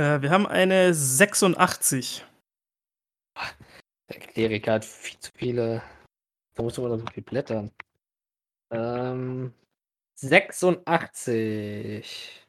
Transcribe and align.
Äh, 0.00 0.22
wir 0.22 0.30
haben 0.30 0.46
eine 0.46 0.94
86. 0.94 2.24
Der 4.08 4.18
Kleriker 4.18 4.72
hat 4.72 4.86
viel 4.86 5.18
zu 5.18 5.30
viele. 5.34 5.82
Da 6.54 6.62
muss 6.62 6.78
man 6.78 6.98
so 6.98 7.04
viel 7.12 7.22
blättern. 7.22 7.70
Ähm, 8.70 9.52
86. 10.14 12.46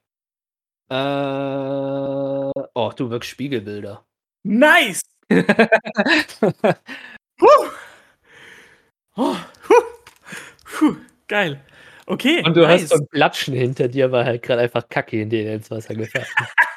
Äh, 0.89 0.95
oh, 2.73 2.93
du 2.95 3.09
wirkst 3.09 3.29
Spiegelbilder. 3.29 4.05
Nice! 4.43 5.01
Puh. 7.37 7.47
Oh, 9.17 9.35
puh. 9.63 9.83
Puh. 10.63 10.95
Geil. 11.27 11.61
Okay. 12.05 12.41
Und 12.45 12.55
du 12.55 12.61
nice. 12.61 12.83
hast 12.83 12.91
so 12.91 12.95
ein 12.95 13.07
Platschen 13.07 13.53
hinter 13.53 13.89
dir, 13.89 14.09
weil 14.11 14.25
halt 14.25 14.41
gerade 14.41 14.61
einfach 14.61 14.87
Kacke 14.87 15.21
in 15.21 15.29
dir 15.29 15.53
ins 15.53 15.69
Wasser 15.69 15.95
gefallen 15.95 16.25
ist. 16.25 16.33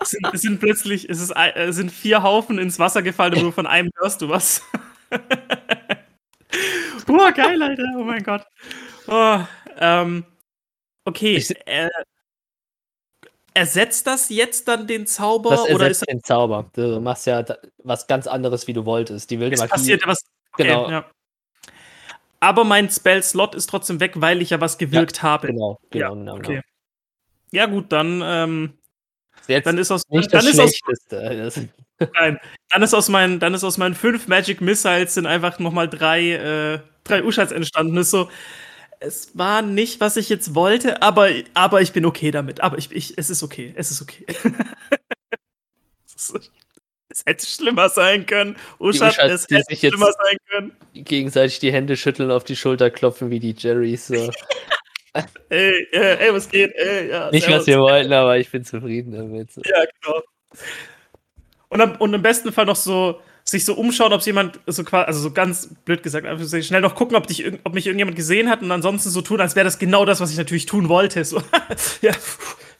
es, 0.00 0.10
sind, 0.10 0.26
es 0.34 0.40
sind 0.42 0.58
plötzlich, 0.60 1.08
es, 1.08 1.20
ist, 1.20 1.30
es 1.36 1.76
sind 1.76 1.90
vier 1.92 2.22
Haufen 2.22 2.58
ins 2.58 2.78
Wasser 2.78 3.02
gefallen 3.02 3.34
und 3.34 3.42
nur 3.42 3.52
von 3.52 3.66
einem 3.66 3.90
hörst 3.98 4.22
du 4.22 4.28
was. 4.28 4.62
Boah, 7.06 7.32
geil, 7.32 7.62
Alter. 7.62 7.84
Oh 7.96 8.04
mein 8.04 8.22
Gott. 8.22 8.44
Oh, 9.06 9.40
ähm, 9.78 10.24
okay. 11.04 11.44
Äh, 11.66 11.88
ersetzt 13.54 14.06
das 14.06 14.28
jetzt 14.28 14.68
dann 14.68 14.86
den 14.86 15.06
Zauber 15.06 15.50
Das 15.50 15.60
oder 15.62 15.72
ist 15.90 16.02
ersetzt 16.02 16.10
den 16.10 16.22
Zauber. 16.22 16.70
Du 16.74 17.00
machst 17.00 17.26
ja 17.26 17.44
was 17.78 18.06
ganz 18.06 18.26
anderes, 18.26 18.66
wie 18.66 18.72
du 18.72 18.84
wolltest. 18.84 19.30
Die 19.30 19.38
wilde 19.40 19.54
es 19.54 19.60
Magie. 19.60 19.70
passiert 19.70 20.02
ja 20.02 20.08
was? 20.08 20.24
Okay, 20.52 20.64
Genau. 20.64 20.90
ja. 20.90 21.04
Aber 22.40 22.64
mein 22.64 22.90
Spell-Slot 22.90 23.54
ist 23.54 23.68
trotzdem 23.70 24.00
weg, 24.00 24.14
weil 24.16 24.42
ich 24.42 24.50
ja 24.50 24.60
was 24.60 24.76
gewirkt 24.76 25.22
habe. 25.22 25.46
Genau, 25.48 25.78
genau, 25.90 26.08
Ja, 26.08 26.14
genau. 26.14 26.34
okay. 26.34 26.62
Ja, 27.52 27.66
gut, 27.66 27.92
dann, 27.92 28.22
ähm, 28.24 28.78
dann 29.46 29.78
ist 29.78 29.90
aus, 29.90 30.02
nicht 30.08 30.32
dann 30.32 30.44
das 30.44 30.54
ist 30.54 30.60
aus, 30.60 30.72
nein, 32.14 32.40
dann 32.70 32.82
ist 32.82 32.94
aus 32.94 33.08
meinen, 33.08 33.40
dann 33.40 33.54
ist 33.54 33.62
aus 33.62 33.76
meinen 33.76 33.94
fünf 33.94 34.26
Magic 34.26 34.60
Missiles 34.60 35.14
sind 35.14 35.26
einfach 35.26 35.58
nochmal 35.58 35.88
drei, 35.88 36.32
äh, 36.32 36.80
drei 37.04 37.22
Ushats 37.22 37.52
entstanden. 37.52 37.96
Ist 37.98 38.10
so, 38.10 38.30
es 39.00 39.36
war 39.36 39.60
nicht, 39.60 40.00
was 40.00 40.16
ich 40.16 40.30
jetzt 40.30 40.54
wollte, 40.54 41.02
aber, 41.02 41.28
aber 41.52 41.82
ich 41.82 41.92
bin 41.92 42.06
okay 42.06 42.30
damit. 42.30 42.62
Aber 42.62 42.78
ich, 42.78 42.90
ich, 42.90 43.18
es 43.18 43.28
ist 43.28 43.42
okay, 43.42 43.74
es 43.76 43.90
ist 43.90 44.00
okay. 44.00 44.24
es, 46.14 46.32
hätte 47.26 47.44
schlimmer 47.44 47.90
sein 47.90 48.24
können. 48.24 48.56
Ushats, 48.78 49.18
es 49.18 49.46
hätte 49.50 49.76
schlimmer 49.76 50.12
sein 50.12 50.38
können. 50.48 50.72
gegenseitig 50.94 51.58
die 51.58 51.72
Hände 51.72 51.98
schütteln, 51.98 52.30
auf 52.30 52.44
die 52.44 52.56
Schulter 52.56 52.90
klopfen 52.90 53.28
wie 53.30 53.40
die 53.40 53.54
Jerrys. 53.56 54.06
So. 54.06 54.30
Ey, 55.50 55.88
ey, 55.92 56.32
was 56.32 56.48
geht? 56.48 56.72
Ey, 56.74 57.10
ja, 57.10 57.30
Nicht, 57.30 57.50
was 57.50 57.66
wir 57.66 57.78
wollten, 57.78 58.12
aber 58.12 58.38
ich 58.38 58.50
bin 58.50 58.64
zufrieden 58.64 59.12
damit. 59.12 59.52
So. 59.52 59.60
Ja, 59.64 59.84
genau. 60.00 60.22
Und, 61.68 61.80
am, 61.80 61.96
und 61.96 62.14
im 62.14 62.22
besten 62.22 62.52
Fall 62.52 62.64
noch 62.64 62.76
so 62.76 63.20
sich 63.44 63.64
so 63.64 63.74
umschauen, 63.74 64.12
ob 64.12 64.20
es 64.20 64.26
jemand 64.26 64.60
so 64.66 64.84
quasi, 64.84 65.06
also 65.06 65.20
so 65.20 65.32
ganz 65.32 65.74
blöd 65.84 66.02
gesagt, 66.02 66.26
einfach 66.26 66.44
so 66.44 66.62
schnell 66.62 66.80
noch 66.80 66.94
gucken, 66.94 67.16
ob, 67.16 67.26
dich, 67.26 67.44
ob 67.64 67.74
mich 67.74 67.86
irgendjemand 67.86 68.16
gesehen 68.16 68.48
hat 68.48 68.62
und 68.62 68.70
ansonsten 68.70 69.10
so 69.10 69.20
tun, 69.20 69.40
als 69.40 69.56
wäre 69.56 69.64
das 69.64 69.78
genau 69.78 70.04
das, 70.04 70.20
was 70.20 70.30
ich 70.30 70.38
natürlich 70.38 70.66
tun 70.66 70.88
wollte. 70.88 71.24
So, 71.24 71.38
ja, 72.00 72.12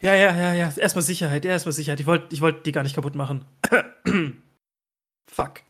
ja, 0.01 0.15
ja, 0.15 0.37
ja, 0.37 0.55
ja, 0.55 0.73
erstmal 0.77 1.03
Sicherheit, 1.03 1.45
ja, 1.45 1.51
erstmal 1.51 1.73
Sicherheit. 1.73 2.01
Ich 2.01 2.07
wollte 2.07 2.27
ich 2.31 2.41
wollt 2.41 2.65
die 2.65 2.73
gar 2.73 2.83
nicht 2.83 2.95
kaputt 2.95 3.15
machen. 3.15 3.45
Fuck. 5.27 5.61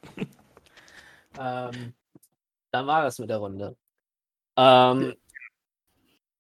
Ähm, 1.39 1.95
dann 2.71 2.87
war 2.87 3.03
das 3.03 3.19
mit 3.19 3.31
der 3.31 3.39
Runde. 3.39 3.77
Ähm, 4.57 5.15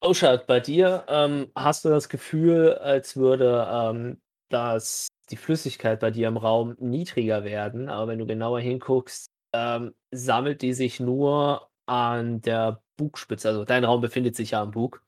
Oshad, 0.04 0.46
bei 0.48 0.58
dir 0.60 1.04
ähm, 1.08 1.52
hast 1.54 1.84
du 1.84 1.88
das 1.88 2.08
Gefühl, 2.08 2.74
als 2.74 3.16
würde 3.16 3.66
ähm, 3.70 4.20
das, 4.48 5.06
die 5.30 5.36
Flüssigkeit 5.36 6.00
bei 6.00 6.10
dir 6.10 6.26
im 6.28 6.36
Raum 6.36 6.74
niedriger 6.80 7.44
werden, 7.44 7.88
aber 7.88 8.08
wenn 8.08 8.18
du 8.18 8.26
genauer 8.26 8.60
hinguckst, 8.60 9.30
ähm, 9.52 9.94
sammelt 10.10 10.62
die 10.62 10.74
sich 10.74 10.98
nur 10.98 11.70
an 11.86 12.40
der 12.40 12.82
Bugspitze. 12.96 13.48
Also 13.48 13.64
dein 13.64 13.84
Raum 13.84 14.00
befindet 14.00 14.34
sich 14.34 14.50
ja 14.52 14.62
am 14.62 14.72
Bug. 14.72 15.02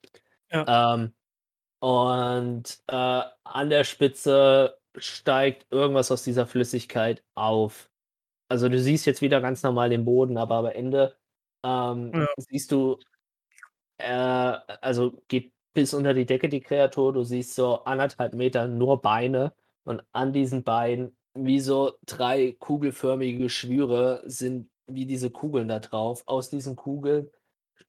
Ähm, 0.67 1.15
und 1.81 2.81
äh, 2.89 3.23
an 3.45 3.71
der 3.71 3.85
Spitze 3.85 4.79
steigt 4.97 5.67
irgendwas 5.71 6.11
aus 6.13 6.25
dieser 6.25 6.47
Flüssigkeit 6.47 7.25
auf. 7.35 7.91
Also 8.49 8.69
du 8.69 8.79
siehst 8.81 9.07
jetzt 9.07 9.23
wieder 9.23 9.41
ganz 9.41 9.63
normal 9.63 9.91
den 9.91 10.05
Boden, 10.05 10.39
aber 10.39 10.57
am 10.57 10.67
Ende 10.67 11.17
ähm, 11.65 12.17
Ja. 12.19 12.27
siehst 12.39 12.73
du, 12.73 13.01
äh, 13.99 14.07
also 14.81 15.23
geht 15.29 15.53
bis 15.75 15.95
unter 15.95 16.15
die 16.15 16.27
Decke 16.27 16.49
die 16.49 16.61
Kreatur, 16.61 17.13
du 17.13 17.25
siehst 17.25 17.55
so 17.55 17.85
anderthalb 17.85 18.35
Meter 18.35 18.69
nur 18.69 19.01
Beine 19.03 19.55
und 19.85 20.03
an 20.13 20.33
diesen 20.33 20.63
Beinen 20.65 21.17
wie 21.35 21.61
so 21.61 21.93
drei 22.07 22.53
kugelförmige 22.59 23.39
Geschwüre 23.39 24.23
sind 24.27 24.71
wie 24.87 25.07
diese 25.07 25.31
Kugeln 25.31 25.69
da 25.69 25.81
drauf. 25.81 26.23
Aus 26.27 26.51
diesen 26.51 26.77
Kugeln 26.77 27.31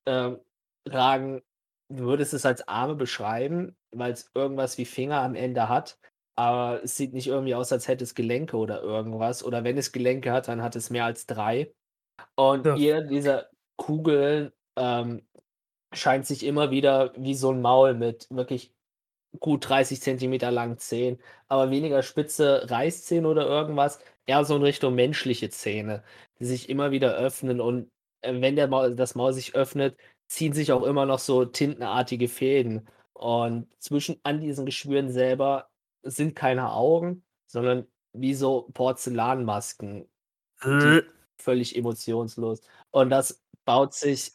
ähm, 0.05 0.39
ragen, 0.87 1.41
du 1.89 2.05
würdest 2.05 2.33
es 2.33 2.45
als 2.45 2.67
Arme 2.67 2.95
beschreiben, 2.95 3.75
weil 3.91 4.13
es 4.13 4.31
irgendwas 4.33 4.77
wie 4.77 4.85
Finger 4.85 5.21
am 5.21 5.35
Ende 5.35 5.69
hat, 5.69 5.99
aber 6.35 6.83
es 6.83 6.97
sieht 6.97 7.13
nicht 7.13 7.27
irgendwie 7.27 7.55
aus, 7.55 7.71
als 7.71 7.87
hätte 7.87 8.03
es 8.03 8.15
Gelenke 8.15 8.57
oder 8.57 8.81
irgendwas. 8.81 9.43
Oder 9.43 9.63
wenn 9.63 9.77
es 9.77 9.91
Gelenke 9.91 10.31
hat, 10.31 10.47
dann 10.47 10.61
hat 10.61 10.75
es 10.75 10.89
mehr 10.89 11.05
als 11.05 11.25
drei. 11.27 11.73
Und 12.35 12.65
Ja. 12.65 12.75
jeder 12.75 13.01
dieser 13.01 13.49
Kugeln 13.77 14.51
ähm, 14.77 15.27
scheint 15.95 16.25
sich 16.25 16.43
immer 16.45 16.71
wieder 16.71 17.13
wie 17.17 17.35
so 17.35 17.51
ein 17.51 17.61
Maul 17.61 17.93
mit 17.93 18.27
wirklich 18.29 18.73
gut 19.39 19.67
30 19.69 20.01
Zentimeter 20.01 20.51
langen 20.51 20.77
Zähnen, 20.77 21.19
aber 21.47 21.71
weniger 21.71 22.03
spitze 22.03 22.69
Reißzähne 22.69 23.27
oder 23.27 23.45
irgendwas, 23.47 23.99
eher 24.25 24.45
so 24.45 24.55
in 24.55 24.63
Richtung 24.63 24.95
menschliche 24.95 25.49
Zähne, 25.49 26.03
die 26.39 26.45
sich 26.45 26.69
immer 26.69 26.91
wieder 26.91 27.15
öffnen 27.15 27.61
und 27.61 27.91
äh, 28.21 28.33
wenn 28.41 28.55
der 28.55 28.67
Maul, 28.67 28.95
das 28.95 29.15
Maul 29.15 29.33
sich 29.33 29.55
öffnet, 29.55 29.97
ziehen 30.27 30.53
sich 30.53 30.71
auch 30.71 30.83
immer 30.83 31.05
noch 31.05 31.19
so 31.19 31.45
tintenartige 31.45 32.27
Fäden. 32.27 32.87
Und 33.13 33.67
zwischen 33.79 34.19
an 34.23 34.41
diesen 34.41 34.65
Geschwüren 34.65 35.09
selber 35.11 35.69
sind 36.03 36.35
keine 36.35 36.71
Augen, 36.71 37.23
sondern 37.47 37.87
wie 38.13 38.33
so 38.33 38.69
Porzellanmasken, 38.73 40.09
Äh, 40.81 41.01
völlig 41.37 41.75
emotionslos. 41.75 42.61
Und 42.91 43.09
das 43.09 43.43
baut 43.65 43.93
sich 43.93 44.33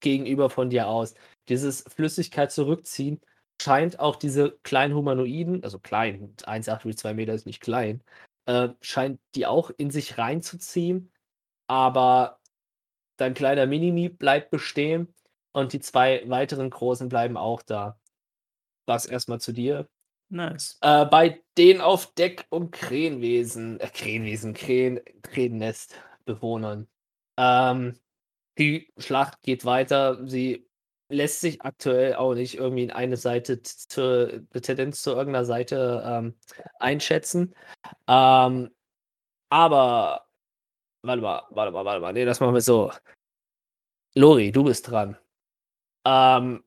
gegenüber 0.00 0.50
von 0.50 0.70
dir 0.70 0.88
aus. 0.88 1.14
Dieses 1.48 1.82
Flüssigkeit 1.82 2.52
zurückziehen 2.52 3.20
scheint 3.60 3.98
auch 4.00 4.16
diese 4.16 4.58
kleinen 4.62 4.94
Humanoiden, 4.94 5.62
also 5.62 5.78
klein, 5.78 6.34
1,8 6.38 6.96
2 6.96 7.14
Meter 7.14 7.34
ist 7.34 7.46
nicht 7.46 7.60
klein, 7.60 8.02
äh, 8.46 8.68
scheint 8.80 9.20
die 9.34 9.46
auch 9.46 9.70
in 9.76 9.90
sich 9.90 10.18
reinzuziehen, 10.18 11.12
aber 11.66 12.40
dein 13.16 13.34
kleiner 13.34 13.66
Minimi 13.66 14.08
bleibt 14.08 14.50
bestehen 14.50 15.14
und 15.52 15.72
die 15.72 15.80
zwei 15.80 16.28
weiteren 16.28 16.70
großen 16.70 17.08
bleiben 17.08 17.36
auch 17.36 17.62
da. 17.62 17.98
Das 18.86 19.06
erstmal 19.06 19.40
zu 19.40 19.52
dir. 19.52 19.88
nice. 20.28 20.78
Äh, 20.82 21.06
bei 21.06 21.42
den 21.56 21.80
auf 21.80 22.12
Deck 22.14 22.46
und 22.50 22.72
Krähenwesen, 22.72 23.80
äh, 23.80 23.88
Krähenwesen, 23.88 24.52
Krähen, 24.52 25.00
Krähennestbewohnern. 25.22 26.88
Ähm, 27.38 27.98
die 28.58 28.92
Schlacht 28.98 29.42
geht 29.42 29.64
weiter. 29.64 30.26
Sie 30.26 30.68
lässt 31.08 31.40
sich 31.40 31.62
aktuell 31.62 32.14
auch 32.14 32.34
nicht 32.34 32.56
irgendwie 32.56 32.84
in 32.84 32.90
eine 32.90 33.16
Seite 33.16 33.62
zur 33.62 34.42
Tendenz 34.62 35.02
zu 35.02 35.10
irgendeiner 35.10 35.44
Seite 35.44 36.02
ähm, 36.06 36.34
einschätzen. 36.78 37.54
Ähm, 38.08 38.70
aber 39.50 40.26
warte 41.02 41.22
mal, 41.22 41.42
warte 41.50 41.72
mal, 41.72 41.84
warte 41.84 42.00
mal. 42.00 42.12
Nee, 42.12 42.24
das 42.24 42.40
machen 42.40 42.54
wir 42.54 42.60
so. 42.60 42.92
Lori, 44.14 44.52
du 44.52 44.64
bist 44.64 44.90
dran. 44.90 45.16
Ähm, 46.06 46.64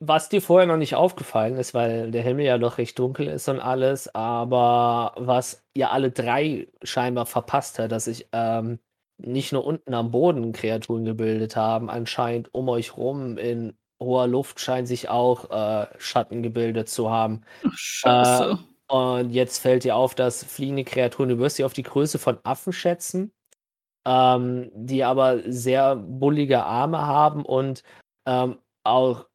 was 0.00 0.28
dir 0.28 0.42
vorher 0.42 0.66
noch 0.66 0.76
nicht 0.76 0.94
aufgefallen 0.94 1.56
ist, 1.56 1.74
weil 1.74 2.10
der 2.10 2.22
Himmel 2.22 2.44
ja 2.46 2.58
noch 2.58 2.78
recht 2.78 2.98
dunkel 2.98 3.28
ist 3.28 3.48
und 3.48 3.60
alles, 3.60 4.14
aber 4.14 5.14
was 5.16 5.64
ihr 5.74 5.90
alle 5.92 6.10
drei 6.10 6.68
scheinbar 6.82 7.26
verpasst 7.26 7.78
hat, 7.78 7.92
dass 7.92 8.04
sich 8.04 8.28
ähm, 8.32 8.80
nicht 9.26 9.52
nur 9.52 9.64
unten 9.64 9.94
am 9.94 10.10
Boden 10.10 10.52
Kreaturen 10.52 11.04
gebildet 11.04 11.56
haben, 11.56 11.90
anscheinend 11.90 12.52
um 12.54 12.68
euch 12.68 12.96
rum 12.96 13.38
in 13.38 13.76
hoher 14.00 14.26
Luft 14.26 14.60
scheinen 14.60 14.86
sich 14.86 15.08
auch 15.08 15.50
äh, 15.50 15.86
Schatten 15.98 16.42
gebildet 16.42 16.88
zu 16.88 17.10
haben. 17.10 17.42
Scheiße. 17.74 18.58
Und 18.88 19.30
jetzt 19.30 19.58
fällt 19.58 19.84
dir 19.84 19.96
auf, 19.96 20.14
dass 20.14 20.44
fliegende 20.44 20.84
Kreaturen, 20.84 21.30
du 21.30 21.38
wirst 21.38 21.56
sie 21.56 21.64
auf 21.64 21.72
die 21.72 21.82
Größe 21.82 22.18
von 22.18 22.38
Affen 22.44 22.72
schätzen, 22.72 23.32
ähm, 24.06 24.70
die 24.74 25.04
aber 25.04 25.40
sehr 25.50 25.96
bullige 25.96 26.64
Arme 26.64 26.98
haben 27.06 27.44
und 27.44 27.82
ähm, 28.26 28.58
auch 28.84 29.26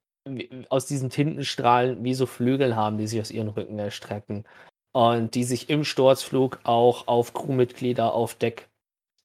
aus 0.70 0.86
diesen 0.86 1.10
Tintenstrahlen 1.10 2.04
wie 2.04 2.14
so 2.14 2.28
Flügel 2.28 2.76
haben, 2.76 2.98
die 2.98 3.08
sich 3.08 3.20
aus 3.20 3.32
ihren 3.32 3.50
Rücken 3.50 3.80
erstrecken. 3.80 4.46
Und 4.92 5.36
die 5.36 5.44
sich 5.44 5.70
im 5.70 5.84
Sturzflug 5.84 6.60
auch 6.64 7.08
auf 7.08 7.34
Crewmitglieder 7.34 8.14
auf 8.14 8.36
Deck 8.36 8.69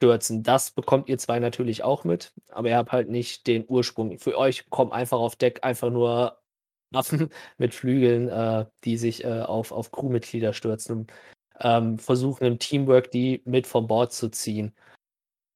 stürzen. 0.04 0.42
Das 0.42 0.70
bekommt 0.70 1.08
ihr 1.08 1.16
zwei 1.18 1.38
natürlich 1.38 1.82
auch 1.82 2.04
mit, 2.04 2.32
aber 2.50 2.68
ihr 2.68 2.76
habt 2.76 2.92
halt 2.92 3.08
nicht 3.08 3.46
den 3.46 3.64
Ursprung. 3.66 4.18
Für 4.18 4.36
euch 4.36 4.68
kommen 4.68 4.92
einfach 4.92 5.18
auf 5.18 5.36
Deck 5.36 5.60
einfach 5.64 5.90
nur 5.90 6.38
Waffen 6.90 7.30
mit 7.58 7.74
Flügeln, 7.74 8.28
äh, 8.28 8.66
die 8.84 8.98
sich 8.98 9.24
äh, 9.24 9.40
auf, 9.40 9.72
auf 9.72 9.90
Crewmitglieder 9.92 10.52
stürzen 10.52 10.98
und 10.98 11.12
ähm, 11.60 11.98
versuchen 11.98 12.44
im 12.44 12.58
Teamwork 12.58 13.10
die 13.12 13.42
mit 13.46 13.66
vom 13.66 13.86
Board 13.86 14.12
zu 14.12 14.28
ziehen. 14.28 14.74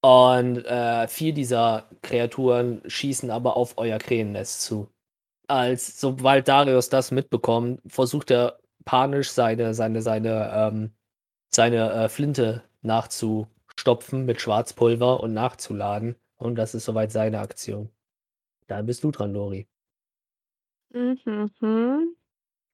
Und 0.01 0.65
äh, 0.65 1.09
vier 1.09 1.35
dieser 1.35 1.91
Kreaturen 2.03 2.83
schießen 2.87 3.31
aber 3.31 3.57
auf 3.57 3.77
euer 3.77 3.99
Krähennest 3.99 4.63
zu. 4.63 4.89
Als 5.49 6.01
sobald 6.01 6.49
Darius 6.49 6.89
das 6.89 7.11
mitbekommt, 7.11 7.81
versucht 7.87 8.31
er 8.31 8.59
panisch 8.87 9.31
seine, 9.31 9.75
seine, 9.75 10.01
seine, 10.03 10.51
ähm, 10.55 10.93
seine 11.55 11.93
äh, 11.93 12.09
Flinte 12.09 12.63
nachzustopfen 13.79 14.27
mit 14.27 14.41
Schwarzpulver 14.41 15.21
und 15.21 15.33
nachzuladen. 15.35 16.17
Und 16.37 16.57
das 16.57 16.75
ist 16.75 16.85
soweit 16.85 17.13
seine 17.13 17.41
Aktion. 17.41 17.91
Dann 18.67 18.87
bist 18.87 19.05
du 19.05 19.11
dran, 19.11 19.33
Lori. 19.33 19.69
Mhm. 20.91 22.17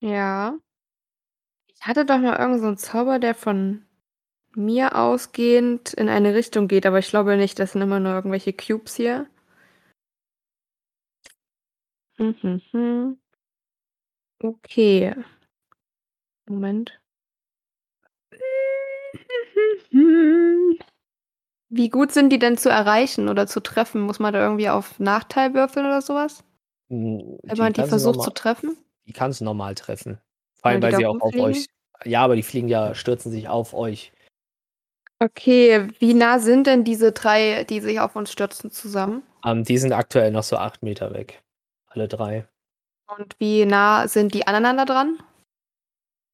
Ja. 0.00 0.58
Ich 1.74 1.82
hatte 1.82 2.04
doch 2.06 2.18
mal 2.18 2.38
irgend 2.38 2.60
so 2.60 2.74
Zauber, 2.74 3.18
der 3.18 3.34
von 3.34 3.84
mir 4.54 4.96
ausgehend 4.96 5.92
in 5.94 6.08
eine 6.08 6.34
Richtung 6.34 6.68
geht, 6.68 6.86
aber 6.86 7.00
ich 7.00 7.08
glaube 7.08 7.36
nicht, 7.36 7.58
das 7.58 7.72
sind 7.72 7.82
immer 7.82 8.00
nur 8.00 8.12
irgendwelche 8.12 8.52
Cubes 8.52 8.94
hier. 8.96 9.26
Mhm. 12.18 13.18
Okay. 14.42 15.14
Moment. 16.46 17.00
Wie 21.76 21.88
gut 21.88 22.12
sind 22.12 22.30
die 22.30 22.38
denn 22.38 22.56
zu 22.56 22.68
erreichen 22.68 23.28
oder 23.28 23.46
zu 23.48 23.60
treffen? 23.60 24.00
Muss 24.02 24.20
man 24.20 24.32
da 24.32 24.40
irgendwie 24.40 24.68
auf 24.68 25.00
Nachteil 25.00 25.54
würfeln 25.54 25.86
oder 25.86 26.02
so 26.02 26.14
was? 26.14 26.44
Hm, 26.88 27.38
Wenn 27.42 27.54
die 27.54 27.60
man 27.60 27.72
die 27.72 27.82
versucht 27.82 28.14
zu 28.14 28.18
normal 28.20 28.34
treffen? 28.34 28.76
die 29.06 29.12
kannst 29.12 29.40
du 29.40 29.44
normal 29.44 29.74
treffen. 29.74 30.18
Vor 30.54 30.70
allem, 30.70 30.80
die 30.80 30.86
weil 30.86 30.96
sie 30.96 31.06
auch 31.06 31.20
auf 31.20 31.34
euch 31.34 31.66
ja, 32.04 32.22
aber 32.22 32.36
die 32.36 32.42
fliegen 32.42 32.68
ja 32.68 32.94
stürzen 32.94 33.32
sich 33.32 33.48
auf 33.48 33.74
euch. 33.74 34.12
Okay, 35.20 35.88
wie 35.98 36.14
nah 36.14 36.38
sind 36.38 36.66
denn 36.66 36.84
diese 36.84 37.12
3, 37.12 37.64
die 37.64 37.80
sich 37.80 38.00
auf 38.00 38.14
uns 38.14 38.30
stürzen, 38.30 38.70
zusammen? 38.70 39.22
Ähm, 39.44 39.64
die 39.64 39.78
sind 39.78 39.92
aktuell 39.92 40.30
noch 40.30 40.42
so 40.42 40.56
8 40.56 40.82
Meter 40.82 41.14
weg. 41.14 41.42
Alle 41.86 42.08
3. 42.08 42.46
Und 43.16 43.34
wie 43.38 43.64
nah 43.64 44.06
sind 44.08 44.34
die 44.34 44.46
aneinander 44.46 44.84
dran? 44.84 45.18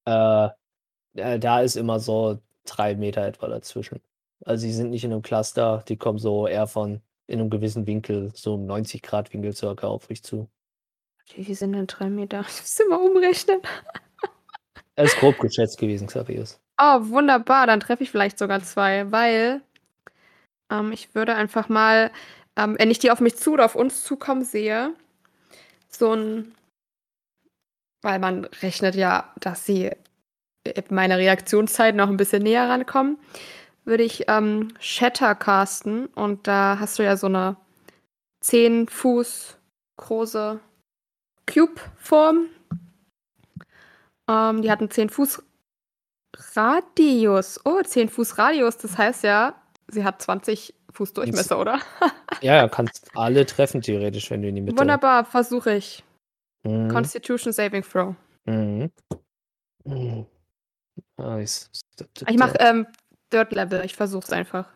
Äh, 0.06 0.48
äh, 1.16 1.38
da 1.38 1.60
ist 1.60 1.76
immer 1.76 2.00
so 2.00 2.38
3 2.64 2.94
Meter 2.94 3.24
etwa 3.26 3.48
dazwischen. 3.48 4.00
Also, 4.46 4.66
die 4.66 4.72
sind 4.72 4.90
nicht 4.90 5.04
in 5.04 5.10
'nem 5.10 5.22
Cluster, 5.22 5.84
die 5.88 5.96
kommen 5.98 6.18
so 6.18 6.46
eher 6.46 6.66
von 6.66 7.02
in 7.26 7.38
'nem 7.40 7.50
gewissen 7.50 7.86
Winkel, 7.86 8.32
so 8.34 8.54
'n 8.56 8.64
90 8.66 9.02
Grad 9.02 9.32
Winkel 9.32 9.54
circa 9.54 9.86
auf 9.86 10.10
euch 10.10 10.22
zu. 10.22 10.50
Viel 11.26 11.54
sind 11.54 11.72
denn 11.72 11.86
3 11.86 12.08
Meter? 12.10 12.40
Ich 12.48 12.60
muss 12.60 12.80
immer 12.80 13.00
umrechnen. 13.00 13.60
Ist 14.96 15.16
grob 15.16 15.38
geschätzt 15.40 15.78
gewesen, 15.78 16.08
Xarius. 16.08 16.58
Oh, 16.78 17.08
wunderbar, 17.10 17.66
dann 17.66 17.80
treffe 17.80 18.02
ich 18.04 18.10
vielleicht 18.10 18.38
sogar 18.38 18.62
2, 18.62 19.10
weil 19.12 19.60
ähm, 20.70 20.92
ich 20.92 21.14
würde 21.14 21.34
einfach 21.34 21.68
mal, 21.68 22.10
ähm, 22.56 22.76
wenn 22.78 22.90
ich 22.90 22.98
die 22.98 23.10
auf 23.10 23.20
mich 23.20 23.36
zu 23.36 23.52
oder 23.52 23.64
auf 23.64 23.74
uns 23.74 24.04
zukommen 24.04 24.44
sehe, 24.44 24.94
so 25.88 26.12
'n 26.14 26.54
weil 28.04 28.18
man 28.18 28.44
rechnet 28.62 28.94
ja, 28.94 29.32
dass 29.40 29.66
sie 29.66 29.90
meiner 30.90 31.18
Reaktionszeit 31.18 31.94
noch 31.96 32.08
'n 32.10 32.16
bisschen 32.18 32.42
näher 32.44 32.68
rankommen, 32.68 33.18
würde 33.90 34.04
ich, 34.04 34.24
ähm, 34.28 34.68
Shatter 34.80 35.34
casten 35.34 36.06
und 36.06 36.46
da 36.46 36.78
hast 36.80 36.98
du 36.98 37.02
ja 37.04 37.16
so 37.18 37.28
'ne 37.28 37.56
10 38.40 38.88
Fuß 38.88 39.58
große 39.98 40.60
Cube-Form. 41.52 42.46
Ähm, 44.28 44.62
die 44.62 44.70
hat 44.70 44.80
'n 44.80 44.90
10 44.90 45.10
Fuß 45.10 45.42
Radius. 46.54 47.60
Oh, 47.64 47.82
10 47.82 48.08
Fuß 48.08 48.38
Radius, 48.38 48.78
das 48.78 48.96
heißt 48.96 49.24
ja, 49.24 49.60
sie 49.88 50.04
hat 50.04 50.22
20 50.22 50.74
Fuß 50.92 51.12
Durchmesser, 51.12 51.60
oder? 51.60 51.80
Ja, 52.42 52.56
ja, 52.56 52.68
kannst 52.68 53.10
alle 53.14 53.44
treffen 53.44 53.82
theoretisch, 53.82 54.30
wenn 54.30 54.40
du 54.40 54.48
in 54.48 54.54
die 54.54 54.62
Mitte 54.62 54.78
Wunderbar, 54.78 55.26
versuche 55.26 55.74
ich. 55.74 56.02
Mhm. 56.62 56.88
Constitution 56.88 57.52
Saving 57.52 57.82
Throw. 57.82 58.14
Mhm. 58.46 58.90
Mhm. 59.84 60.26
Nice. 61.18 61.70
Ich 62.28 62.38
mache, 62.38 62.56
ähm, 62.60 62.86
Dirt 63.32 63.52
Level, 63.52 63.84
ich 63.84 63.94
versuche 63.94 64.24
es 64.24 64.32
einfach. 64.32 64.66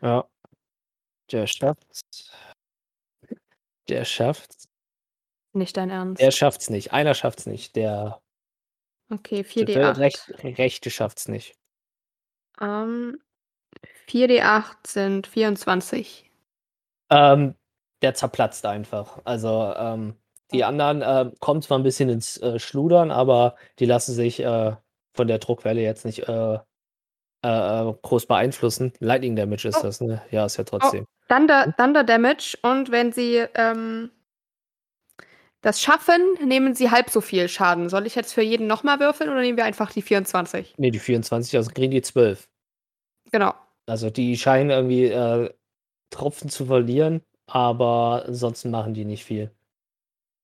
Ja. 0.00 0.28
Der 1.32 1.46
schafft's. 1.46 2.00
Der 3.88 4.04
schafft's. 4.04 4.68
Nicht 5.52 5.76
dein 5.76 5.90
Ernst. 5.90 6.20
Er 6.22 6.30
schafft's 6.30 6.70
nicht. 6.70 6.92
Einer 6.92 7.14
schafft's 7.14 7.46
nicht. 7.46 7.74
Der 7.76 8.20
Okay, 9.10 9.42
der 9.42 9.94
4d8. 9.94 9.98
Rech 9.98 10.58
Rechte 10.58 10.90
schafft's 10.90 11.28
nicht. 11.28 11.54
Ähm, 12.60 13.18
4d8 14.06 14.86
sind 14.86 15.26
24. 15.26 16.30
Ähm, 17.10 17.54
der 18.02 18.14
zerplatzt 18.14 18.66
einfach. 18.66 19.18
Also, 19.24 19.72
ähm, 19.76 20.16
die 20.52 20.64
anderen, 20.64 21.02
äh, 21.02 21.30
kommen 21.40 21.62
zwar 21.62 21.78
'n 21.78 21.82
bisschen 21.82 22.08
ins, 22.08 22.36
äh, 22.40 22.58
Schludern, 22.58 23.10
aber 23.10 23.56
die 23.78 23.86
lassen 23.86 24.14
sich, 24.14 24.40
äh, 24.40 24.76
von 25.14 25.26
der 25.28 25.38
Druckwelle 25.38 25.80
jetzt 25.82 26.04
nicht, 26.04 26.28
äh, 26.28 26.58
äh, 27.48 27.88
äh, 27.90 27.94
groß 28.02 28.26
beeinflussen. 28.26 28.92
Lightning 29.00 29.36
Damage 29.36 29.68
ist 29.68 29.78
Oh. 29.78 29.82
das, 29.82 30.00
ne? 30.00 30.22
Ja, 30.30 30.46
ist 30.46 30.56
ja 30.56 30.64
Oh, 30.64 30.78
trotzdem. 30.78 31.06
Thunder 31.28 31.74
Thunder 31.76 32.04
Damage 32.04 32.56
und 32.62 32.90
wenn 32.90 33.12
sie, 33.12 33.44
ähm 33.54 34.10
das 35.60 35.82
schaffen, 35.82 36.20
nehmen 36.44 36.74
sie 36.74 36.90
halb 36.92 37.10
so 37.10 37.20
viel 37.20 37.48
Schaden. 37.48 37.88
Soll 37.88 38.06
ich 38.06 38.14
jetzt 38.14 38.32
für 38.32 38.42
jeden 38.42 38.68
noch 38.68 38.84
mal 38.84 39.00
würfeln 39.00 39.28
oder 39.28 39.40
nehmen 39.40 39.58
wir 39.58 39.64
einfach 39.64 39.90
die 39.90 40.02
24? 40.02 40.78
Ne, 40.78 40.92
die 40.92 41.00
24, 41.00 41.56
also 41.56 41.70
kriegen 41.72 41.90
die 41.90 42.00
12. 42.00 42.48
Genau. 43.32 43.54
Also, 43.86 44.08
die 44.08 44.36
scheinen 44.38 44.70
irgendwie, 44.70 45.06
äh, 45.06 45.52
Tropfen 46.10 46.48
zu 46.48 46.66
verlieren, 46.66 47.22
aber 47.46 48.24
ansonsten 48.26 48.70
machen 48.70 48.94
die 48.94 49.04
nicht 49.04 49.24
viel. 49.24 49.50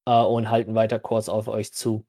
Äh, 0.07 0.21
und 0.21 0.51
halten 0.51 0.75
weiter 0.75 0.99
Kurs 0.99 1.29
auf 1.29 1.47
euch 1.47 1.73
zu. 1.73 2.05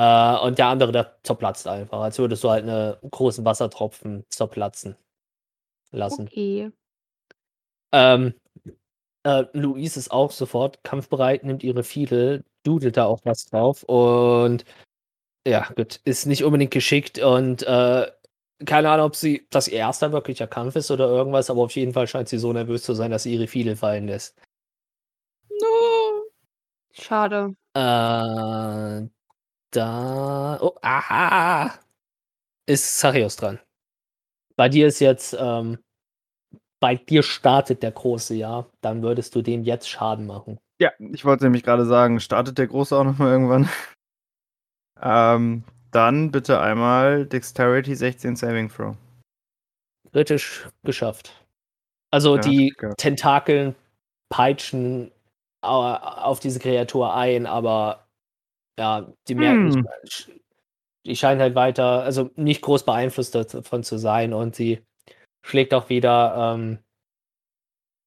Äh, 0.00 0.38
und 0.40 0.58
der 0.58 0.68
andere, 0.68 0.92
der 0.92 1.16
zerplatzt 1.24 1.66
einfach, 1.68 2.00
als 2.00 2.18
würdest 2.18 2.42
du 2.44 2.50
halt 2.50 2.64
'ne 2.64 2.98
großen 3.10 3.44
Wassertropfen 3.44 4.24
zerplatzen 4.30 4.96
lassen. 5.92 6.24
Okay. 6.28 6.70
Ähm, 7.92 8.34
äh, 9.24 9.44
Louise 9.54 9.98
ist 9.98 10.10
auch 10.12 10.30
sofort 10.32 10.84
kampfbereit, 10.84 11.44
nimmt 11.44 11.64
ihre 11.64 11.84
Fiedel, 11.84 12.44
dudelt 12.64 12.96
da 12.96 13.06
auch 13.06 13.20
was 13.24 13.46
drauf 13.46 13.84
und 13.84 14.64
ja, 15.48 15.68
gut, 15.76 16.00
ist 16.04 16.26
nicht 16.26 16.44
unbedingt 16.44 16.72
geschickt 16.72 17.18
und, 17.20 17.62
äh, 17.64 18.10
keine 18.66 18.90
Ahnung, 18.90 19.06
ob 19.08 19.16
sie 19.16 19.46
das 19.50 19.68
ihr 19.68 19.78
erster 19.78 20.12
wirklicher 20.12 20.46
Kampf 20.48 20.76
ist 20.76 20.90
oder 20.92 21.08
irgendwas, 21.08 21.50
aber 21.50 21.62
auf 21.62 21.72
jeden 21.76 21.94
Fall 21.94 22.06
scheint 22.08 22.28
sie 22.30 22.38
so 22.38 22.52
nervös 22.52 22.82
zu 22.84 22.94
sein, 22.94 23.10
dass 23.12 23.24
sie 23.24 23.34
ihre 23.34 23.48
Fiedel 23.48 23.76
fallen 23.76 24.06
lässt. 24.08 24.36
No. 25.60 26.24
Schade. 26.92 27.54
Äh, 27.74 29.08
da 29.70 30.58
oh, 30.60 30.76
aha! 30.82 31.74
Ist 32.66 32.98
Xarios 32.98 33.36
dran. 33.36 33.58
Bei 34.56 34.68
dir 34.68 34.86
ist 34.86 35.00
jetzt, 35.00 35.36
ähm 35.38 35.78
bei 36.80 36.94
dir 36.96 37.22
startet 37.22 37.82
der 37.82 37.92
Große, 37.92 38.34
ja. 38.34 38.66
Dann 38.80 39.02
würdest 39.02 39.34
du 39.34 39.42
dem 39.42 39.62
jetzt 39.64 39.88
Schaden 39.88 40.26
machen. 40.26 40.58
Ja, 40.80 40.90
ich 40.98 41.26
wollte 41.26 41.44
nämlich 41.44 41.62
grade 41.62 41.84
sagen, 41.84 42.20
startet 42.20 42.56
der 42.56 42.66
Große 42.68 42.96
auch 42.96 43.04
noch 43.04 43.18
mal 43.18 43.30
irgendwann? 43.30 43.68
Ähm, 45.02 45.64
dann 45.92 46.30
bitte 46.30 46.60
einmal 46.60 47.24
Dexterity 47.24 47.94
16 47.94 48.36
Saving 48.36 48.68
Throw. 48.68 48.96
Kritisch 50.12 50.68
geschafft. 50.82 51.42
Also, 52.10 52.36
Ja, 52.36 52.42
die 52.42 52.68
gehabt. 52.76 53.00
Tentakeln 53.00 53.74
peitschen 54.28 55.10
au 55.62 55.94
auf 55.94 56.38
diese 56.40 56.58
Kreatur 56.58 57.14
ein, 57.14 57.46
aber 57.46 58.04
ja, 58.80 59.12
die 59.28 59.34
merken 59.34 59.64
nicht 59.66 60.26
Hm. 60.26 60.40
die 61.06 61.16
scheinen 61.16 61.40
halt 61.40 61.54
weiter 61.54 62.02
also, 62.02 62.30
nicht 62.36 62.62
groß 62.62 62.84
beeinflusst 62.84 63.34
davon 63.34 63.84
zu 63.84 63.98
sein 63.98 64.32
und 64.34 64.56
sie 64.56 64.82
schlägt 65.46 65.74
auch 65.74 65.88
wieder, 65.88 66.54
ähm 66.54 66.78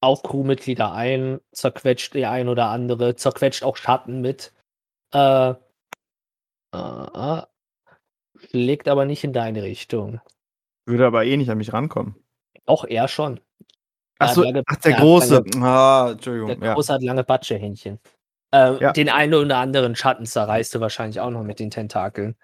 auf 0.02 0.22
Crewmitglieder 0.22 0.92
ein, 0.92 1.40
zerquetscht 1.52 2.12
die 2.12 2.26
ein 2.26 2.48
oder 2.48 2.66
andere, 2.66 3.16
zerquetscht 3.16 3.62
auch 3.62 3.78
Schatten 3.78 4.20
mit. 4.20 4.52
Äh 5.14 5.54
äh, 6.74 7.42
schlägt 8.36 8.88
aber 8.88 9.04
nicht 9.04 9.24
in 9.24 9.32
deine 9.32 9.62
Richtung. 9.62 10.20
Würde 10.86 11.06
aber 11.06 11.24
eh 11.24 11.36
nicht 11.36 11.50
an 11.50 11.58
mich 11.58 11.72
rankommen. 11.72 12.16
Doch, 12.66 12.84
er 12.84 13.08
schon. 13.08 13.40
Ach 14.18 14.32
so, 14.32 14.44
ach, 14.66 14.76
der 14.76 14.92
er 14.92 14.96
hat 14.96 15.02
Große. 15.02 15.34
lange 15.36 15.66
Ah, 15.66 16.04
der 16.04 16.12
Entschuldigung, 16.12 16.62
ja. 16.62 16.74
Große 16.74 16.92
hat 16.92 17.02
lange 17.02 17.24
Batschehändchen. 17.24 17.98
Ähm, 18.54 18.78
Ja. 18.80 18.92
den 18.92 19.08
einen 19.10 19.34
oder 19.34 19.58
anderen 19.58 19.96
Schatten 19.96 20.26
zerreißt 20.26 20.74
du 20.74 20.80
wahrscheinlich 20.80 21.20
auch 21.20 21.30
noch 21.30 21.42
mit 21.42 21.58
den 21.58 21.70
Tentakeln. 21.70 22.36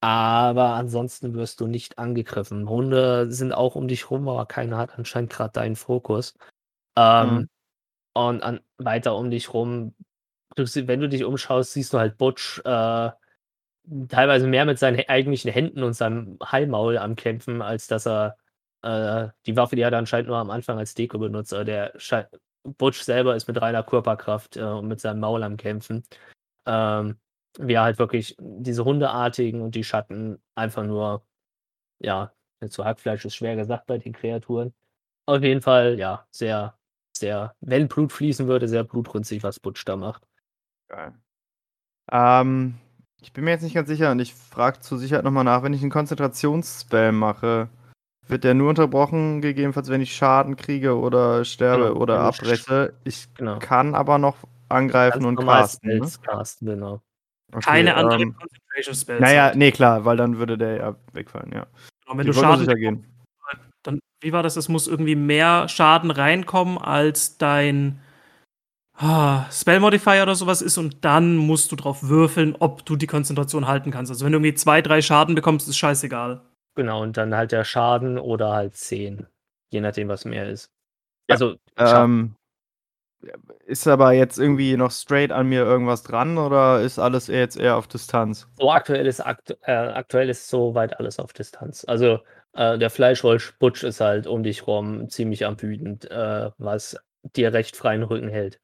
Aber 0.00 0.70
ansonsten 0.74 1.34
wirst 1.34 1.60
du 1.60 1.66
nicht 1.66 1.98
angegriffen. 1.98 2.68
Hunde 2.68 3.32
sind 3.32 3.52
auch 3.52 3.76
um 3.76 3.88
dich 3.88 4.10
rum, 4.10 4.28
aber 4.28 4.46
keiner 4.46 4.78
hat 4.78 4.98
anscheinend 4.98 5.32
grad 5.32 5.56
deinen 5.56 5.76
Fokus. 5.76 6.34
Ähm, 6.96 7.34
Mhm. 7.36 7.48
und 8.14 8.42
an 8.42 8.60
weiter 8.78 9.16
um 9.16 9.30
dich 9.30 9.52
rum 9.54 9.94
du, 10.56 10.64
wenn 10.88 11.00
du 11.00 11.08
dich 11.08 11.24
umschaust, 11.24 11.72
siehst 11.74 11.92
du 11.94 11.98
halt 11.98 12.18
Butch 12.18 12.60
äh, 12.64 13.10
teilweise 14.08 14.46
mehr 14.46 14.64
mit 14.64 14.78
seinen 14.78 15.00
eigentlichen 15.08 15.50
Händen 15.52 15.82
und 15.82 15.94
seinem 15.94 16.38
Hallmaul 16.42 16.98
am 16.98 17.16
Kämpfen, 17.16 17.62
als 17.62 17.86
dass 17.86 18.06
er 18.06 18.36
äh, 18.82 19.28
die 19.46 19.56
Waffe, 19.56 19.76
die 19.76 19.82
er 19.82 19.92
anscheinend 19.92 20.28
nur 20.28 20.38
am 20.38 20.50
Anfang 20.50 20.78
als 20.78 20.94
Deko 20.94 21.18
benutzt. 21.18 21.52
Aber 21.54 21.64
der 21.64 21.92
Butch 22.78 23.00
selber 23.00 23.36
ist 23.36 23.48
mit 23.48 23.60
reiner 23.60 23.82
Körperkraft 23.82 24.56
äh, 24.56 24.62
und 24.62 24.88
mit 24.88 25.00
seinem 25.00 25.20
Maul 25.20 25.42
am 25.42 25.56
Kämpfen. 25.56 26.04
Ähm, 26.66 27.18
wie 27.58 27.74
er 27.74 27.82
halt 27.82 27.98
wirklich 27.98 28.36
diese 28.38 28.84
Hundeartigen 28.84 29.60
und 29.62 29.74
die 29.74 29.84
Schatten 29.84 30.38
einfach 30.54 30.84
nur, 30.84 31.26
ja, 31.98 32.32
zu 32.68 32.84
Hackfleisch 32.84 33.24
ist 33.24 33.36
schwer 33.36 33.56
gesagt 33.56 33.86
bei 33.86 33.98
den 33.98 34.12
Kreaturen. 34.12 34.74
Auf 35.26 35.42
jeden 35.42 35.62
Fall, 35.62 35.98
ja, 35.98 36.26
sehr, 36.30 36.78
sehr, 37.16 37.54
wenn 37.60 37.88
Blut 37.88 38.12
fließen 38.12 38.46
würde, 38.46 38.68
sehr 38.68 38.84
blutrünstig, 38.84 39.42
was 39.42 39.60
Butch 39.60 39.84
da 39.84 39.96
macht. 39.96 40.26
Geil. 40.88 41.14
Ähm, 42.10 42.78
ich 43.20 43.32
bin 43.32 43.44
mir 43.44 43.50
jetzt 43.50 43.62
nicht 43.62 43.74
ganz 43.74 43.88
sicher 43.88 44.10
und 44.10 44.20
ich 44.20 44.34
frage 44.34 44.80
zur 44.80 44.98
Sicherheit 44.98 45.24
nochmal 45.24 45.44
nach, 45.44 45.62
wenn 45.62 45.72
ich 45.72 45.82
einen 45.82 45.90
Konzentrationsspell 45.90 47.12
mache, 47.12 47.68
wird 48.28 48.44
der 48.44 48.54
nur 48.54 48.68
unterbrochen, 48.70 49.40
gegebenenfalls, 49.40 49.88
wenn 49.88 50.00
ich 50.00 50.14
Schaden 50.14 50.56
kriege 50.56 50.98
oder 50.98 51.44
sterbe 51.44 51.88
Genau, 51.88 52.00
oder 52.00 52.20
abbreche. 52.20 52.94
Ich 53.04 53.32
Genau. 53.34 53.58
kann 53.58 53.94
aber 53.94 54.18
noch 54.18 54.36
angreifen 54.68 55.22
Ganz 55.22 55.38
und 55.38 55.46
casten. 55.46 55.98
Ne? 55.98 56.08
Casten, 56.22 56.66
genau. 56.68 57.02
Okay, 57.52 57.60
Keine 57.64 57.94
anderen 57.94 58.22
ähm, 58.22 58.34
Concentration 58.36 58.94
Spells. 58.94 59.20
Naja, 59.20 59.42
halt. 59.44 59.56
nee, 59.56 59.70
klar, 59.70 60.04
weil 60.04 60.16
dann 60.16 60.38
würde 60.38 60.58
der 60.58 60.76
ja 60.76 60.96
wegfallen, 61.12 61.52
ja. 61.52 61.66
Genau, 62.04 62.18
wenn 62.18 62.26
Ich 62.28 62.34
du 62.34 62.40
Schaden 62.40 62.60
sicher 62.60 62.74
gehen. 62.74 63.06
dann, 63.82 64.00
wie 64.20 64.32
war 64.32 64.42
das? 64.42 64.56
Es 64.56 64.68
muss 64.68 64.88
irgendwie 64.88 65.14
mehr 65.14 65.68
Schaden 65.68 66.10
reinkommen, 66.10 66.78
als 66.78 67.38
dein 67.38 68.00
ah, 68.98 69.44
Spell 69.52 69.78
Modifier 69.78 70.22
oder 70.24 70.34
sowas 70.34 70.60
ist, 70.62 70.78
und 70.78 71.04
dann 71.04 71.36
musst 71.36 71.70
du 71.70 71.76
drauf 71.76 72.02
würfeln, 72.02 72.56
ob 72.58 72.84
du 72.84 72.96
die 72.96 73.06
Konzentration 73.06 73.68
halten 73.68 73.92
kannst. 73.92 74.10
Also 74.10 74.24
wenn 74.24 74.32
du 74.32 74.38
irgendwie 74.38 74.54
zwei, 74.54 74.82
drei 74.82 75.00
Schaden 75.02 75.34
bekommst, 75.36 75.68
ist 75.68 75.78
scheißegal. 75.78 76.40
Genau, 76.76 77.02
und 77.02 77.16
dann 77.16 77.34
halt 77.34 77.52
der 77.52 77.64
Schaden 77.64 78.18
oder 78.18 78.52
halt 78.52 78.76
10. 78.76 79.26
Je 79.70 79.80
nachdem, 79.80 80.08
was 80.08 80.24
mehr 80.24 80.48
ist. 80.48 80.70
Ja, 81.28 81.34
Also. 81.34 81.56
Ähm, 81.78 82.36
ist 83.64 83.88
aber 83.88 84.12
jetzt 84.12 84.38
irgendwie 84.38 84.76
noch 84.76 84.90
straight 84.90 85.32
an 85.32 85.48
mir 85.48 85.64
irgendwas 85.64 86.02
dran 86.02 86.38
oder 86.38 86.82
ist 86.82 86.98
alles 86.98 87.26
jetzt 87.26 87.56
eher 87.56 87.76
auf 87.76 87.88
Distanz? 87.88 88.46
so 88.58 88.70
aktuell 88.70 89.06
ist, 89.06 89.20
aktu 89.20 89.54
äh, 89.62 89.72
aktuell 89.72 90.28
ist 90.28 90.48
soweit 90.48 91.00
alles 91.00 91.18
auf 91.18 91.32
Distanz. 91.32 91.84
Also, 91.88 92.20
äh, 92.52 92.78
der 92.78 92.90
Fleischroll-Butch 92.90 93.82
ist 93.82 94.00
halt 94.00 94.26
um 94.26 94.42
dich 94.42 94.66
rum 94.66 95.08
ziemlich 95.08 95.46
am 95.46 95.60
wütend, 95.60 96.08
äh, 96.10 96.50
was 96.58 96.96
dir 97.22 97.52
recht 97.52 97.74
freien 97.74 98.02
Rücken 98.02 98.28
hält. 98.28 98.60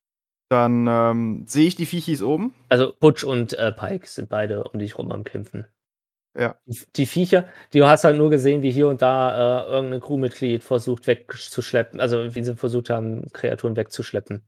Dann 0.51 0.87
ähm, 0.87 1.45
sehe 1.49 1.67
ich 1.67 1.77
die 1.77 1.87
Viechis 1.87 2.23
oben. 2.23 2.55
Also, 2.69 2.95
Butch 3.01 3.25
und 3.25 3.55
äh, 3.55 3.73
Pike 3.73 4.07
sind 4.07 4.29
beide 4.29 4.65
um 4.65 4.79
dich 4.79 4.99
rum 4.99 5.11
am 5.11 5.25
Kämpfen. 5.25 5.67
Ja. 6.37 6.57
Die, 6.67 6.79
die 6.97 7.07
Viecher, 7.07 7.47
du 7.73 7.85
hast 7.87 8.05
halt 8.05 8.17
nur 8.17 8.31
gesehen, 8.31 8.63
wie 8.63 8.71
hier 8.71 8.89
und 8.89 9.03
da 9.03 9.67
äh, 9.67 9.71
irgendein 9.71 10.01
Crewmitglied 10.01 10.63
versucht 10.63 11.07
wegzuschleppen, 11.07 12.01
also 12.01 12.35
wie 12.35 12.43
sie 12.43 12.57
versucht 12.57 12.89
haben, 12.91 13.31
Kreaturen 13.33 13.77
wegzuschleppen. 13.77 14.43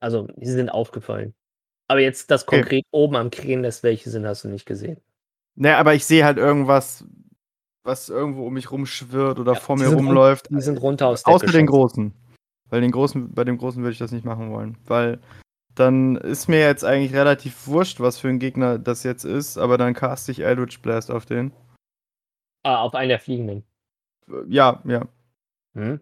Also, 0.00 0.28
die 0.36 0.46
sind 0.46 0.70
aufgefallen. 0.70 1.34
Aber 1.88 2.00
jetzt 2.00 2.30
das 2.30 2.48
Okay. 2.48 2.60
konkret 2.60 2.84
oben 2.90 3.16
am 3.16 3.30
Krähennest, 3.30 3.82
welche 3.82 4.08
sind, 4.08 4.24
hast 4.26 4.44
du 4.44 4.48
nicht 4.48 4.64
gesehen. 4.64 4.98
Ne, 5.56 5.76
aber 5.76 5.94
ich 5.94 6.06
sehe 6.06 6.24
halt 6.24 6.38
irgendwas, 6.38 7.04
was 7.82 8.08
irgendwo 8.08 8.46
um 8.46 8.54
mich 8.54 8.70
rumschwirrt 8.70 9.38
oder 9.38 9.54
Ja, 9.54 9.60
vor 9.60 9.76
die 9.76 9.82
mir 9.82 9.88
sind 9.88 9.98
run- 9.98 10.06
rumläuft. 10.06 10.48
Die 10.50 10.60
sind 10.62 10.80
runter 10.80 11.08
aus 11.08 11.24
der 11.24 11.34
Außer 11.34 11.46
den 11.48 11.66
großen. 11.66 12.14
Weil 12.70 12.80
den 12.80 12.92
großen, 12.92 13.34
bei 13.34 13.44
dem 13.44 13.58
großen 13.58 13.82
würde 13.82 13.92
ich 13.92 13.98
das 13.98 14.12
nicht 14.12 14.24
machen 14.24 14.50
wollen. 14.52 14.78
Weil 14.86 15.18
dann 15.80 16.16
ist 16.16 16.48
mir 16.48 16.60
jetzt 16.60 16.84
eigentlich 16.84 17.14
relativ 17.14 17.66
wurscht, 17.66 18.00
was 18.00 18.18
für 18.18 18.28
ein 18.28 18.38
Gegner 18.38 18.78
das 18.78 19.02
jetzt 19.02 19.24
ist, 19.24 19.56
aber 19.56 19.78
dann 19.78 19.94
caste 19.94 20.30
ich 20.30 20.40
Eldritch 20.40 20.80
Blast 20.82 21.10
auf 21.10 21.26
den. 21.26 21.52
Ah, 22.62 22.82
auf 22.82 22.94
einen 22.94 23.08
der 23.08 23.18
Fliegenden. 23.20 23.64
Ja, 24.46 24.82
ja. 24.84 25.08
Hm? 25.74 26.00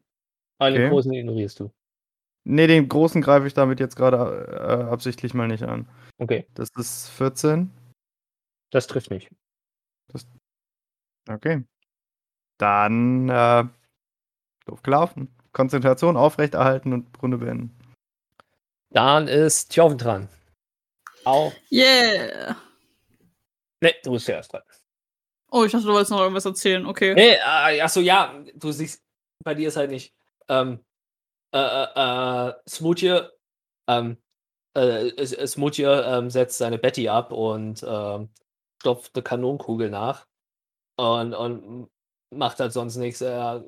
Aber 0.58 0.70
den 0.70 0.80
Okay. 0.82 0.90
großen 0.90 1.12
ignorierst 1.12 1.60
du. 1.60 1.70
Ne, 2.44 2.66
den 2.66 2.88
großen 2.88 3.22
greife 3.22 3.46
ich 3.46 3.54
damit 3.54 3.78
jetzt 3.78 3.94
gerade 3.94 4.46
äh, 4.50 4.90
absichtlich 4.90 5.34
mal 5.34 5.46
nicht 5.48 5.62
an. 5.62 5.88
Okay, 6.18 6.46
Das 6.54 6.68
ist 6.76 7.08
14. 7.10 7.70
das 8.70 8.86
trifft 8.86 9.10
nicht. 9.10 9.30
Okay. 11.28 11.64
Dann 12.58 13.28
äh, 13.28 13.64
doof 14.66 14.82
gelaufen. 14.82 15.28
Konzentration 15.52 16.16
aufrechterhalten 16.16 16.92
und 16.92 17.22
Runde 17.22 17.38
beenden. 17.38 17.77
Dann 18.90 19.28
ist 19.28 19.72
Tjoven 19.72 19.98
dran. 19.98 20.28
Au. 21.24 21.52
Yeah. 21.70 22.56
Ne, 23.80 23.94
du 24.02 24.12
bist 24.12 24.26
zuerst 24.26 24.52
dran. 24.52 24.62
Oh, 25.50 25.64
ich 25.64 25.72
dachte, 25.72 25.86
du 25.86 25.92
wolltest 25.92 26.10
noch 26.10 26.20
irgendwas 26.20 26.44
erzählen. 26.44 26.84
Okay. 26.86 27.14
Nee, 27.14 27.34
äh, 27.34 27.80
achso, 27.80 28.00
ja, 28.00 28.34
du 28.54 28.72
siehst, 28.72 29.02
bei 29.44 29.54
dir 29.54 29.68
ist 29.68 29.76
halt 29.76 29.90
nicht. 29.90 30.14
Ähm, 30.48 30.84
äh, 31.54 31.58
äh, 31.58 32.48
äh, 32.48 32.54
Smoothie, 32.68 33.20
ähm, 33.88 34.18
äh, 34.76 35.08
äh, 35.08 35.46
Smoothie 35.46 35.84
ähm, 35.84 36.30
setzt 36.30 36.58
seine 36.58 36.78
Betty 36.78 37.08
ab 37.08 37.32
und 37.32 37.82
ähm, 37.86 38.30
stopft 38.80 39.14
eine 39.14 39.22
Kanonenkugel 39.22 39.90
nach 39.90 40.26
und, 40.96 41.34
und 41.34 41.90
macht 42.34 42.60
halt 42.60 42.72
sonst 42.72 42.96
nichts. 42.96 43.20
Äh, 43.20 43.60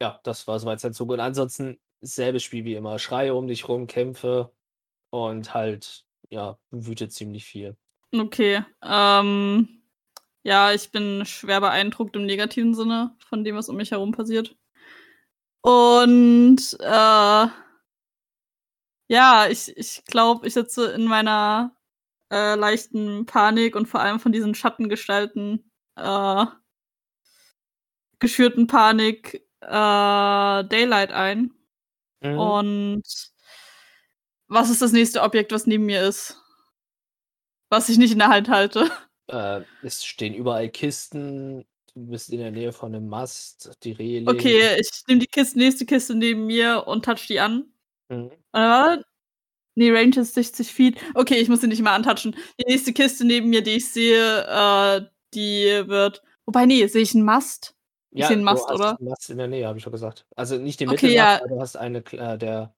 ja, 0.00 0.20
das 0.24 0.46
war 0.46 0.58
soweit 0.58 0.80
sein 0.80 0.94
Zug. 0.94 1.10
Und 1.10 1.20
ansonsten 1.20 1.78
selbes 2.14 2.42
Spiel 2.42 2.64
wie 2.64 2.74
immer. 2.74 2.98
Schreie 2.98 3.34
um 3.34 3.46
dich 3.46 3.68
rum, 3.68 3.86
Kämpfe 3.86 4.52
und 5.10 5.54
halt, 5.54 6.04
ja, 6.30 6.58
wütet 6.70 7.12
ziemlich 7.12 7.44
viel. 7.44 7.76
Okay. 8.12 8.64
Ähm, 8.82 9.82
ja, 10.42 10.72
ich 10.72 10.90
bin 10.90 11.24
schwer 11.26 11.60
beeindruckt 11.60 12.16
im 12.16 12.26
negativen 12.26 12.74
Sinne 12.74 13.16
von 13.18 13.44
dem, 13.44 13.56
was 13.56 13.68
um 13.68 13.76
mich 13.76 13.90
herum 13.90 14.12
passiert. 14.12 14.56
Und 15.62 16.76
äh, 16.80 17.46
ja, 19.08 19.46
ich, 19.48 19.76
ich 19.76 20.04
glaube, 20.06 20.46
ich 20.46 20.54
sitze 20.54 20.92
in 20.92 21.04
meiner 21.06 21.76
äh, 22.30 22.54
leichten 22.54 23.26
Panik 23.26 23.76
und 23.76 23.86
vor 23.86 24.00
allem 24.00 24.20
von 24.20 24.32
diesen 24.32 24.54
Schattengestalten 24.54 25.70
äh, 25.96 26.46
geschürten 28.18 28.66
Panik 28.66 29.46
äh, 29.60 29.68
Daylight 29.68 31.12
ein. 31.12 31.52
Mhm. 32.20 32.38
Und 32.38 33.02
was 34.48 34.70
ist 34.70 34.82
das 34.82 34.92
nächste 34.92 35.22
Objekt, 35.22 35.52
was 35.52 35.66
neben 35.66 35.86
mir 35.86 36.02
ist? 36.02 36.40
Was 37.68 37.88
ich 37.88 37.98
nicht 37.98 38.12
in 38.12 38.18
der 38.18 38.28
Hand 38.28 38.48
halte. 38.48 38.90
Äh, 39.28 39.62
es 39.82 40.04
stehen 40.04 40.34
überall 40.34 40.68
Kisten. 40.68 41.66
Du 41.94 42.06
bist 42.06 42.30
in 42.30 42.38
der 42.38 42.52
Nähe 42.52 42.72
von 42.72 42.94
einem 42.94 43.08
Mast, 43.08 43.76
die 43.82 43.92
Reling. 43.92 44.28
Okay, 44.28 44.78
ich 44.78 44.88
nehme 45.08 45.20
die 45.20 45.26
Kiste, 45.26 45.58
nächste 45.58 45.86
Kiste 45.86 46.14
neben 46.14 46.46
mir 46.46 46.84
und 46.86 47.04
touch 47.04 47.26
die 47.26 47.40
an. 47.40 47.64
Mhm. 48.08 48.30
Oder? 48.52 49.02
Nee, 49.74 49.90
Range 49.90 50.16
ist 50.16 50.34
60 50.34 50.72
Feet. 50.72 50.98
Okay, 51.14 51.36
ich 51.36 51.48
muss 51.48 51.60
sie 51.60 51.66
nicht 51.66 51.82
mal 51.82 51.94
antatschen. 51.94 52.36
Die 52.58 52.64
nächste 52.66 52.92
Kiste 52.92 53.24
neben 53.26 53.50
mir, 53.50 53.62
die 53.62 53.72
ich 53.76 53.90
sehe, 53.90 54.46
äh, 54.46 55.06
die 55.34 55.88
wird. 55.88 56.22
Wobei, 56.46 56.64
nee, 56.64 56.86
sehe 56.86 57.02
ich 57.02 57.14
einen 57.14 57.24
Mast? 57.24 57.75
Ja, 58.18 58.28
sehe 58.28 58.36
einen 58.36 58.46
du 58.46 58.52
Mast, 58.52 58.66
hast 58.68 58.74
oder? 58.74 58.98
einen 58.98 59.08
Mast 59.08 59.30
in 59.30 59.38
der 59.38 59.48
Nähe, 59.48 59.66
habe 59.66 59.78
ich 59.78 59.84
schon 59.84 59.92
gesagt. 59.92 60.26
Also 60.36 60.56
nicht 60.56 60.80
den 60.80 60.88
Okay, 60.90 61.06
Mittelmast, 61.06 61.16
ja. 61.40 61.44
aber 61.44 61.48
du 61.54 61.60
hast 61.60 61.76
eine 61.76 61.98
äh, 61.98 62.38
der 62.38 62.74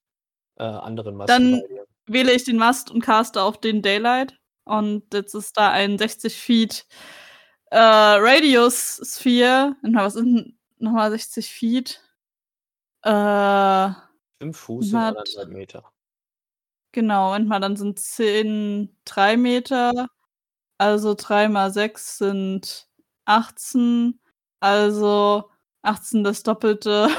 äh, 0.56 0.62
anderen 0.64 1.16
Masten 1.16 1.52
Dann-. 1.52 1.62
Wähle 2.06 2.32
ich 2.32 2.44
den 2.44 2.56
Mast 2.56 2.90
und 2.90 3.00
caste 3.02 3.42
auf 3.42 3.60
den 3.60 3.82
Daylight. 3.82 4.38
Und 4.64 5.12
jetzt 5.12 5.34
ist 5.34 5.56
da 5.56 5.70
ein 5.70 5.98
60 5.98 6.36
Feet 6.40 6.86
äh, 7.70 7.76
Radius 7.78 9.00
Sphere. 9.04 9.76
Was 9.82 10.14
sind 10.14 10.58
nochmal 10.78 11.10
60 11.10 11.50
Feet? 11.52 12.02
Äh. 13.02 13.90
Fünf 14.40 14.56
Fuß 14.58 14.86
sind 14.90 14.98
hat- 14.98 15.16
anderthalb 15.16 15.48
Meter. 15.50 15.84
Genau, 16.92 17.26
Moment 17.26 17.48
mal, 17.48 17.60
dann 17.60 17.76
sind 17.76 17.98
10 18.00 18.96
3 19.04 19.36
Meter. 19.36 20.08
Also 20.78 21.14
3 21.14 21.48
mal 21.48 21.70
6 21.72 22.18
sind 22.18 22.88
18. 23.26 24.18
Also 24.60 25.50
18 25.82 26.24
das 26.24 26.42
Doppelte. 26.42 27.08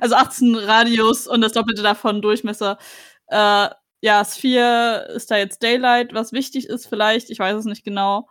Also 0.00 0.14
18 0.14 0.54
Radius 0.56 1.26
und 1.26 1.42
das 1.42 1.52
Doppelte 1.52 1.82
davon 1.82 2.22
Durchmesser. 2.22 2.78
Äh, 3.26 3.68
ja, 4.00 4.24
Sphere 4.24 5.12
ist 5.14 5.30
da 5.30 5.36
jetzt 5.36 5.62
Daylight, 5.62 6.14
was 6.14 6.32
wichtig 6.32 6.66
ist 6.66 6.86
vielleicht, 6.86 7.30
ich 7.30 7.38
weiß 7.38 7.56
es 7.58 7.66
nicht 7.66 7.84
genau. 7.84 8.26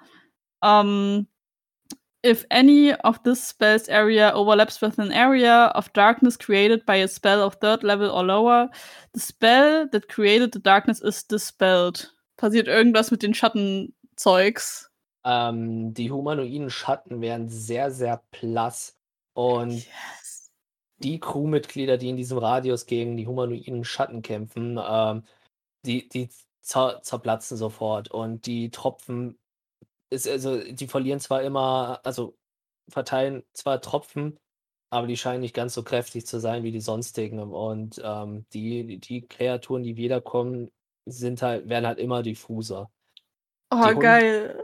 Ähm, 0.64 1.28
if 2.24 2.46
any 2.50 2.94
of 3.04 3.24
this 3.24 3.48
spell's 3.50 3.90
area 3.90 4.34
overlaps 4.36 4.82
with 4.82 5.00
an 5.00 5.12
area 5.12 5.72
of 5.76 5.92
darkness 5.94 6.38
created 6.38 6.86
by 6.86 6.98
a 6.98 7.08
spell 7.08 7.42
of 7.42 7.60
third 7.60 7.84
level 7.84 8.10
or 8.12 8.24
lower, 8.24 8.70
the 9.14 9.20
spell 9.20 9.88
that 9.92 10.08
created 10.10 10.52
the 10.54 10.60
darkness 10.60 11.02
is 11.02 11.26
dispelled. 11.26 12.14
Passiert 12.38 12.68
irgendwas 12.68 13.12
mit 13.12 13.24
den 13.24 13.34
Schattenzeugs? 13.34 14.91
Ähm, 15.26 15.94
die 15.94 16.12
humanoiden 16.12 16.70
Schatten 16.70 17.22
werden 17.22 17.50
sehr, 17.50 17.92
sehr 17.92 18.24
blass. 18.32 18.98
Und 19.34 19.86
Yes. 19.86 20.52
die 21.00 21.20
Crewmitglieder, 21.20 21.98
die 21.98 22.10
in 22.10 22.18
diesem 22.18 22.38
Radius 22.38 22.86
gegen 22.86 23.18
die 23.18 23.28
humanoiden 23.28 23.84
Schatten 23.84 24.22
kämpfen, 24.22 24.80
ähm, 24.84 25.24
die, 25.86 26.08
die 26.10 26.30
zer 26.62 27.02
zerplatzen 27.04 27.58
sofort. 27.58 28.12
Und 28.12 28.46
die 28.46 28.72
Tropfen 28.72 29.40
ist 30.12 30.28
also 30.28 30.62
die 30.64 30.88
verlieren 30.88 31.20
zwar 31.20 31.44
immer 31.44 32.02
also 32.04 32.38
verteilen 32.90 33.44
zwar 33.54 33.82
Tropfen, 33.82 34.40
aber 34.92 35.08
die 35.08 35.18
scheinen 35.18 35.42
nicht 35.42 35.56
ganz 35.56 35.74
so 35.76 35.84
kräftig 35.84 36.28
zu 36.28 36.40
sein 36.40 36.64
wie 36.64 36.72
die 36.72 36.82
sonstigen. 36.82 37.40
Und, 37.42 38.02
ähm, 38.04 38.46
die 38.54 39.00
die 39.00 39.28
Kreaturen, 39.28 39.84
die 39.84 39.98
wiederkommen, 39.98 40.72
sind 41.08 41.42
halt 41.42 41.70
werden 41.70 41.88
halt 41.88 42.00
immer 42.00 42.24
diffuser. 42.24 42.92
Oh, 43.72 43.94
Die 43.94 44.00
geil. 44.00 44.64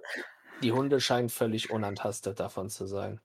Die 0.64 0.72
Hunde 0.74 1.02
scheinen 1.02 1.30
völlig 1.30 1.70
unantastet 1.72 2.40
davon 2.40 2.70
zu 2.70 2.88
sein. 2.88 3.22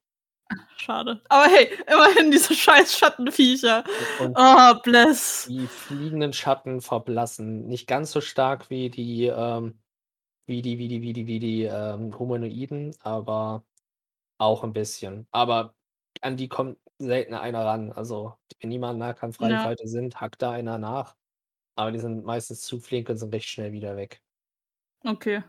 Schade. 0.77 1.21
Aber 1.29 1.47
hey, 1.51 1.69
immerhin 1.87 2.31
diese 2.31 2.55
scheiß 2.55 2.97
Schattenviecher. 2.99 3.85
Und 4.17 4.37
Oh, 4.37 4.75
bless. 4.83 5.49
die 5.49 5.69
fliegenden 5.69 6.33
Schatten 6.33 6.81
verblassen. 6.81 7.67
Nicht 7.69 7.87
ganz 7.89 8.13
so 8.13 8.21
stark 8.21 8.71
wie 8.71 8.91
die, 8.91 9.27
ähm 9.27 9.79
wie 10.47 10.63
die 10.63 10.79
wie 10.79 10.89
die 10.89 11.03
wie 11.03 11.13
die 11.15 11.27
wie 11.29 11.39
die, 11.41 11.63
ähm, 11.65 12.19
Humanoiden, 12.19 12.97
aber 13.03 13.65
auch 14.39 14.65
'n 14.65 14.73
bisschen. 14.75 15.29
Aber 15.33 15.75
an 16.23 16.37
die 16.37 16.49
kommt 16.49 16.79
selten 16.99 17.35
einer 17.35 17.65
ran. 17.67 17.93
Also, 17.93 18.35
wenn 18.63 18.71
mal 18.81 18.93
in 18.93 18.99
Ja. 19.41 19.73
Nahkampfreichweite 19.79 19.89
sind, 19.89 20.21
hackt 20.21 20.43
da 20.43 20.53
einer 20.53 20.79
nach, 20.79 21.17
aber 21.77 21.93
die 21.93 22.01
sind 22.01 22.25
meistens 22.25 22.63
zu 22.63 22.81
flink 22.81 23.09
und 23.11 23.19
sind 23.19 23.35
recht 23.35 23.49
schnell 23.49 23.73
wieder 23.73 23.97
weg. 23.97 24.21
Okay. 25.05 25.43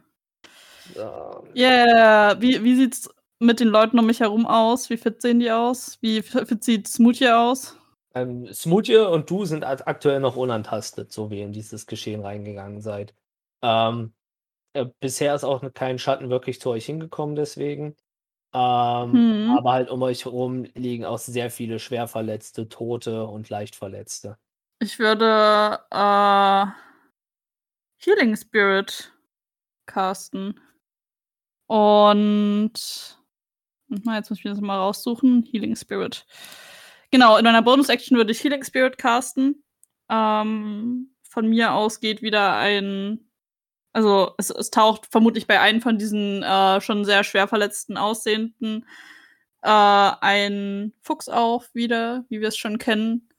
Yeah. 1.56 2.36
Wie 2.42 2.64
wie 2.64 2.76
sieht's 2.76 3.10
mit 3.40 3.60
den 3.60 3.68
Leuten 3.68 4.00
um 4.00 4.06
mich 4.06 4.20
herum 4.20 4.46
aus? 4.46 4.90
Wie 4.90 4.98
fit 4.98 5.22
sehen 5.22 5.40
die 5.40 5.52
aus? 5.52 5.98
Wie 6.02 6.22
fit 6.22 6.64
sieht 6.64 6.88
Smoothie 6.88 7.30
aus? 7.30 7.78
Ähm, 8.16 8.52
Smoothie 8.54 8.98
und 8.98 9.30
du 9.30 9.46
sind 9.46 9.64
ak 9.64 9.88
aktuell 9.88 10.20
noch 10.20 10.36
unantastet, 10.36 11.12
so 11.12 11.32
wie 11.32 11.40
ihr 11.40 11.46
in 11.46 11.52
dieses 11.54 11.88
Geschehen 11.88 12.22
reingegangen 12.22 12.82
seid. 12.82 13.14
Ähm, 13.64 14.14
äh, 14.74 14.86
bisher 15.00 15.36
ist 15.36 15.44
auch 15.44 15.64
kein 15.74 16.00
Schatten 16.00 16.30
wirklich 16.30 16.62
zu 16.62 16.70
euch 16.72 16.86
hingekommen 16.86 17.36
deswegen. 17.36 17.96
Ähm, 18.54 19.12
Mhm. 19.14 19.58
aber 19.58 19.72
halt 19.72 19.90
um 19.90 20.02
euch 20.04 20.26
herum 20.26 20.66
liegen 20.76 21.06
auch 21.06 21.18
sehr 21.18 21.50
viele 21.50 21.80
Schwerverletzte, 21.80 22.70
Tote 22.70 23.26
und 23.26 23.50
Leichtverletzte. 23.50 24.38
Ich 24.80 25.00
würde, 25.00 25.80
äh, 25.92 26.66
Healing 27.98 28.36
Spirit 28.36 29.12
casten. 29.88 30.60
Und 31.68 32.74
mal, 33.88 34.18
jetzt 34.18 34.30
muss 34.30 34.40
ich 34.40 34.44
das 34.46 34.62
mal 34.62 34.78
raussuchen. 34.78 35.44
Healing 35.44 35.76
Spirit. 35.76 36.26
Genau, 37.12 37.38
in 37.38 37.44
meiner 37.44 37.62
Bonus-Action 37.62 38.18
würde 38.18 38.32
ich 38.32 38.44
Healing 38.44 38.64
Spirit 38.64 38.98
casten. 38.98 39.64
Ähm, 40.10 41.16
von 41.24 41.48
mir 41.48 41.74
aus 41.74 42.00
geht 42.00 42.22
wieder 42.22 42.56
ein 42.56 43.28
also, 43.94 44.34
es 44.38 44.50
es 44.50 44.72
taucht 44.72 45.06
vermutlich 45.12 45.48
bei 45.48 45.60
einem 45.60 45.82
von 45.82 45.98
diesen, 46.00 46.44
äh, 46.44 46.82
schon 46.82 47.06
sehr 47.06 47.24
schwer 47.24 47.48
verletzten 47.48 47.96
Aussehenden, 47.98 48.86
äh, 49.62 49.70
ein 49.70 50.94
Fuchs 51.02 51.30
auf 51.30 51.74
wieder, 51.76 52.26
wie 52.30 52.42
wir 52.42 52.50
es 52.50 52.58
schon 52.58 52.80
kennen. 52.80 53.30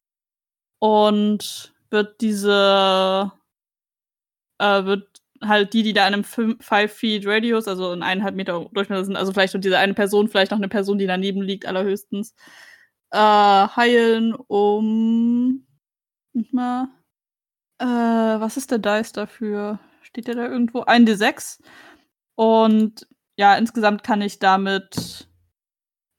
Und 0.79 1.75
wird 1.91 2.21
diese 2.21 3.33
äh, 4.59 4.85
wird 4.85 5.23
halt 5.43 5.73
die, 5.75 5.83
die 5.83 5.93
da 5.95 6.07
in 6.09 6.13
'nem 6.13 6.25
fün 6.25 6.57
5 6.61 6.93
Feet 6.93 7.27
Radius, 7.27 7.69
also 7.69 7.93
in 7.93 8.03
1,5 8.03 8.37
Meter 8.37 8.67
Durchmesser 8.73 9.05
sind 9.05 9.17
also 9.17 9.33
vielleicht 9.33 9.55
und 9.55 9.65
diese 9.65 9.79
eine 9.79 9.95
Person, 9.95 10.29
vielleicht 10.29 10.53
noch 10.53 10.59
'ne 10.59 10.69
Person, 10.69 10.99
die 10.99 11.07
daneben 11.07 11.43
liegt, 11.43 11.67
allerhöchstens, 11.67 12.35
äh, 13.13 13.19
heilen 13.19 14.35
um 14.49 15.67
warte 16.35 16.57
mal. 16.57 16.89
Äh, 17.81 17.87
was 18.41 18.57
ist 18.59 18.71
der 18.73 18.79
Dice 18.81 19.13
dafür? 19.13 19.81
Steht 20.03 20.29
der 20.29 20.37
da 20.37 20.47
irgendwo? 20.49 20.83
1d6. 20.87 21.61
Und 22.37 23.07
ja, 23.39 23.57
insgesamt 23.57 24.05
kann 24.05 24.23
ich 24.23 24.39
damit 24.41 25.29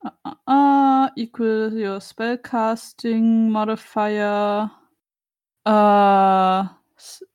ah, 0.04 0.14
ah, 0.26 0.38
ah, 0.48 1.12
equal 1.18 1.72
your 1.76 2.02
spellcasting 2.02 3.52
modifier. 3.52 4.72
Äh, 5.66 5.70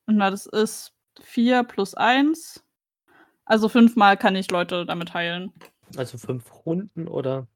na, 0.09 0.31
das 0.31 0.47
ist 0.47 0.93
4 1.31 1.63
plus 1.65 1.95
1. 1.95 2.63
Also 3.47 3.69
5 3.69 3.97
Mal 3.97 4.17
kann 4.17 4.37
ich 4.37 4.51
Leute 4.51 4.87
damit 4.87 5.15
heilen. 5.15 5.53
Also 5.97 6.19
5 6.19 6.45
Runden 6.67 7.09
oder? 7.09 7.49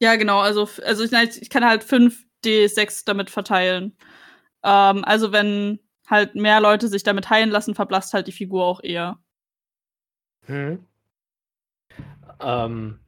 Ja, 0.00 0.16
genau. 0.16 0.40
Also 0.40 0.68
also 0.84 1.04
ich 1.04 1.12
ich 1.12 1.50
kann 1.50 1.64
halt 1.64 1.84
5 1.84 2.24
D6 2.44 3.04
damit 3.04 3.30
verteilen. 3.30 3.96
Ähm, 4.64 5.04
also 5.04 5.32
wenn 5.32 5.80
halt 6.08 6.34
mehr 6.34 6.60
Leute 6.60 6.88
sich 6.88 7.02
damit 7.04 7.30
heilen 7.30 7.50
lassen, 7.50 7.74
verblasst 7.74 8.14
halt 8.14 8.26
die 8.28 8.32
Figur 8.32 8.64
auch 8.64 8.82
eher. 8.82 9.18
Mhm. 10.48 10.84
Ähm. 12.40 12.98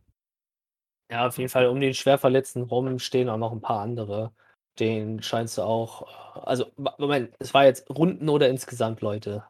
Ja, 1.11 1.27
auf 1.29 1.39
jeden 1.39 1.49
Fall 1.51 1.67
um 1.69 1.81
den 1.81 1.95
Schwerverletzten 1.95 2.63
rum 2.65 2.99
stehen 2.99 3.29
auch 3.29 3.37
noch 3.39 3.53
'n 3.53 3.61
paar 3.61 3.81
andere. 3.81 4.33
Denen 4.81 5.23
scheinst 5.23 5.57
du 5.57 5.63
auch 5.63 6.03
also, 6.45 6.67
Mo 6.77 6.91
Moment, 6.99 7.33
es 7.39 7.55
war 7.55 7.65
jetzt 7.65 7.89
Runden 7.89 8.29
oder 8.29 8.49
insgesamt 8.51 9.01
Leute? 9.01 9.45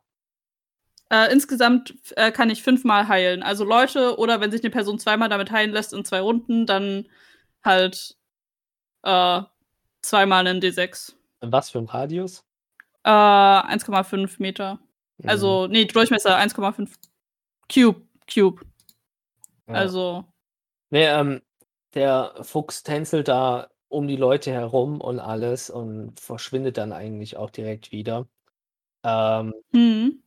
Äh, 1.10 1.32
insgesamt 1.32 1.94
äh, 2.16 2.32
kann 2.32 2.50
ich 2.50 2.62
5 2.62 2.82
Mal 2.84 3.06
heilen. 3.08 3.42
Also 3.42 3.64
Leute 3.64 4.18
oder 4.18 4.40
wenn 4.40 4.50
sich 4.50 4.62
'ne 4.62 4.70
Person 4.70 4.98
zweimal 4.98 5.28
damit 5.28 5.52
heilen 5.52 5.70
lässt 5.70 5.92
in 5.92 6.04
2 6.04 6.20
Runden, 6.20 6.66
dann 6.66 7.06
halt, 7.64 8.16
äh, 9.04 9.42
zweimal 10.02 10.44
'nen 10.44 10.60
D6. 10.60 11.16
In 11.42 11.52
was 11.52 11.70
für 11.70 11.78
'm 11.78 11.86
Radius? 11.86 12.42
Äh, 13.04 13.10
1,5 13.10 14.38
Meter. 14.40 14.80
Mhm. 15.18 15.28
Also, 15.28 15.66
ne, 15.68 15.86
Durchmesser 15.86 16.36
1,5 16.36 16.96
Cube 17.72 18.02
Cube. 18.32 18.62
Ja. 19.68 19.74
Also 19.74 20.26
Ne, 20.90 21.06
ähm, 21.08 21.42
der 21.94 22.34
Fuchs 22.42 22.82
tänzelt 22.84 23.28
da 23.28 23.70
um 23.88 24.08
die 24.08 24.16
Leute 24.16 24.52
herum 24.52 25.00
und 25.00 25.20
alles 25.20 25.70
und 25.70 26.20
verschwindet 26.20 26.78
dann 26.78 26.92
eigentlich 26.92 27.36
auch 27.38 27.50
direkt 27.50 27.92
wieder. 27.92 28.28
Ähm 29.04 29.54
Mhm. 29.72 30.20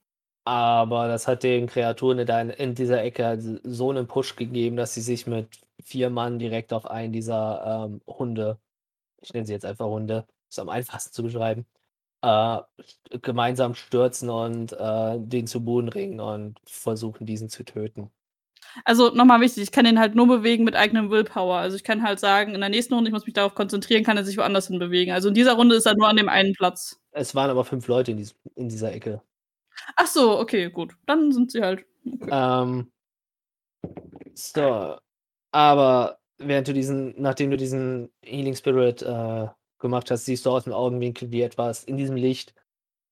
Aber 0.50 1.08
das 1.08 1.28
hat 1.28 1.44
den 1.44 1.68
Kreaturen 1.68 2.20
in 2.20 2.76
dieser 2.76 3.04
Ecke 3.04 3.24
s 3.34 3.46
so 3.64 3.92
'nen 3.94 4.08
Push 4.08 4.36
gegeben, 4.36 4.76
dass 4.78 4.94
sie 4.96 5.02
sich 5.02 5.28
mit 5.28 5.48
4 5.84 6.10
Mann 6.10 6.40
direkt 6.40 6.74
auf 6.74 6.86
einen 6.88 7.14
dieser, 7.14 7.86
ähm, 7.88 8.02
Hunde 8.08 8.60
ich 9.22 9.34
nenne 9.34 9.46
sie 9.48 9.54
jetzt 9.54 9.66
einfach 9.66 9.88
Hunde, 9.88 10.28
ist 10.50 10.60
am 10.60 10.70
einfachsten 10.70 11.14
zu 11.14 11.24
beschreiben, 11.24 11.66
äh, 12.24 12.60
gemeinsam 13.22 13.76
stürzen 13.76 14.30
und, 14.32 14.74
äh, 14.74 15.20
den 15.20 15.48
zu 15.48 15.64
Boden 15.66 15.90
ringen 15.90 16.20
und 16.22 16.60
versuchen, 16.68 17.26
diesen 17.28 17.50
zu 17.50 17.64
töten. 17.66 18.12
Also, 18.86 19.10
noch 19.12 19.26
mal 19.26 19.42
wichtig, 19.42 19.64
ich 19.64 19.72
kann 19.72 19.86
den 19.86 20.00
halt 20.00 20.16
nur 20.16 20.28
bewegen 20.28 20.64
mit 20.64 20.76
eigenem 20.76 21.10
Willpower. 21.10 21.58
Also, 21.58 21.76
ich 21.76 21.84
kann 21.84 22.04
halt 22.04 22.20
sagen, 22.20 22.54
in 22.54 22.60
der 22.62 22.70
nächsten 22.70 22.94
Runde, 22.94 23.10
ich 23.10 23.14
muss 23.14 23.26
mich 23.26 23.34
darauf 23.34 23.56
konzentrieren, 23.56 24.04
kann 24.04 24.18
er 24.18 24.24
sich 24.26 24.38
woanders 24.38 24.68
hin 24.68 24.80
bewegen. 24.80 25.12
Also, 25.12 25.30
in 25.30 25.34
dieser 25.34 25.54
Runde 25.54 25.76
ist 25.76 25.86
er 25.86 25.96
nur 25.96 26.08
an 26.08 26.18
dem 26.18 26.30
einen 26.30 26.54
Platz. 26.54 27.00
Es 27.12 27.34
waren 27.36 27.50
aber 27.50 27.66
5 27.66 27.88
Leute 27.88 28.12
in 28.12 28.18
diesem 28.18 28.38
in 28.56 28.70
dieser 28.70 28.94
Ecke. 28.94 29.22
Ach 29.96 30.08
so, 30.08 30.40
okay, 30.40 30.70
gut. 30.70 30.96
Dann 31.06 31.32
sind 31.32 31.52
sie 31.52 31.62
halt 31.62 31.86
okay. 32.06 32.30
Ähm 32.32 32.92
so, 34.36 34.98
aber 35.52 36.20
während 36.40 36.68
du 36.68 36.74
diesen 36.74 37.16
nachdem 37.22 37.52
du 37.52 37.58
diesen 37.58 38.12
Healing 38.24 38.56
Spirit, 38.56 39.04
äh, 39.04 39.48
gemacht 39.80 40.12
hast, 40.12 40.26
siehst 40.26 40.46
du 40.46 40.52
aus'm 40.52 40.74
Augenwinkel, 40.74 41.32
wie 41.32 41.42
etwas 41.44 41.84
in 41.86 41.98
diesem 41.98 42.16
Licht 42.18 42.54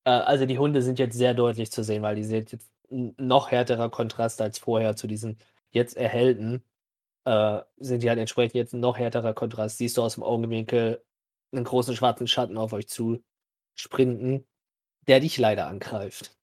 äh, 0.06 0.12
also, 0.12 0.45
die 0.47 0.60
Hunde 0.60 0.82
sind 0.84 0.99
jetzt 0.99 1.17
sehr 1.17 1.34
deutlich 1.36 1.71
zu 1.71 1.84
sehen, 1.84 2.03
weil 2.03 2.15
die 2.17 2.23
sind 2.25 2.51
jetzt 2.53 2.69
noch 2.89 3.51
härterer 3.51 3.89
Kontrast 3.91 4.41
als 4.41 4.60
vorher 4.60 4.95
zu 4.97 5.08
diesen 5.08 5.39
jetzt 5.71 5.97
erhellten, 5.97 6.63
äh, 7.25 7.62
sind 7.77 8.03
die 8.03 8.10
halt 8.10 8.19
entsprechend 8.19 8.56
jetzt 8.56 8.73
noch 8.75 8.97
härterer 8.99 9.34
Kontrast. 9.36 9.77
Siehst 9.80 9.97
du 9.97 10.03
aus'm 10.03 10.23
Augenwinkel 10.23 11.03
'nen 11.53 11.63
großen 11.65 11.95
schwarzen 11.97 12.27
Schatten 12.27 12.58
auf 12.58 12.73
euch 12.73 12.88
zu 12.89 13.23
sprinten, 13.75 14.45
der 15.08 15.21
dich 15.21 15.38
leider 15.39 15.67
angreift. 15.67 16.36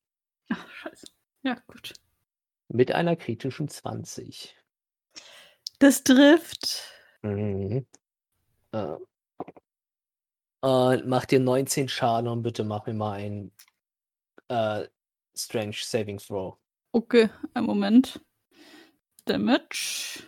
Ach, 0.51 0.69
scheiße. 0.71 1.07
Ja, 1.43 1.55
gut. 1.67 1.95
Mit 2.69 2.93
einer 2.93 3.17
kritischen 3.17 3.69
20. 3.69 4.57
Das 5.81 6.05
trifft. 6.05 6.91
Mhm. 7.23 7.87
Äh. 8.73 8.97
Und 10.63 11.07
mach 11.07 11.27
dir 11.27 11.41
19 11.41 11.89
Schaden 11.89 12.29
und 12.29 12.43
bitte 12.43 12.65
mach 12.65 12.87
mir 12.87 12.95
mal 12.95 13.13
einen, 13.13 13.53
äh, 14.49 14.87
Strength 15.37 15.85
Saving 15.85 16.19
Throw. 16.19 16.57
Okay, 16.93 17.31
einen 17.55 17.67
Moment. 17.67 18.21
Damage. 19.27 20.23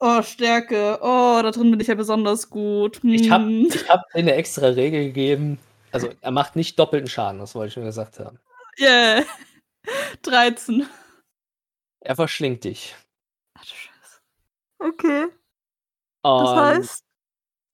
Oh, 0.00 0.22
Stärke. 0.22 0.98
Oh, 1.00 1.40
da 1.42 1.50
drin 1.50 1.70
bin 1.70 1.80
ich 1.80 1.86
ja 1.86 1.94
besonders 1.94 2.50
gut. 2.50 3.00
Ich 3.04 3.30
habe 3.30 3.44
Hm. 3.44 3.66
ich 3.68 3.88
habe 3.88 4.02
dir 4.14 4.22
'ne 4.24 4.34
extra 4.34 4.66
Regel 4.68 5.04
gegeben. 5.06 5.58
Also, 5.92 6.10
er 6.20 6.30
macht 6.32 6.56
nicht 6.56 6.78
doppelten 6.78 7.08
Schaden, 7.08 7.38
das 7.40 7.54
wollte 7.54 7.70
ich 7.70 7.76
nur 7.76 7.84
gesagt 7.86 8.18
haben. 8.18 8.38
Yeah. 8.78 9.24
13. 10.22 10.86
Er 12.00 12.16
verschlingt 12.16 12.64
dich. 12.64 12.94
Ach 13.54 13.62
du 13.64 13.74
Scheiße. 13.74 14.20
Okay. 14.78 15.24
Und 16.22 16.44
Das 16.44 16.56
heißt? 16.56 17.04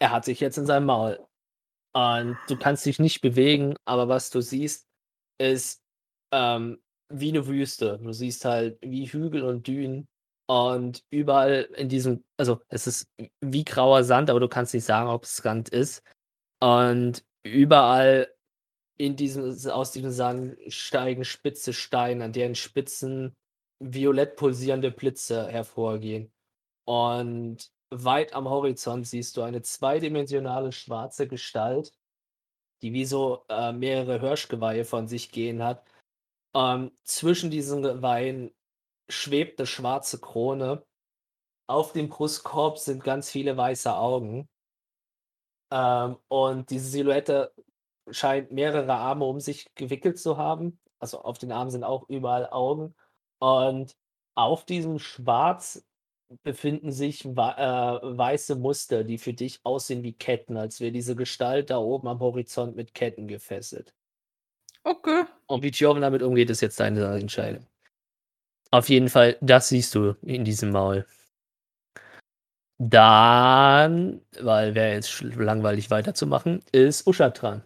er 0.00 0.10
hat 0.10 0.26
dich 0.26 0.40
jetzt 0.40 0.58
in 0.58 0.66
seinem 0.66 0.86
Maul. 0.86 1.18
Und 1.92 2.38
du 2.48 2.56
kannst 2.56 2.86
dich 2.86 2.98
nicht 2.98 3.20
bewegen, 3.20 3.74
aber 3.84 4.08
was 4.08 4.30
du 4.30 4.40
siehst, 4.40 4.86
ist, 5.38 5.80
ähm, 6.32 6.80
wie 7.12 7.30
eine 7.30 7.46
Wüste. 7.46 7.98
Du 7.98 8.12
siehst 8.12 8.44
halt 8.44 8.78
wie 8.82 9.06
Hügel 9.06 9.42
und 9.42 9.66
Dünen 9.66 10.08
und 10.48 11.04
überall 11.10 11.68
in 11.76 11.88
diesem, 11.88 12.24
also 12.36 12.60
es 12.68 12.86
ist 12.86 13.08
wie 13.40 13.64
grauer 13.64 14.04
Sand, 14.04 14.30
aber 14.30 14.40
du 14.40 14.48
kannst 14.48 14.74
nicht 14.74 14.84
sagen, 14.84 15.08
ob 15.08 15.24
es 15.24 15.36
Sand 15.36 15.68
ist. 15.70 16.02
Und 16.60 17.24
überall 17.44 18.32
in 19.00 19.16
diesem, 19.16 19.44
aus 19.70 19.92
diesem 19.92 20.10
Sand 20.10 20.58
steigen 20.68 21.24
spitze 21.24 21.72
Steine, 21.72 22.24
an 22.24 22.34
deren 22.34 22.54
Spitzen 22.54 23.34
violett 23.78 24.36
pulsierende 24.36 24.90
Blitze 24.90 25.48
hervorgehen. 25.48 26.30
Und 26.84 27.72
weit 27.88 28.34
am 28.34 28.50
Horizont 28.50 29.06
siehst 29.06 29.38
du 29.38 29.42
eine 29.42 29.62
zweidimensionale 29.62 30.70
schwarze 30.72 31.26
Gestalt, 31.26 31.94
die 32.82 32.92
wie 32.92 33.06
so 33.06 33.46
äh, 33.48 33.72
mehrere 33.72 34.20
Hirschgeweihe 34.20 34.84
von 34.84 35.08
sich 35.08 35.32
gehen 35.32 35.62
hat. 35.62 35.82
Ähm, 36.54 36.92
zwischen 37.04 37.50
diesen 37.50 37.82
Geweihen 37.82 38.54
schwebt 39.08 39.58
eine 39.60 39.66
schwarze 39.66 40.20
Krone. 40.20 40.84
Auf 41.66 41.94
dem 41.94 42.10
Brustkorb 42.10 42.76
sind 42.78 43.02
ganz 43.02 43.30
viele 43.30 43.56
weiße 43.56 43.94
Augen. 43.94 44.46
Ähm, 45.72 46.18
und 46.28 46.68
diese 46.68 46.88
Silhouette 46.88 47.54
scheint 48.12 48.52
mehrere 48.52 48.92
Arme 48.94 49.24
um 49.24 49.40
sich 49.40 49.74
gewickelt 49.74 50.18
zu 50.18 50.36
haben. 50.36 50.78
Also 50.98 51.22
auf 51.22 51.38
den 51.38 51.52
Armen 51.52 51.70
sind 51.70 51.84
auch 51.84 52.08
überall 52.08 52.48
Augen. 52.50 52.94
Und 53.38 53.96
auf 54.34 54.64
diesem 54.64 54.98
Schwarz 54.98 55.84
befinden 56.42 56.92
sich 56.92 57.24
äh, 57.24 57.28
weiße 57.30 58.56
Muster, 58.56 59.04
die 59.04 59.18
für 59.18 59.32
dich 59.32 59.60
aussehen 59.64 60.02
wie 60.02 60.12
Ketten, 60.12 60.56
als 60.56 60.80
wäre 60.80 60.92
diese 60.92 61.16
Gestalt 61.16 61.70
da 61.70 61.78
oben 61.78 62.08
am 62.08 62.20
Horizont 62.20 62.76
mit 62.76 62.94
Ketten 62.94 63.26
gefesselt. 63.26 63.94
Okay. 64.84 65.24
Und 65.46 65.62
wie 65.62 65.70
Joven 65.70 66.02
damit 66.02 66.22
umgeht, 66.22 66.50
ist 66.50 66.60
jetzt 66.60 66.80
deine 66.80 67.18
Entscheidung. 67.18 67.66
Auf 68.70 68.88
jeden 68.88 69.08
Fall, 69.08 69.36
das 69.40 69.68
siehst 69.68 69.94
du 69.94 70.14
in 70.22 70.44
diesem 70.44 70.70
Maul. 70.70 71.04
Dann, 72.78 74.22
weil 74.40 74.74
wäre 74.74 74.94
jetzt 74.94 75.20
langweilig 75.20 75.90
weiterzumachen, 75.90 76.62
ist 76.72 77.06
Usha 77.06 77.28
dran. 77.30 77.62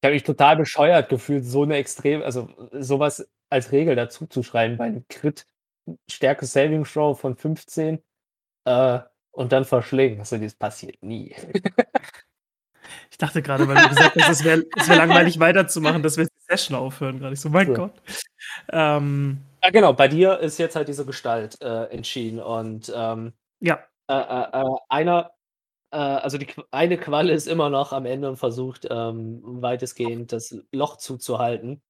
Ich 0.00 0.06
habe 0.06 0.14
mich 0.14 0.22
total 0.22 0.56
bescheuert 0.56 1.08
gefühlt, 1.08 1.44
so 1.44 1.64
eine 1.64 1.76
extrem, 1.76 2.22
also 2.22 2.48
sowas 2.72 3.28
als 3.50 3.72
Regel 3.72 3.96
dazu 3.96 4.26
zu 4.26 4.42
schreiben 4.42 4.76
bei 4.76 4.84
einem 4.84 5.04
Crit 5.08 5.46
Stärke 6.08 6.46
Saving 6.46 6.84
Throw 6.84 7.18
von 7.18 7.34
15 7.34 8.02
äh, 8.64 8.98
und 9.30 9.52
dann 9.52 9.64
verschlingen. 9.64 10.20
Also 10.20 10.36
das 10.36 10.54
passiert 10.54 11.02
nie. 11.02 11.34
ich 13.10 13.18
dachte 13.18 13.42
gerade, 13.42 13.66
weil 13.66 13.76
du 13.76 13.88
gesagt 13.88 14.16
hast, 14.20 14.28
es 14.28 14.44
wäre 14.44 14.64
wär 14.86 14.96
langweilig 14.96 15.40
weiterzumachen, 15.40 16.02
dass 16.02 16.16
wir 16.16 16.26
die 16.26 16.30
Session 16.46 16.76
aufhören. 16.76 17.18
Gerade 17.18 17.34
ich 17.34 17.40
so, 17.40 17.48
mein 17.48 17.68
ja. 17.68 17.74
Gott. 17.74 18.02
Ähm, 18.70 19.38
ja, 19.62 19.70
genau. 19.70 19.92
Bei 19.92 20.08
dir 20.08 20.38
ist 20.38 20.58
jetzt 20.58 20.76
halt 20.76 20.88
diese 20.88 21.06
Gestalt 21.06 21.60
äh, 21.60 21.84
entschieden 21.84 22.40
und 22.40 22.92
ähm, 22.94 23.32
ja. 23.60 23.80
Äh, 24.08 24.14
äh, 24.14 24.62
äh 24.62 24.76
einer, 24.88 25.30
also 25.96 26.38
die 26.38 26.48
eine 26.70 26.98
Qualle 26.98 27.32
ist 27.32 27.46
immer 27.46 27.70
noch 27.70 27.92
am 27.92 28.06
Ende 28.06 28.28
und 28.28 28.36
versucht 28.36 28.86
ähm, 28.90 29.40
weitestgehend 29.62 30.32
das 30.32 30.56
Loch 30.72 30.96
zuzuhalten. 30.96 31.82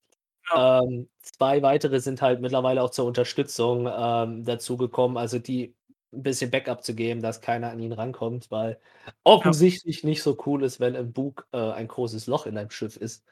Ja. 0.51 0.83
Ähm, 0.83 1.09
zwei 1.21 1.63
weitere 1.63 2.01
sind 2.01 2.23
halt 2.23 2.41
mittlerweile 2.41 2.83
auch 2.83 2.91
zur 2.91 3.07
Unterstützung 3.07 3.89
ähm, 3.93 4.45
dazugekommen, 4.45 5.17
also 5.17 5.39
die 5.39 5.75
ein 6.13 6.23
bisschen 6.23 6.51
Backup 6.51 6.83
zu 6.83 6.95
geben, 6.95 7.21
dass 7.21 7.41
keiner 7.41 7.71
an 7.71 7.81
ihn 7.81 7.93
rankommt, 7.93 8.51
weil 8.51 8.81
offensichtlich 9.25 10.03
ja. 10.03 10.09
nicht 10.09 10.23
so 10.23 10.39
cool 10.47 10.63
ist, 10.63 10.81
wenn 10.81 10.95
im 10.95 11.13
Bug 11.13 11.47
äh, 11.53 11.59
ein 11.59 11.89
großes 11.89 12.27
Loch 12.27 12.47
in 12.47 12.57
einem 12.57 12.71
Schiff 12.71 12.97
ist. 12.97 13.25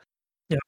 Ja. 0.51 0.59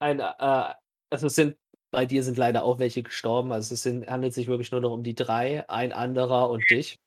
Ein, 0.00 0.20
äh, 0.20 0.74
also 1.10 1.28
es 1.28 1.34
sind 1.36 1.56
bei 1.90 2.04
dir 2.04 2.22
sind 2.22 2.36
leider 2.36 2.64
auch 2.64 2.78
welche 2.78 3.02
gestorben. 3.02 3.52
Also 3.52 3.74
es 3.74 3.82
sind, 3.82 4.06
handelt 4.08 4.34
sich 4.34 4.48
wirklich 4.48 4.72
nur 4.72 4.80
noch 4.80 4.92
um 4.92 5.02
die 5.02 5.14
drei, 5.14 5.68
ein 5.70 5.92
anderer 5.92 6.50
und 6.50 6.68
dich. 6.68 6.98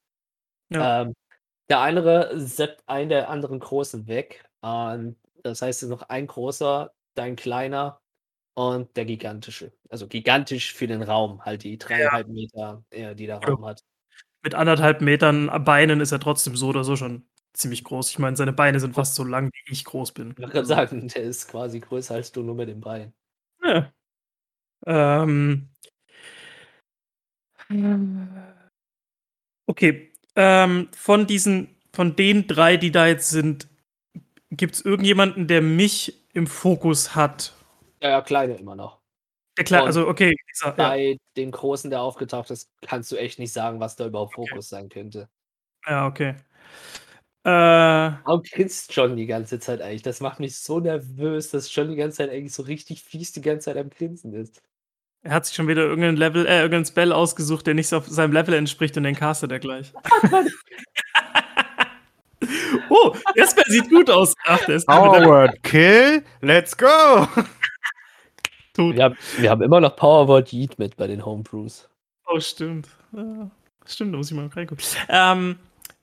Ja. 0.71 1.03
Ähm, 1.03 1.13
der 1.69 1.79
andere 1.79 2.39
seppt 2.39 2.83
einen 2.87 3.09
der 3.09 3.29
anderen 3.29 3.59
Großen 3.59 4.07
weg. 4.07 4.43
Und 4.61 5.15
das 5.43 5.61
heißt, 5.61 5.79
es 5.79 5.83
ist 5.83 5.89
noch 5.89 6.09
ein 6.09 6.27
großer, 6.27 6.91
dein 7.15 7.35
kleiner 7.35 8.01
und 8.55 8.95
der 8.97 9.05
gigantische. 9.05 9.71
Also 9.89 10.07
gigantisch 10.07 10.73
für 10.73 10.87
den 10.87 11.01
Raum, 11.01 11.45
halt 11.45 11.63
die 11.63 11.77
dreieinhalb 11.77 12.27
ja. 12.27 12.33
Meter, 12.33 12.83
die 12.91 13.25
der 13.25 13.37
Raum 13.37 13.65
hat. 13.65 13.83
Mit 14.41 14.55
anderthalb 14.55 15.01
Metern 15.01 15.47
Beinen 15.63 16.01
ist 16.01 16.11
er 16.11 16.19
trotzdem 16.19 16.55
so 16.55 16.67
oder 16.69 16.83
so 16.83 16.95
schon 16.95 17.27
ziemlich 17.53 17.83
groß. 17.83 18.09
Ich 18.09 18.19
meine, 18.19 18.35
seine 18.35 18.53
Beine 18.53 18.79
sind 18.79 18.95
fast 18.95 19.15
so 19.15 19.23
lang, 19.23 19.49
wie 19.53 19.73
ich 19.73 19.85
groß 19.85 20.13
bin. 20.13 20.31
Ich 20.31 20.37
würde 20.37 20.65
sagen, 20.65 21.07
der 21.07 21.23
ist 21.23 21.47
quasi 21.49 21.79
größer 21.79 22.15
als 22.15 22.31
du 22.31 22.41
nur 22.41 22.55
mit 22.55 22.69
dem 22.69 22.79
Bein. 22.79 23.13
Ja. 23.63 23.91
Ähm. 24.85 25.69
Okay. 29.67 30.11
Ähm, 30.41 30.87
von 30.95 31.27
diesen, 31.27 31.75
von 31.91 32.15
den 32.15 32.47
drei, 32.47 32.77
die 32.77 32.91
da 32.91 33.07
jetzt 33.07 33.29
sind, 33.29 33.67
gibt 34.51 34.75
es 34.75 34.81
irgendjemanden, 34.85 35.47
der 35.47 35.61
mich 35.61 36.15
im 36.33 36.47
Fokus 36.47 37.13
hat? 37.13 37.53
Ja, 38.01 38.11
ja, 38.11 38.21
kleine 38.21 38.55
immer 38.55 38.75
noch. 38.75 38.99
Der 39.57 39.65
Kleine, 39.65 39.85
also 39.85 40.07
okay. 40.07 40.33
Dieser, 40.49 40.71
bei 40.71 41.01
ja. 41.01 41.15
dem 41.35 41.51
Großen, 41.51 41.89
der 41.89 42.01
aufgetaucht 42.01 42.51
ist, 42.51 42.69
kannst 42.87 43.11
du 43.11 43.17
echt 43.17 43.37
nicht 43.37 43.51
sagen, 43.51 43.81
was 43.81 43.97
da 43.97 44.05
überhaupt 44.05 44.37
okay. 44.37 44.47
Fokus 44.47 44.69
sein 44.69 44.87
könnte. 44.87 45.27
Ja, 45.85 46.07
okay. 46.07 46.35
Äh, 47.43 47.49
Warum 47.49 48.43
grinst 48.43 48.95
John 48.95 49.17
die 49.17 49.25
ganze 49.25 49.59
Zeit 49.59 49.81
eigentlich? 49.81 50.03
Das 50.03 50.21
macht 50.21 50.39
mich 50.39 50.57
so 50.57 50.79
nervös, 50.79 51.51
dass 51.51 51.75
John 51.75 51.89
die 51.89 51.97
ganze 51.97 52.17
Zeit 52.17 52.29
eigentlich 52.29 52.53
so 52.53 52.63
richtig 52.63 53.03
fies 53.03 53.33
die 53.33 53.41
ganze 53.41 53.65
Zeit 53.65 53.77
am 53.77 53.89
Grinsen 53.89 54.33
ist. 54.33 54.61
Er 55.21 55.31
hat 55.31 55.45
sich 55.45 55.55
schon 55.55 55.67
wieder 55.67 55.83
irgendein 55.83 56.15
Level, 56.15 56.45
äh, 56.45 56.61
irgendein 56.61 56.85
Spell 56.85 57.11
ausgesucht, 57.11 57.67
der 57.67 57.73
nicht 57.73 57.93
auf 57.93 58.07
seinem 58.07 58.31
Level 58.31 58.53
entspricht 58.53 58.95
und 58.95 59.03
den 59.03 59.15
castet 59.15 59.51
er 59.51 59.59
gleich. 59.59 59.91
oh, 62.89 63.13
der 63.35 63.47
Spell 63.47 63.65
sieht 63.67 63.89
gut 63.89 64.09
aus. 64.09 64.33
Ach, 64.45 64.63
der 64.65 64.77
ist 64.77 64.87
Power 64.87 65.51
Kill, 65.61 66.23
let's 66.41 66.77
go! 66.77 67.27
Wir 68.77 69.03
haben, 69.03 69.17
wir 69.37 69.49
haben 69.49 69.61
immer 69.61 69.81
noch 69.81 69.97
Powerword 69.97 70.53
Yeet 70.53 70.79
mit 70.79 70.95
bei 70.95 71.05
den 71.05 71.25
Homebrews. 71.25 71.89
Oh, 72.27 72.39
stimmt. 72.39 72.87
Ja, 73.11 73.51
stimmt, 73.85 74.13
da 74.13 74.17
muss 74.17 74.31
ich 74.31 74.37
mal 74.37 74.47
reingucken. 74.47 74.85
Ähm, 75.09 75.59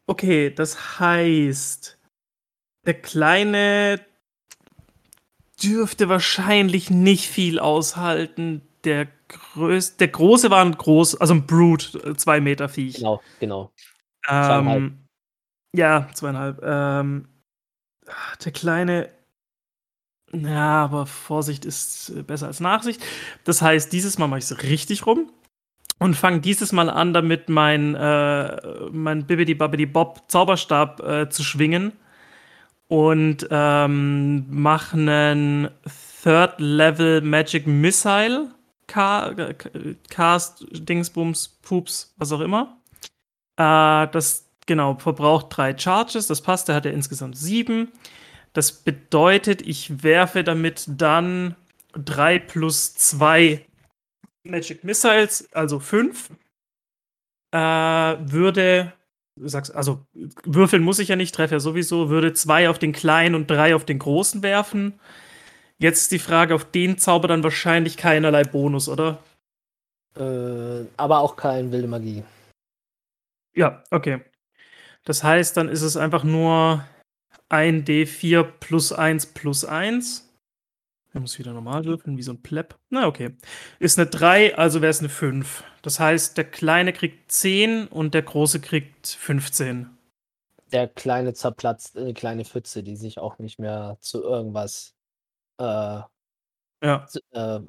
okay, 0.07 0.51
das 0.51 0.99
heißt, 0.99 1.99
der 2.85 2.95
Kleine 3.01 4.01
dürfte 5.63 6.11
wahrscheinlich 6.11 6.91
nicht 6.91 7.29
viel 7.29 7.59
aushalten. 7.59 8.61
Der, 8.87 9.09
Größ 9.29 9.97
der 9.97 10.09
Große 10.09 10.49
war 10.51 10.65
ein 10.65 10.77
groß, 10.77 11.21
also 11.21 11.35
ein 11.35 11.47
Brute, 11.47 12.17
zwei 12.17 12.41
Meter 12.41 12.69
Viech. 12.69 12.95
Genau, 12.97 13.21
genau. 13.41 13.73
Ähm, 14.29 15.09
ja, 15.75 16.09
zweieinhalb. 16.15 16.63
Ähm, 16.63 17.29
der 18.45 18.53
Kleine 18.53 19.11
ja, 20.33 20.85
aber 20.85 21.07
Vorsicht 21.07 21.65
ist 21.65 22.11
äh, 22.11 22.23
besser 22.23 22.47
als 22.47 22.61
Nachsicht. 22.61 23.01
Das 23.45 23.63
heißt, 23.63 23.93
dieses 23.93 24.19
Mal 24.19 24.27
mache 24.27 24.39
ich 24.39 24.45
es 24.45 24.63
richtig 24.63 25.07
rum 25.07 25.31
und 25.99 26.15
fange 26.15 26.41
dieses 26.41 26.73
Mal 26.73 26.91
an, 26.91 27.13
damit 27.13 27.49
mein, 27.49 27.95
äh, 27.95 28.57
mein 28.91 29.27
Bibbidi 29.27 29.55
Babbidi 29.55 29.87
Bob 29.87 30.25
Zauberstab 30.29 31.01
äh, 31.01 31.29
zu 31.29 31.43
schwingen 31.45 31.93
und 32.89 33.47
ähm, 33.51 34.47
mache 34.51 34.97
einen 34.97 35.71
Third 36.23 36.55
Level 36.59 37.21
Magic 37.21 37.67
Missile 37.67 38.51
Cast, 38.87 40.67
Dingsbums, 40.71 41.49
Pups, 41.63 42.15
was 42.17 42.33
auch 42.33 42.41
immer. 42.41 42.79
Äh, 43.57 44.09
das 44.09 44.49
genau 44.67 44.97
verbraucht 44.97 45.47
drei 45.51 45.77
Charges, 45.77 46.27
das 46.27 46.43
passt, 46.43 46.69
der 46.69 46.75
hat 46.75 46.85
ja 46.85 46.91
insgesamt 46.91 47.37
sieben. 47.37 47.93
Das 48.53 48.73
bedeutet, 48.73 49.63
ich 49.63 50.03
werfe 50.03 50.43
damit 50.45 50.85
dann 50.89 51.57
3 51.93 52.39
plus 52.39 52.95
2 52.95 53.65
Magic 54.45 54.85
Missiles, 54.85 55.49
also 55.53 55.79
5. 55.79 56.31
Äh, 57.53 57.59
würde, 57.59 58.93
sagst, 59.37 59.75
also 59.75 60.05
würfeln 60.45 60.83
muss 60.83 60.99
ich 60.99 61.09
ja 61.09 61.17
nicht, 61.17 61.35
treffe 61.35 61.57
ja 61.57 61.61
sowieso, 61.61 62.09
würde 62.09 62.33
2 62.33 62.69
auf 62.71 62.79
den 62.79 62.93
kleinen 62.93 63.35
und 63.35 63.51
3 63.51 63.75
auf 63.75 63.85
den 63.85 63.99
großen 63.99 64.43
werfen. 64.43 64.99
Jetzt 65.79 66.03
ist 66.03 66.13
die 66.13 66.19
Frage, 66.19 66.55
auf 66.55 66.65
den 66.65 66.99
Zauber 66.99 67.29
dann 67.29 67.43
wahrscheinlich 67.43 67.97
keinerlei 67.97 68.45
Bonus, 68.45 68.89
oder? 68.89 69.19
Äh, 70.17 70.87
aber 70.97 71.21
auch 71.21 71.37
kein 71.37 71.71
wilde 71.71 71.89
Magie. 71.89 72.25
Ja, 73.55 73.83
okay. 73.91 74.23
Das 75.05 75.23
heißt, 75.23 75.57
dann 75.57 75.69
ist 75.69 75.83
es 75.83 75.97
einfach 75.97 76.25
nur 76.25 76.85
ein 77.49 77.85
D4 77.85 78.43
plus 78.43 78.93
1 78.93 79.27
plus 79.27 79.65
1. 79.65 80.27
Er 81.13 81.21
muss 81.21 81.39
wieder 81.39 81.53
normal 81.53 81.85
würfeln, 81.85 82.19
wie 82.19 82.23
so 82.23 82.33
ein 82.33 82.43
Pleb. 82.43 82.75
Na, 82.91 83.07
okay. 83.07 83.37
Ist 83.79 83.99
eine 83.99 84.09
3, 84.09 84.57
also 84.57 84.83
wäre 84.83 84.91
es 84.91 85.01
eine 85.01 85.09
5. 85.09 85.65
Das 85.83 86.01
heißt, 86.01 86.37
der 86.37 86.45
Kleine 86.45 86.93
kriegt 86.93 87.31
10 87.31 87.87
und 87.87 88.15
der 88.15 88.23
Große 88.23 88.61
kriegt 88.61 89.07
15. 89.07 89.89
Der 90.73 90.89
Kleine 90.89 91.33
zerplatzt 91.33 91.97
eine 91.97 92.13
kleine 92.13 92.45
Pfütze, 92.45 92.83
die 92.83 92.97
sich 92.97 93.19
auch 93.19 93.39
nicht 93.39 93.59
mehr 93.59 93.97
zu 94.01 94.23
irgendwas 94.23 94.96
äh, 95.59 96.03
ja. 96.83 97.07
äh, 97.33 97.61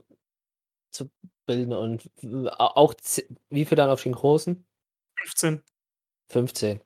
abzubilden 0.89 1.73
und 1.73 2.09
w- 2.21 2.49
au- 2.49 2.75
auch 2.75 2.93
wie 3.49 3.65
viel 3.65 3.75
dann 3.75 3.89
auf 3.89 4.03
den 4.03 4.13
großen? 4.13 4.65
15. 5.17 5.63
15. 6.31 6.81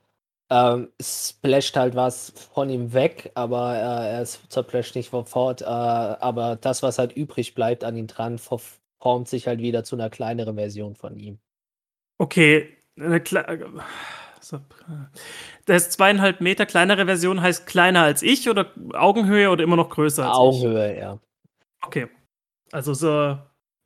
Ähm, 0.50 0.92
es 0.98 1.30
splasht 1.30 1.76
halt 1.78 1.96
was 1.96 2.32
von 2.54 2.70
ihm 2.70 2.94
weg, 2.94 3.32
aber 3.36 3.76
äh, 3.76 4.12
er 4.18 4.26
zerplasht 4.26 4.96
nicht 4.96 5.10
sofort. 5.12 5.62
Äh, 5.62 5.66
aber 5.66 6.58
das, 6.58 6.84
was 6.84 6.98
halt 7.00 7.14
übrig 7.14 7.56
bleibt 7.56 7.84
an 7.84 7.96
ihm 7.96 8.08
dran, 8.08 8.38
formt 8.38 9.28
sich 9.28 9.48
halt 9.48 9.62
wieder 9.62 9.84
zu 9.84 9.96
einer 9.96 10.10
kleineren 10.10 10.56
Version 10.56 10.96
von 10.96 11.18
ihm. 11.18 11.40
Okay, 12.20 12.78
eine 13.00 13.22
Kle 13.22 13.46
so. 13.48 13.82
Das 15.66 15.84
ist 15.84 15.94
zweieinhalb 15.94 16.42
Meter 16.42 16.66
kleinere 16.66 17.06
Version 17.06 17.42
heißt 17.42 17.66
kleiner 17.68 18.04
als 18.04 18.22
ich 18.22 18.50
oder 18.50 18.72
Augenhöhe 18.94 19.50
oder 19.50 19.64
immer 19.64 19.76
noch 19.76 19.90
größer 19.90 20.26
als 20.26 20.34
ich? 20.34 20.40
Augenhöhe, 20.40 20.98
ja. 20.98 21.20
Okay. 21.82 22.08
Also 22.72 22.94
so 22.94 23.38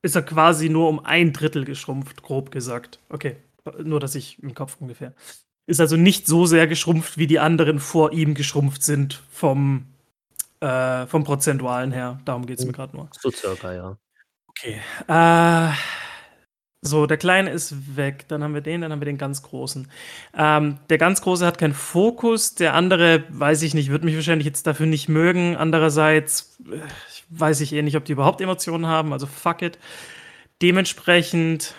ist 0.01 0.15
er 0.15 0.21
quasi 0.21 0.69
nur 0.69 0.88
um 0.89 1.04
ein 1.04 1.34
Drittel 1.34 1.65
geschrumpft, 1.65 2.21
grob 2.21 2.51
gesagt. 2.51 2.99
Okay. 3.10 3.38
Nur, 3.84 3.99
dass 3.99 4.13
ich 4.13 4.41
im 4.43 4.54
Kopf 4.54 4.78
ungefähr. 4.80 5.13
Ist 5.65 5.82
also 5.82 5.97
nicht 5.97 6.28
so 6.28 6.45
sehr 6.45 6.67
geschrumpft, 6.67 7.17
wie 7.17 7.25
die 7.25 7.39
anderen 7.39 7.80
vor 7.80 8.13
ihm 8.13 8.36
geschrumpft 8.36 8.84
sind 8.84 9.23
vom, 9.32 9.88
äh, 10.60 11.08
vom 11.08 11.23
Prozentualen 11.23 11.91
her. 11.91 12.19
Darum 12.25 12.45
geht 12.45 12.60
es 12.60 12.65
mir 12.65 12.73
gerade 12.73 12.95
nur. 12.95 13.10
So 13.19 13.32
circa, 13.32 13.73
ja. 13.73 13.97
Okay. 14.47 14.80
Äh, 15.08 15.73
so, 16.88 17.08
der 17.08 17.17
Kleine 17.17 17.50
ist 17.50 17.95
weg. 17.95 18.26
Dann 18.28 18.43
haben 18.43 18.54
wir 18.54 18.62
den, 18.62 18.82
dann 18.82 18.91
haben 18.91 19.02
wir 19.02 19.06
den 19.06 19.17
ganz 19.17 19.41
Großen. 19.41 19.88
Ähm, 20.38 20.78
der 20.89 20.98
ganz 20.98 21.21
Große 21.21 21.45
hat 21.45 21.58
keinen 21.58 21.74
Fokus. 21.74 22.54
Der 22.56 22.76
andere, 22.76 23.24
weiß 23.30 23.63
ich 23.63 23.74
nicht, 23.74 23.89
wird 23.89 24.04
mich 24.04 24.15
wahrscheinlich 24.15 24.45
jetzt 24.45 24.67
dafür 24.67 24.86
nicht 24.86 25.10
mögen. 25.10 25.58
Andererseits 25.58 26.58
äh, 26.71 26.78
weiß 27.30 27.62
ich 27.62 27.74
eh 27.74 27.82
nicht, 27.82 27.98
ob 27.98 28.06
die 28.06 28.12
überhaupt 28.12 28.39
Emotionen 28.39 28.86
haben. 28.86 29.13
Also 29.13 29.26
fuck 29.26 29.63
it. 29.63 29.80
Dementsprechend, 30.62 31.74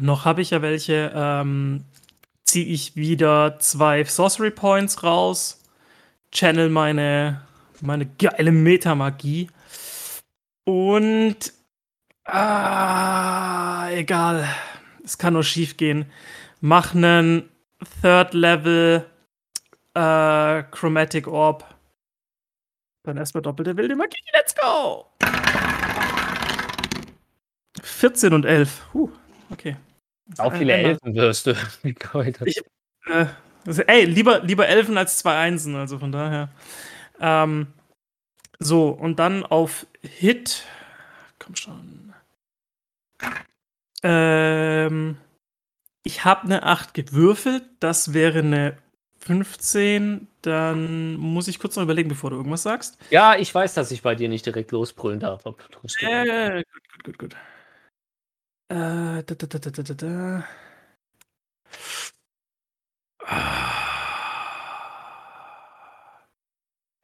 noch 0.00 0.24
habe 0.24 0.42
ich 0.42 0.50
ja 0.50 0.62
welche, 0.62 1.12
ähm, 1.14 1.84
ziehe 2.44 2.66
ich 2.66 2.96
wieder 2.96 3.58
zwei 3.60 4.04
Sorcery 4.04 4.50
Points 4.50 5.04
raus. 5.04 5.60
Channel 6.32 6.70
meine, 6.70 7.42
meine 7.80 8.06
geile 8.06 8.50
Metamagie. 8.50 9.48
Und 10.64 11.52
Ah, 12.24 13.88
egal. 13.90 14.48
Es 15.04 15.18
kann 15.18 15.32
nur 15.34 15.44
schief 15.44 15.76
gehen. 15.76 16.10
Mach 16.60 16.94
einen 16.94 17.48
Third 18.00 18.34
Level 18.34 19.04
äh, 19.94 20.62
Chromatic 20.70 21.26
Orb. 21.26 21.64
Dann 23.04 23.16
erstmal 23.16 23.42
doppelte 23.42 23.76
wilde 23.76 23.96
Magie. 23.96 24.16
Let's 24.32 24.54
go! 24.54 25.06
14 27.82 28.32
und 28.32 28.44
11. 28.44 28.94
Huh, 28.94 29.10
okay. 29.50 29.76
Auch 30.38 30.52
viele 30.54 30.74
Einmal- 30.74 30.92
Elfen 30.92 31.14
wirst 31.14 31.46
du. 31.46 31.54
Ich- 31.82 32.62
Äh, 33.06 33.26
also, 33.66 33.82
ey, 33.82 34.04
lieber, 34.04 34.40
lieber 34.40 34.68
Elfen 34.68 34.96
als 34.96 35.18
zwei 35.18 35.36
Einsen, 35.36 35.74
also 35.74 35.98
von 35.98 36.12
daher. 36.12 36.48
Ähm, 37.20 37.66
so, 38.60 38.90
und 38.90 39.18
dann 39.18 39.44
auf 39.44 39.86
Hit. 40.02 40.64
Komm 41.40 41.56
schon. 41.56 42.01
Ähm, 44.02 45.16
ich 46.02 46.24
habe 46.24 46.42
eine 46.42 46.64
8 46.64 46.94
gewürfelt. 46.94 47.64
Das 47.80 48.12
wäre 48.12 48.40
eine 48.40 48.76
15. 49.20 50.28
Dann 50.42 51.14
muss 51.16 51.48
ich 51.48 51.58
kurz 51.58 51.76
noch 51.76 51.84
überlegen, 51.84 52.08
bevor 52.08 52.30
du 52.30 52.36
irgendwas 52.36 52.62
sagst. 52.62 52.98
Ja, 53.10 53.36
ich 53.36 53.54
weiß, 53.54 53.74
dass 53.74 53.90
ich 53.92 54.02
bei 54.02 54.14
dir 54.14 54.28
nicht 54.28 54.46
direkt 54.46 54.72
losbrüllen 54.72 55.20
darf. 55.20 55.42
du. 55.44 55.54
Äh, 56.06 56.64
gut, 56.64 56.82
gut, 56.92 57.04
gut, 57.04 57.18
gut. 57.18 57.36
Äh, 58.68 59.22
da, 59.22 59.22
da, 59.22 59.46
da, 59.46 59.58
da, 59.58 59.70
da, 59.70 59.82
da, 59.82 59.94
da. 59.94 60.44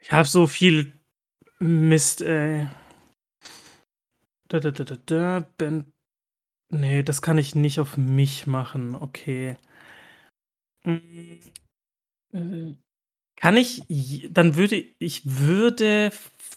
Ich 0.00 0.12
habe 0.12 0.26
so 0.26 0.46
viel 0.46 0.98
Mist, 1.59 2.22
ey. 2.22 2.66
Da, 4.48 4.61
da, 4.61 4.70
da, 4.70 4.85
da, 4.85 4.96
da. 5.04 5.40
Ben. 5.59 5.92
Nee, 6.70 7.02
das 7.02 7.22
kann 7.22 7.38
ich 7.38 7.54
nicht 7.54 7.81
auf 7.81 7.96
mich 7.96 8.46
machen. 8.46 8.94
Okay. 8.94 9.57
Mm, 10.85 10.98
äh, 12.33 12.74
Kann 13.37 13.57
ich. 13.57 13.83
j- 13.88 14.31
Dann 14.37 14.57
würde 14.57 14.85
ich 14.98 15.22
würde. 15.24 16.11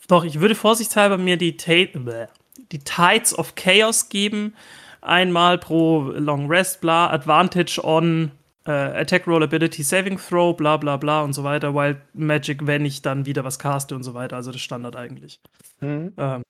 Doch, 0.08 0.24
ich 0.26 0.39
würde 0.39 0.56
vorsichtshalber 0.56 1.17
mir 1.17 1.38
die, 1.38 1.56
Ta- 1.58 1.88
bäh, 1.93 2.28
die 2.71 2.80
Tides 2.80 3.38
of 3.38 3.56
Chaos 3.56 4.10
geben. 4.10 4.54
Einmal 5.02 5.58
pro 5.58 6.02
Long 6.12 6.47
Rest, 6.47 6.82
bla, 6.82 7.10
Advantage 7.10 7.82
on 7.84 8.32
äh, 8.65 8.71
Attack 8.71 9.26
Roll 9.28 9.43
Ability 9.43 9.82
Saving 9.84 10.17
Throw, 10.17 10.56
bla 10.56 10.78
bla 10.78 10.97
bla 10.97 11.24
und 11.24 11.34
so 11.34 11.43
weiter. 11.43 11.74
Wild 11.74 11.97
Magic, 12.13 12.67
wenn 12.67 12.86
ich 12.86 13.02
dann 13.02 13.26
wieder 13.26 13.43
was 13.43 13.58
caste 13.60 13.95
und 13.95 14.04
so 14.04 14.13
weiter. 14.13 14.36
Also 14.36 14.52
das 14.52 14.62
Standard 14.62 14.95
eigentlich. 14.95 15.39
Hm? 15.80 16.13
Ähm, 16.17 16.43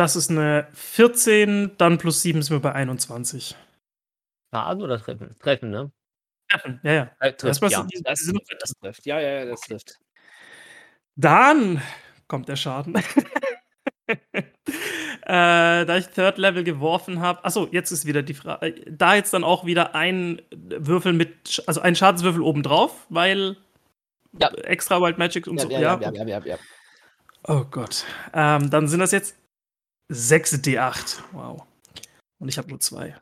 das 0.00 0.16
ist 0.16 0.30
eine 0.30 0.66
14, 0.72 1.72
dann 1.78 1.98
plus 1.98 2.22
7 2.22 2.42
sind 2.42 2.54
wir 2.56 2.60
bei 2.60 2.72
21. 2.72 3.54
Schaden 4.52 4.82
oder 4.82 4.98
treffen? 4.98 5.36
Treffen, 5.40 5.70
ne? 5.70 5.92
Treffen, 6.50 6.80
ja, 6.82 6.92
ja. 6.92 7.10
Äh, 7.20 7.32
trifft, 7.32 7.44
Erstmal 7.62 7.70
ja. 7.70 7.82
die- 7.84 8.02
Das, 8.02 8.18
die 8.20 8.40
das 8.58 8.72
trifft. 8.80 9.06
Ja, 9.06 9.20
ja, 9.20 9.30
ja, 9.30 9.44
das 9.44 9.60
trifft. 9.60 9.98
Dann 11.16 11.80
kommt 12.26 12.48
der 12.48 12.56
Schaden. 12.56 12.94
äh, 14.08 14.24
da 15.26 15.96
ich 15.96 16.08
Third 16.08 16.38
Level 16.38 16.64
geworfen 16.64 17.20
habe. 17.20 17.44
Achso, 17.44 17.68
jetzt 17.70 17.90
ist 17.92 18.06
wieder 18.06 18.22
die 18.22 18.34
Frage. 18.34 18.74
Da 18.90 19.14
jetzt 19.14 19.32
dann 19.32 19.44
auch 19.44 19.64
wieder 19.64 19.94
ein 19.94 20.42
Würfel 20.50 21.12
mit, 21.12 21.62
also 21.66 21.80
ein 21.80 21.94
Schadenswürfel 21.94 22.42
obendrauf, 22.42 23.06
weil 23.08 23.56
Ja. 24.38 24.48
extra 24.64 25.00
Wild 25.00 25.18
Magic 25.18 25.46
und 25.46 25.58
Ja, 25.58 25.62
so. 25.64 25.70
ja, 25.70 25.80
ja, 25.80 26.00
ja, 26.00 26.12
ja, 26.12 26.24
ja, 26.24 26.38
ja. 26.46 26.58
Oh 27.46 27.64
Gott. 27.70 28.04
Ähm, 28.34 28.70
dann 28.70 28.88
sind 28.88 29.00
das 29.00 29.12
jetzt 29.12 29.36
6 30.10 30.54
D8. 30.54 31.22
Wow. 31.32 31.62
Und 32.40 32.48
ich 32.48 32.58
habe 32.58 32.68
nur 32.68 32.80
zwei. 32.80 33.16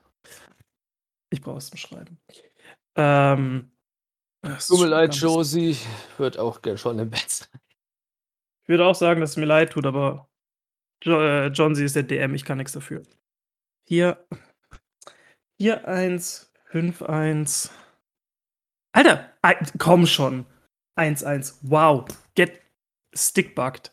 Ich 1.30 1.42
brauche 1.42 1.58
es 1.58 1.68
zum 1.68 1.76
Schreiben. 1.76 2.18
Ähm, 2.96 3.70
Tut 4.66 4.80
mir 4.80 4.86
leid, 4.86 5.14
Josie. 5.14 5.76
Wird 6.16 6.38
auch 6.38 6.60
schon 6.76 6.98
im 6.98 7.10
Bett 7.10 7.28
sein. 7.28 7.60
Ich 8.62 8.68
würde 8.68 8.86
auch 8.86 8.94
sagen, 8.94 9.20
dass 9.20 9.30
es 9.30 9.36
mir 9.36 9.46
leid 9.46 9.72
tut, 9.72 9.86
aber 9.86 10.28
jo 11.02 11.20
äh, 11.20 11.48
John, 11.48 11.74
sie 11.74 11.84
ist 11.84 11.96
der 11.96 12.02
DM, 12.02 12.34
ich 12.34 12.44
kann 12.44 12.58
nichts 12.58 12.72
dafür. 12.72 13.02
Hier. 13.86 14.26
4, 15.60 15.88
1, 15.88 16.52
5, 16.66 17.02
1. 17.02 17.70
Alter, 18.92 19.32
komm 19.78 20.06
schon. 20.06 20.46
1, 20.96 21.24
1. 21.24 21.58
Wow. 21.62 22.06
Get 22.34 22.60
stickbugged. 23.14 23.92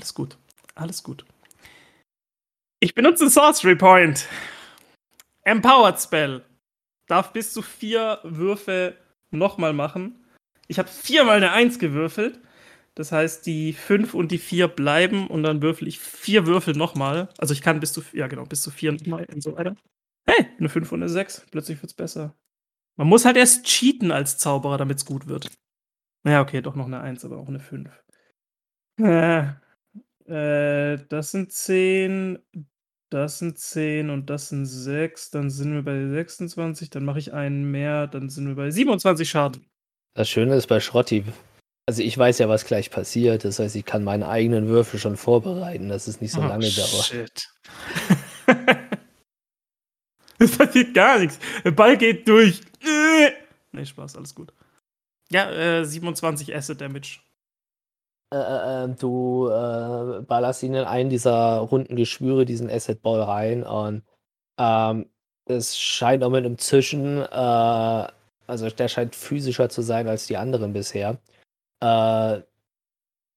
Alles 0.00 0.14
gut. 0.14 0.38
Alles 0.76 1.02
gut. 1.02 1.26
Ich 2.80 2.94
benutze 2.94 3.28
Sorcery 3.28 3.76
Point. 3.76 4.26
Empowered 5.42 6.00
Spell. 6.00 6.42
Darf 7.06 7.34
bis 7.34 7.52
zu 7.52 7.60
vier 7.60 8.18
Würfe 8.22 8.96
nochmal 9.30 9.74
machen. 9.74 10.24
Ich 10.68 10.78
habe 10.78 10.88
viermal 10.88 11.36
eine 11.36 11.52
1 11.52 11.78
gewürfelt. 11.78 12.40
Das 12.94 13.12
heißt, 13.12 13.44
die 13.44 13.74
5 13.74 14.14
und 14.14 14.32
die 14.32 14.38
4 14.38 14.68
bleiben 14.68 15.26
und 15.26 15.42
dann 15.42 15.60
würfel 15.60 15.86
ich 15.86 16.00
vier 16.00 16.46
Würfel 16.46 16.74
nochmal. 16.74 17.28
Also 17.36 17.52
ich 17.52 17.60
kann 17.60 17.78
bis 17.80 17.92
zu, 17.92 18.02
ja 18.14 18.26
genau, 18.26 18.46
bis 18.46 18.62
zu 18.62 18.70
4 18.70 18.92
nochmal 18.92 19.26
und 19.30 19.42
so 19.42 19.54
weiter. 19.54 19.76
Hey, 20.26 20.46
eine 20.58 20.70
5 20.70 20.90
und 20.92 21.02
eine 21.02 21.10
6. 21.10 21.46
Plötzlich 21.50 21.82
wird's 21.82 21.92
besser. 21.92 22.34
Man 22.96 23.06
muss 23.06 23.26
halt 23.26 23.36
erst 23.36 23.66
cheaten 23.66 24.12
als 24.12 24.38
Zauberer, 24.38 24.78
damit 24.78 24.96
es 24.96 25.04
gut 25.04 25.26
wird. 25.26 25.50
Naja, 26.22 26.40
okay, 26.40 26.62
doch 26.62 26.74
noch 26.74 26.86
eine 26.86 27.00
1, 27.00 27.22
aber 27.26 27.36
auch 27.36 27.48
eine 27.48 27.60
5. 27.60 27.90
Äh, 28.98 29.52
äh, 30.30 30.98
das 31.08 31.32
sind 31.32 31.52
10, 31.52 32.38
das 33.10 33.38
sind 33.40 33.58
10 33.58 34.10
und 34.10 34.30
das 34.30 34.48
sind 34.50 34.66
6. 34.66 35.30
Dann 35.30 35.50
sind 35.50 35.74
wir 35.74 35.82
bei 35.82 36.06
26. 36.08 36.90
Dann 36.90 37.04
mache 37.04 37.18
ich 37.18 37.32
einen 37.32 37.70
mehr. 37.70 38.06
Dann 38.06 38.28
sind 38.30 38.46
wir 38.48 38.54
bei 38.54 38.70
27 38.70 39.28
Schaden. 39.28 39.66
Das 40.14 40.28
Schöne 40.28 40.54
ist 40.56 40.66
bei 40.66 40.80
Schrotti, 40.80 41.24
also 41.86 42.02
ich 42.02 42.16
weiß 42.16 42.38
ja, 42.38 42.48
was 42.48 42.64
gleich 42.66 42.90
passiert. 42.90 43.44
Das 43.44 43.58
heißt, 43.58 43.74
ich 43.74 43.84
kann 43.84 44.04
meine 44.04 44.28
eigenen 44.28 44.68
Würfel 44.68 45.00
schon 45.00 45.16
vorbereiten, 45.16 45.88
dass 45.88 46.06
es 46.06 46.20
nicht 46.20 46.30
so 46.32 46.40
Oh, 46.40 46.46
lange 46.46 46.70
dauert. 46.70 47.04
Shit. 47.04 47.48
es 50.38 50.56
passiert 50.56 50.94
gar 50.94 51.18
nichts. 51.18 51.38
Der 51.64 51.72
Ball 51.72 51.96
geht 51.96 52.28
durch. 52.28 52.60
Äh. 52.82 53.32
Nee, 53.72 53.84
Spaß, 53.86 54.16
alles 54.16 54.34
gut. 54.34 54.52
Ja, 55.30 55.50
äh, 55.50 55.84
27 55.84 56.54
Acid 56.54 56.80
Damage. 56.80 57.18
Äh, 58.32 58.36
äh, 58.36 58.84
äh, 58.84 58.88
du 58.88 59.48
äh, 59.48 60.22
ballerst 60.22 60.62
ihn 60.62 60.74
in 60.74 60.84
einen 60.84 61.10
dieser 61.10 61.58
runden 61.58 61.96
Geschwüre, 61.96 62.44
diesen 62.44 62.70
Asset 62.70 63.02
Ball 63.02 63.22
rein 63.22 63.64
und 63.64 64.04
ähm, 64.58 65.10
es 65.46 65.78
scheint 65.78 66.22
auch 66.22 66.30
mit 66.30 66.44
einem 66.44 66.58
Zischen, 66.58 67.22
äh, 67.22 67.26
also 68.46 68.70
der 68.70 68.88
scheint 68.88 69.16
physischer 69.16 69.68
zu 69.68 69.82
sein 69.82 70.08
als 70.08 70.26
die 70.26 70.36
anderen 70.36 70.72
bisher. 70.72 71.18
Äh, 71.82 72.42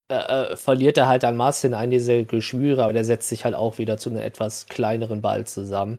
äh, 0.08 0.52
äh, 0.52 0.56
verliert 0.56 0.98
er 0.98 1.08
halt 1.08 1.24
an 1.24 1.36
Maß 1.36 1.62
hinein 1.62 1.90
diese 1.90 2.24
Geschwüre, 2.24 2.84
aber 2.84 2.92
der 2.92 3.04
setzt 3.04 3.28
sich 3.28 3.44
halt 3.44 3.54
auch 3.54 3.78
wieder 3.78 3.98
zu 3.98 4.10
einem 4.10 4.20
etwas 4.20 4.66
kleineren 4.66 5.22
Ball 5.22 5.46
zusammen. 5.46 5.98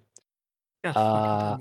Ja. 0.86 1.60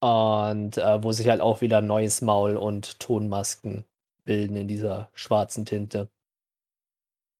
Und 0.00 0.76
wo 0.76 1.12
sich 1.12 1.28
halt 1.28 1.40
auch 1.40 1.60
wieder 1.60 1.80
neues 1.80 2.20
Maul 2.20 2.56
und 2.56 3.00
Tonmasken 3.00 3.84
bilden 4.24 4.56
in 4.56 4.68
dieser 4.68 5.10
schwarzen 5.14 5.64
Tinte. 5.64 6.08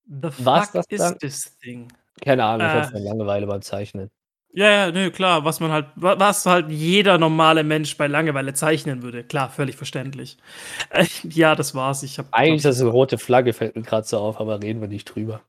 The 0.08 0.30
War's 0.44 0.66
fuck 0.66 0.72
das 0.74 0.86
is 0.88 0.98
dann? 1.00 1.18
this 1.18 1.58
thing? 1.58 1.88
Keine 2.22 2.44
Ahnung, 2.44 2.66
ich 2.66 2.72
Äh. 2.72 2.82
hatte 2.82 2.98
Langeweile 2.98 3.46
beim 3.46 3.62
Zeichnen. 3.62 4.10
Ja, 4.54 4.70
ja, 4.70 4.90
nö, 4.90 5.10
klar, 5.10 5.44
was 5.44 5.60
man 5.60 5.70
halt, 5.70 5.86
wa- 5.94 6.18
was 6.18 6.46
halt 6.46 6.70
jeder 6.70 7.18
normale 7.18 7.62
Mensch 7.64 7.96
bei 7.98 8.06
Langeweile 8.06 8.54
zeichnen 8.54 9.02
würde. 9.02 9.22
Klar, 9.22 9.50
völlig 9.50 9.76
verständlich. 9.76 10.38
Äh, 10.90 11.04
ja, 11.24 11.54
das 11.54 11.74
war's. 11.74 12.02
Ich 12.02 12.18
habe 12.18 12.28
Eigentlich 12.32 12.56
ist 12.56 12.64
das 12.64 12.80
eine 12.80 12.90
rote 12.90 13.18
Flagge, 13.18 13.52
fällt 13.52 13.76
mir 13.76 13.82
gerade 13.82 14.06
so 14.06 14.18
auf, 14.18 14.40
aber 14.40 14.62
reden 14.62 14.80
wir 14.80 14.88
nicht 14.88 15.04
drüber. 15.04 15.42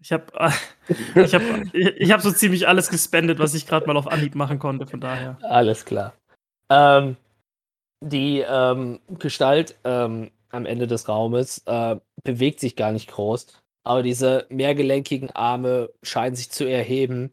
Ich 0.00 0.10
habe 0.12 0.24
ich 1.14 1.34
hab, 1.34 1.42
ich, 1.72 1.86
ich 1.86 2.10
hab 2.12 2.20
so 2.20 2.32
ziemlich 2.32 2.66
alles 2.66 2.90
gespendet, 2.90 3.38
was 3.38 3.54
ich 3.54 3.66
gerade 3.68 3.86
mal 3.86 3.96
auf 3.96 4.08
Anhieb 4.08 4.34
machen 4.34 4.58
konnte, 4.58 4.88
von 4.88 5.00
daher. 5.00 5.38
Alles 5.42 5.84
klar. 5.84 6.12
Ähm, 6.68 7.16
die 8.00 8.40
ähm, 8.40 8.98
Gestalt 9.20 9.76
ähm, 9.84 10.32
am 10.50 10.66
Ende 10.66 10.88
des 10.88 11.08
Raumes 11.08 11.62
äh, 11.66 11.96
bewegt 12.24 12.58
sich 12.58 12.74
gar 12.74 12.90
nicht 12.90 13.08
groß, 13.08 13.61
aber 13.84 14.02
diese 14.02 14.46
mehrgelenkigen 14.48 15.30
Arme 15.30 15.90
scheinen 16.02 16.36
sich 16.36 16.50
zu 16.50 16.64
erheben 16.64 17.30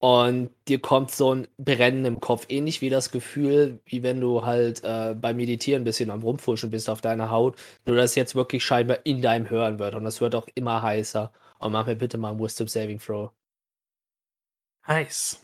und 0.00 0.50
dir 0.68 0.80
kommt 0.80 1.10
so 1.10 1.34
ein 1.34 1.48
Brennen 1.58 2.04
im 2.04 2.20
Kopf, 2.20 2.46
ähnlich 2.48 2.80
wie 2.80 2.90
das 2.90 3.10
Gefühl, 3.10 3.80
wie 3.84 4.04
wenn 4.04 4.20
du 4.20 4.44
halt 4.44 4.84
äh, 4.84 5.14
beim 5.14 5.36
Meditieren 5.36 5.82
ein 5.82 5.84
bisschen 5.84 6.10
am 6.10 6.22
Rumfuschen 6.22 6.70
bist 6.70 6.88
auf 6.88 7.00
deiner 7.00 7.30
Haut, 7.30 7.56
nur 7.84 7.96
dass 7.96 8.14
jetzt 8.14 8.36
wirklich 8.36 8.64
scheinbar 8.64 8.98
in 9.04 9.22
deinem 9.22 9.50
Hören 9.50 9.80
wird 9.80 9.96
und 9.96 10.06
es 10.06 10.20
wird 10.20 10.36
auch 10.36 10.46
immer 10.54 10.82
heißer. 10.82 11.32
Und 11.58 11.72
mach 11.72 11.86
mir 11.86 11.96
bitte 11.96 12.18
mal 12.18 12.30
einen 12.30 12.40
Wisdom 12.40 12.68
Saving 12.68 13.00
Throw. 13.00 13.32
Heiß. 14.86 15.40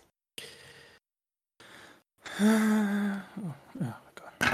Ja, 2.38 4.00
Gott. 4.14 4.48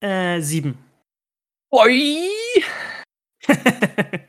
Äh, 0.00 0.40
sieben. 0.40 0.78
Oi! 1.70 2.28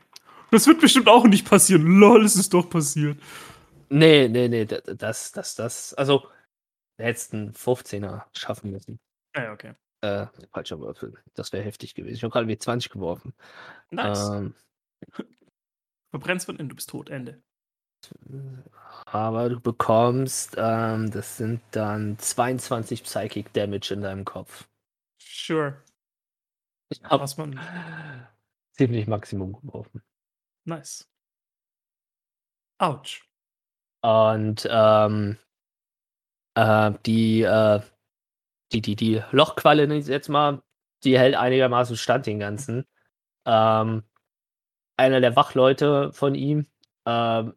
das 0.50 0.66
wird 0.66 0.80
bestimmt 0.80 1.08
auch 1.08 1.24
nicht 1.24 1.48
passieren. 1.48 1.82
Lol, 1.98 2.24
es 2.24 2.36
ist 2.36 2.52
doch 2.54 2.68
passiert. 2.68 3.18
Nee, 3.88 4.28
nee, 4.28 4.48
nee, 4.48 4.64
da- 4.64 4.80
das, 4.80 5.32
das, 5.32 5.54
das, 5.54 5.94
also, 5.94 6.28
einen 6.98 7.52
15er 7.52 8.24
schaffen 8.36 8.70
müssen. 8.70 8.98
Ja, 9.36 9.52
okay. 9.52 9.74
Äh, 10.00 10.26
falscher 10.52 10.78
Würfel. 10.80 11.14
Das 11.34 11.52
wäre 11.52 11.64
heftig 11.64 11.94
gewesen. 11.94 12.14
Ich 12.16 12.22
habe 12.22 12.32
gerade 12.32 12.48
wie 12.48 12.58
20 12.58 12.90
geworfen. 12.90 13.34
Nice. 13.90 14.28
Ähm, 14.30 14.54
Verbrennst 16.10 16.46
von 16.46 16.56
innen, 16.56 16.68
du 16.68 16.76
bist 16.76 16.90
tot. 16.90 17.10
Ende. 17.10 17.42
aber 19.06 19.48
du 19.48 19.60
bekommst, 19.60 20.54
ähm, 20.58 21.10
das 21.10 21.38
sind 21.38 21.62
dann 21.70 22.18
22 22.18 23.02
Psychic 23.04 23.52
Damage 23.52 23.94
in 23.94 24.02
deinem 24.02 24.24
Kopf. 24.24 24.68
Sure. 25.20 25.82
Ich 26.90 27.02
habe 27.02 27.22
Was 27.22 27.36
man. 27.36 27.58
Ziemlich 28.76 29.06
Maximum 29.06 29.52
geworfen. 29.52 30.02
Nice. 30.64 31.08
Autsch. 32.78 33.28
Und 34.02 34.68
ähm, 34.70 35.38
äh, 36.54 36.92
die, 37.06 37.42
äh, 37.42 37.80
die, 38.72 38.80
die, 38.82 38.96
die 38.96 39.22
Lochqualle, 39.30 39.84
jetzt 39.94 40.28
mal, 40.28 40.62
die 41.04 41.18
hält 41.18 41.34
einigermaßen 41.34 41.96
stand 41.96 42.26
den 42.26 42.38
ganzen. 42.40 42.86
Ähm, 43.46 44.04
einer 44.96 45.20
der 45.20 45.36
Wachleute 45.36 46.12
von 46.12 46.34
ihm 46.34 46.66
ähm, 47.06 47.54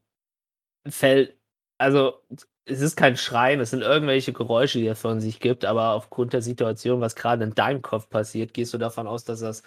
fällt, 0.87 1.37
also 1.77 2.21
es 2.65 2.81
ist 2.81 2.97
kein 2.97 3.17
Schreien, 3.17 3.59
es 3.61 3.71
sind 3.71 3.81
irgendwelche 3.81 4.33
Geräusche, 4.33 4.79
die 4.79 4.87
er 4.87 4.95
von 4.95 5.21
sich 5.21 5.39
gibt, 5.39 5.65
aber 5.65 5.91
aufgrund 5.93 6.33
der 6.33 6.41
Situation, 6.41 7.01
was 7.01 7.15
gerade 7.15 7.43
in 7.43 7.55
deinem 7.55 7.81
Kopf 7.81 8.09
passiert, 8.09 8.53
gehst 8.53 8.73
du 8.73 8.77
davon 8.77 9.07
aus, 9.07 9.23
dass 9.23 9.39
das, 9.39 9.63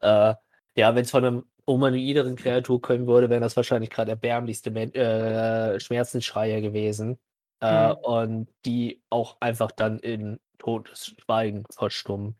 äh, 0.00 0.34
ja, 0.78 0.94
wenn 0.94 1.02
es 1.02 1.10
von 1.10 1.24
einem 1.24 1.44
humanoideren 1.66 2.36
Kreatur 2.36 2.80
kommen 2.80 3.06
würde, 3.08 3.28
wären 3.28 3.42
das 3.42 3.56
wahrscheinlich 3.56 3.90
gerade 3.90 4.12
erbärmlichste 4.12 4.70
Men 4.70 4.94
äh, 4.94 5.80
Schmerzensschreie 5.80 6.62
gewesen. 6.62 7.18
Äh, 7.60 7.88
Mhm. 7.88 7.96
Und 8.02 8.48
die 8.64 9.02
auch 9.10 9.36
einfach 9.40 9.72
dann 9.72 9.98
in 9.98 10.38
totes 10.58 11.16
Schweigen 11.18 11.64
verstummen. 11.70 12.36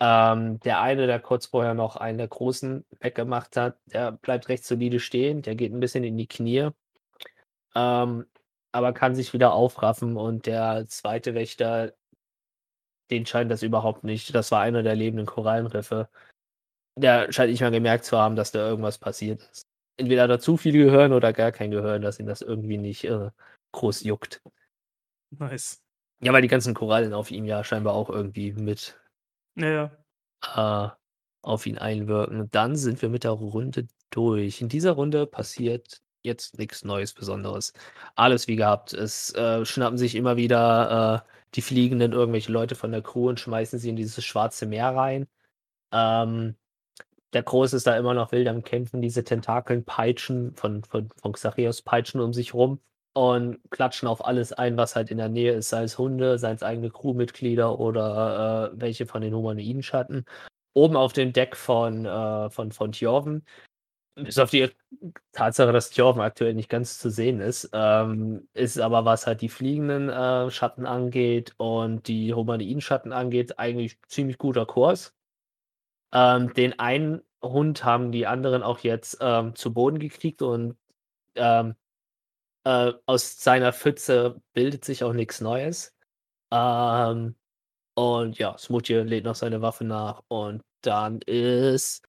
Ähm, 0.00 0.58
der 0.60 0.80
eine, 0.80 1.06
der 1.06 1.20
kurz 1.20 1.46
vorher 1.46 1.74
noch 1.74 1.94
einen 1.96 2.18
der 2.18 2.26
Großen 2.28 2.84
weggemacht 2.98 3.56
hat, 3.56 3.78
der 3.86 4.10
bleibt 4.12 4.48
recht 4.48 4.64
solide 4.64 4.98
stehen, 4.98 5.42
der 5.42 5.54
geht 5.54 5.72
ein 5.72 5.78
bisschen 5.78 6.02
in 6.02 6.16
die 6.16 6.26
Knie, 6.26 6.70
ähm, 7.76 8.26
aber 8.72 8.92
kann 8.92 9.14
sich 9.14 9.32
wieder 9.32 9.52
aufraffen 9.52 10.16
und 10.16 10.46
der 10.46 10.86
zweite 10.88 11.34
Wächter, 11.34 11.92
den 13.10 13.26
scheint 13.26 13.50
das 13.50 13.62
überhaupt 13.62 14.02
nicht. 14.04 14.34
Das 14.34 14.50
war 14.50 14.60
einer 14.60 14.82
der 14.82 14.96
lebenden 14.96 15.26
Korallenriffe. 15.26 16.08
Der 16.96 17.32
scheint 17.32 17.50
nicht 17.50 17.60
mal 17.60 17.70
gemerkt 17.70 18.04
zu 18.04 18.18
haben, 18.18 18.36
dass 18.36 18.52
da 18.52 18.66
irgendwas 18.68 18.98
passiert 18.98 19.42
ist. 19.50 19.66
Entweder 19.96 20.22
hat 20.22 20.30
er 20.30 20.40
zu 20.40 20.56
viel 20.56 20.72
Gehirn 20.72 21.12
oder 21.12 21.32
gar 21.32 21.52
kein 21.52 21.70
Gehirn, 21.70 22.02
dass 22.02 22.18
ihn 22.18 22.26
das 22.26 22.42
irgendwie 22.42 22.78
nicht 22.78 23.04
äh, 23.04 23.30
groß 23.72 24.02
juckt. 24.04 24.42
Nice. 25.30 25.82
Ja, 26.20 26.32
weil 26.32 26.42
die 26.42 26.48
ganzen 26.48 26.74
Korallen 26.74 27.12
auf 27.14 27.30
ihm 27.30 27.44
ja 27.46 27.64
scheinbar 27.64 27.94
auch 27.94 28.08
irgendwie 28.10 28.52
mit 28.52 28.98
Ja, 29.56 29.68
ja. 29.68 30.04
äh, 30.42 30.90
auf 31.42 31.66
ihn 31.66 31.78
einwirken. 31.78 32.50
Dann 32.50 32.76
sind 32.76 33.02
wir 33.02 33.08
mit 33.08 33.24
der 33.24 33.32
Runde 33.32 33.88
durch. 34.10 34.60
In 34.60 34.68
dieser 34.68 34.92
Runde 34.92 35.26
passiert 35.26 36.00
jetzt 36.22 36.58
nichts 36.58 36.84
Neues 36.84 37.14
Besonderes. 37.14 37.72
Alles 38.14 38.46
wie 38.48 38.56
gehabt. 38.56 38.92
Es 38.92 39.34
äh, 39.34 39.64
schnappen 39.64 39.98
sich 39.98 40.14
immer 40.14 40.36
wieder 40.36 41.24
äh, 41.26 41.30
die 41.54 41.62
Fliegenden 41.62 42.12
irgendwelche 42.12 42.52
Leute 42.52 42.74
von 42.76 42.92
der 42.92 43.02
Crew 43.02 43.28
und 43.28 43.40
schmeißen 43.40 43.78
sie 43.78 43.90
in 43.90 43.96
dieses 43.96 44.24
schwarze 44.24 44.66
Meer 44.66 44.94
rein. 44.94 45.26
Ähm, 45.92 46.56
der 47.32 47.42
Groß 47.42 47.72
ist 47.72 47.86
da 47.86 47.96
immer 47.96 48.14
noch 48.14 48.32
wild 48.32 48.48
am 48.48 48.62
Kämpfen. 48.62 49.00
Diese 49.02 49.24
Tentakeln 49.24 49.84
peitschen 49.84 50.54
von, 50.54 50.84
von, 50.84 51.08
von 51.20 51.32
Xachios 51.32 51.82
peitschen 51.82 52.20
um 52.20 52.32
sich 52.32 52.54
rum 52.54 52.80
und 53.14 53.58
klatschen 53.70 54.08
auf 54.08 54.24
alles 54.24 54.52
ein, 54.52 54.76
was 54.76 54.96
halt 54.96 55.10
in 55.10 55.18
der 55.18 55.28
Nähe 55.28 55.52
ist, 55.52 55.68
sei 55.68 55.84
es 55.84 55.98
Hunde, 55.98 56.38
sei 56.38 56.52
es 56.52 56.62
eigene 56.62 56.90
Crewmitglieder 56.90 57.78
oder 57.78 58.72
äh, 58.74 58.80
welche 58.80 59.06
von 59.06 59.22
den 59.22 59.34
humanoiden 59.34 59.82
Schatten. 59.82 60.24
Oben 60.74 60.96
auf 60.96 61.12
dem 61.12 61.32
Deck 61.32 61.56
von, 61.56 62.06
äh, 62.06 62.50
von, 62.50 62.72
von 62.72 62.92
Tjorven, 62.92 63.44
bis 64.14 64.38
auf 64.38 64.50
die 64.50 64.70
Tatsache, 65.32 65.72
dass 65.72 65.90
Tjorven 65.90 66.22
aktuell 66.22 66.54
nicht 66.54 66.68
ganz 66.68 66.98
zu 66.98 67.10
sehen 67.10 67.40
ist, 67.40 67.70
ähm, 67.72 68.48
ist 68.54 68.78
aber, 68.78 69.04
was 69.04 69.26
halt 69.26 69.40
die 69.40 69.48
fliegenden 69.48 70.08
äh, 70.08 70.50
Schatten 70.50 70.86
angeht 70.86 71.54
und 71.56 72.08
die 72.08 72.34
humanoiden 72.34 72.80
Schatten 72.80 73.12
angeht, 73.12 73.58
eigentlich 73.58 73.98
ziemlich 74.08 74.38
guter 74.38 74.66
Kurs. 74.66 75.14
Ähm, 76.12 76.52
den 76.54 76.78
einen 76.78 77.22
Hund 77.42 77.84
haben 77.84 78.12
die 78.12 78.26
anderen 78.26 78.62
auch 78.62 78.80
jetzt 78.80 79.18
ähm, 79.20 79.54
zu 79.54 79.72
Boden 79.72 79.98
gekriegt 79.98 80.42
und 80.42 80.76
ähm, 81.34 81.74
äh, 82.64 82.92
aus 83.06 83.40
seiner 83.40 83.72
Pfütze 83.72 84.40
bildet 84.52 84.84
sich 84.84 85.04
auch 85.04 85.12
nichts 85.12 85.40
Neues. 85.40 85.94
Ähm, 86.52 87.36
und 87.94 88.38
ja, 88.38 88.56
Smutje 88.58 89.02
lädt 89.02 89.24
noch 89.24 89.34
seine 89.34 89.62
Waffe 89.62 89.84
nach 89.84 90.22
und 90.28 90.62
dann 90.82 91.20
ist 91.22 92.06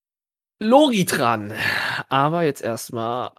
Logi 0.59 1.05
dran. 1.05 1.53
Aber 2.09 2.43
jetzt 2.43 2.61
erstmal 2.61 3.31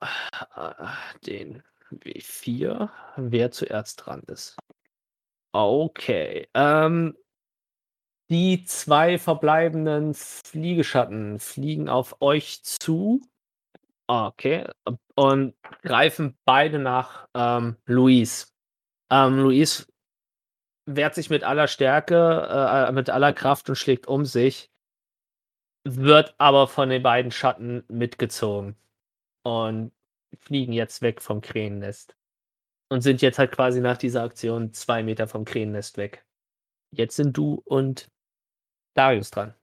äh, 0.56 0.86
den 1.26 1.62
W4, 1.90 2.90
wer 3.16 3.50
zuerst 3.50 4.04
dran 4.04 4.22
ist. 4.26 4.56
Okay. 5.52 6.48
Ähm, 6.54 7.16
die 8.31 8.64
zwei 8.64 9.18
verbleibenden 9.18 10.14
Fliegeschatten 10.14 11.39
fliegen 11.39 11.89
auf 11.89 12.20
euch 12.20 12.62
zu. 12.62 13.20
Okay. 14.07 14.66
Und 15.14 15.55
greifen 15.83 16.37
beide 16.45 16.79
nach 16.79 17.29
ähm, 17.35 17.77
Luis. 17.87 18.53
Ähm, 19.11 19.39
Luis 19.39 19.87
wehrt 20.87 21.14
sich 21.14 21.31
mit 21.31 21.45
aller 21.45 21.68
Stärke, 21.68 22.49
äh, 22.89 22.93
mit 22.93 23.11
aller 23.11 23.33
Kraft 23.33 23.68
und 23.68 23.77
schlägt 23.77 24.07
um 24.07 24.25
sich, 24.25 24.70
wird 25.85 26.35
aber 26.39 26.66
von 26.68 26.89
den 26.89 27.03
beiden 27.03 27.31
Schatten 27.31 27.85
mitgezogen 27.89 28.77
und 29.45 29.93
fliegen 30.41 30.72
jetzt 30.72 31.03
weg 31.03 31.22
vom 31.22 31.41
Krähennest. 31.41 32.16
Und 32.91 33.01
sind 33.01 33.22
jetzt 33.22 33.39
halt 33.39 33.53
quasi 33.53 33.81
nach 33.81 33.97
dieser 33.97 34.22
Aktion 34.22 34.72
zwei 34.72 35.03
Meter 35.03 35.27
vom 35.27 35.45
Krähennest 35.45 35.97
weg. 35.97 36.25
Jetzt 36.93 37.16
sind 37.16 37.37
du 37.37 37.62
und 37.64 38.09
Darius 38.95 39.30
dran. 39.30 39.55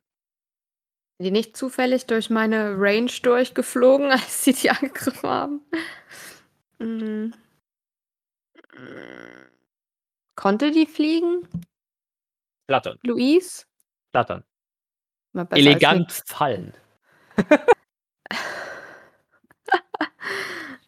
Sind 1.17 1.25
die 1.25 1.32
nicht 1.32 1.55
zufällig 1.57 2.05
durch 2.07 2.29
meine 2.29 2.75
Range 2.77 3.11
durchgeflogen, 3.21 4.11
als 4.11 4.43
sie 4.43 4.53
die 4.53 4.69
angegriffen 4.69 5.29
haben? 5.29 5.61
Mhm. 6.79 7.34
Konnte 10.36 10.71
die 10.71 10.86
fliegen, 10.86 11.47
Flattern, 12.67 12.97
Luis? 13.03 13.67
flattern. 14.11 14.43
Elegant 15.51 16.11
fallen. 16.11 16.73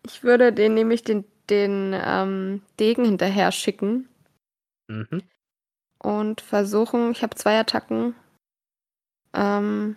Ich 0.06 0.22
würde 0.24 0.52
den 0.54 0.74
nämlich 0.74 1.04
den, 1.04 1.24
den 1.50 1.94
ähm, 1.94 2.62
Degen 2.80 3.06
hinterher 3.06 3.52
schicken 3.52 4.10
Mhm. 4.90 5.24
und 6.00 6.42
versuchen, 6.42 7.12
ich 7.12 7.24
habe 7.24 7.36
zwei 7.36 7.58
Attacken, 7.60 8.14
ähm, 9.34 9.96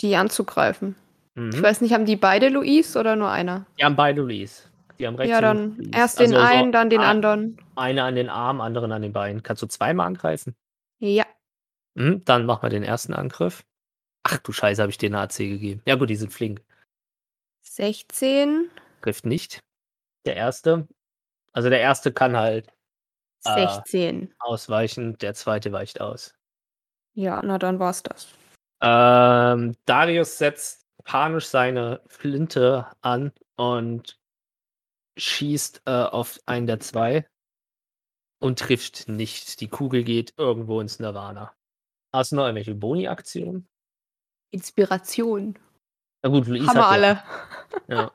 die 0.00 0.16
anzugreifen. 0.16 0.94
Ich 1.34 1.42
Mhm. 1.56 1.62
weiß 1.62 1.80
nicht, 1.80 1.92
haben 1.94 2.04
die 2.06 2.16
beide 2.16 2.48
Luis 2.48 2.96
oder 2.96 3.14
nur 3.16 3.30
einer? 3.30 3.66
Die 3.78 3.84
haben 3.84 3.96
beide 3.96 4.22
Luis. 4.22 4.68
Die 4.98 5.06
haben 5.06 5.14
rechts 5.16 5.30
Ja, 5.30 5.40
dann 5.40 5.76
Luis. 5.76 5.88
erst 5.92 6.18
den 6.18 6.34
Also 6.34 6.36
so 6.46 6.52
einen, 6.52 6.72
dann 6.72 6.90
den 6.90 7.00
ein- 7.00 7.06
anderen. 7.06 7.60
Eine 7.76 8.02
an 8.02 8.16
den 8.16 8.28
Arm, 8.28 8.60
anderen 8.60 8.90
an 8.90 9.02
den 9.02 9.12
Beinen. 9.12 9.42
Kannst 9.44 9.62
du 9.62 9.66
zweimal 9.66 10.06
angreifen? 10.08 10.56
Ja. 10.98 11.24
Mhm, 11.94 12.24
dann 12.24 12.44
machen 12.46 12.62
wir 12.62 12.70
den 12.70 12.82
ersten 12.82 13.14
Angriff. 13.14 13.64
Ach 14.24 14.38
du 14.38 14.50
Scheiße, 14.52 14.82
habe 14.82 14.90
ich 14.90 14.98
dir 14.98 15.06
eine 15.10 15.20
AC 15.20 15.38
gegeben. 15.48 15.80
Ja 15.86 15.94
gut, 15.94 16.10
die 16.10 16.16
sind 16.16 16.32
flink. 16.32 16.60
16, 17.62 18.70
Trifft 19.02 19.26
nicht. 19.26 19.60
Der 20.26 20.34
erste. 20.36 20.88
Also 21.52 21.70
der 21.70 21.80
erste 21.80 22.12
kann 22.12 22.36
halt 22.36 22.68
Äh. 23.44 23.66
16. 23.68 24.34
ausweichen, 24.40 25.16
der 25.18 25.34
zweite 25.34 25.70
weicht 25.72 26.00
aus. 26.00 26.34
Ja, 27.18 27.42
na 27.42 27.58
dann 27.58 27.80
war's 27.80 28.04
das. 28.04 28.28
Ähm, 28.80 29.74
Darius 29.86 30.38
setzt 30.38 30.86
panisch 31.02 31.46
seine 31.46 32.00
Flinte 32.06 32.86
an 33.00 33.32
und 33.56 34.20
schießt 35.18 35.82
äh, 35.86 35.90
auf 35.90 36.38
einen 36.46 36.68
der 36.68 36.78
zwei 36.78 37.28
und 38.38 38.60
trifft 38.60 39.08
nicht. 39.08 39.60
Die 39.60 39.66
Kugel 39.66 40.04
geht 40.04 40.34
irgendwo 40.36 40.80
ins 40.80 41.00
Nirvana. 41.00 41.52
Hast 42.12 42.30
du 42.30 42.36
noch 42.36 42.44
irgendwelche 42.44 42.76
Boni-Aktionen? 42.76 43.68
Inspiration. 44.52 45.58
Na 46.22 46.30
gut, 46.30 46.46
Luis 46.46 46.68
Haben 46.68 46.76
wir 46.76 46.86
alle. 46.86 47.22
Ja. 47.88 48.12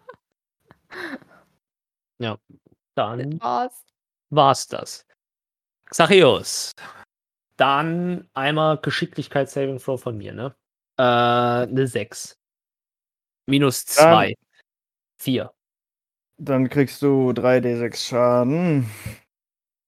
ja. 2.20 2.38
Dann 2.96 3.38
Was? 3.42 3.84
war's 4.30 4.66
das. 4.68 5.06
Xachios. 5.90 6.72
Dann 7.58 8.28
einmal 8.34 8.78
Geschicklichkeit-Saving 8.78 9.78
Throw 9.80 10.02
von 10.02 10.18
mir, 10.18 10.34
ne? 10.34 10.56
Äh, 10.98 11.04
eine 11.04 11.88
6. 11.88 12.38
Minus 13.46 13.86
2. 13.86 14.34
4. 15.20 15.52
Dann 16.38 16.70
kriegst 16.70 17.02
du 17.02 17.32
3d6 17.32 18.08
Schaden. 18.08 18.90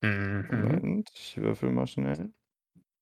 Mhm. 0.02 0.46
Moment, 0.50 1.10
ich 1.14 1.36
würfel 1.36 1.70
mal 1.70 1.86
schnell. 1.86 2.32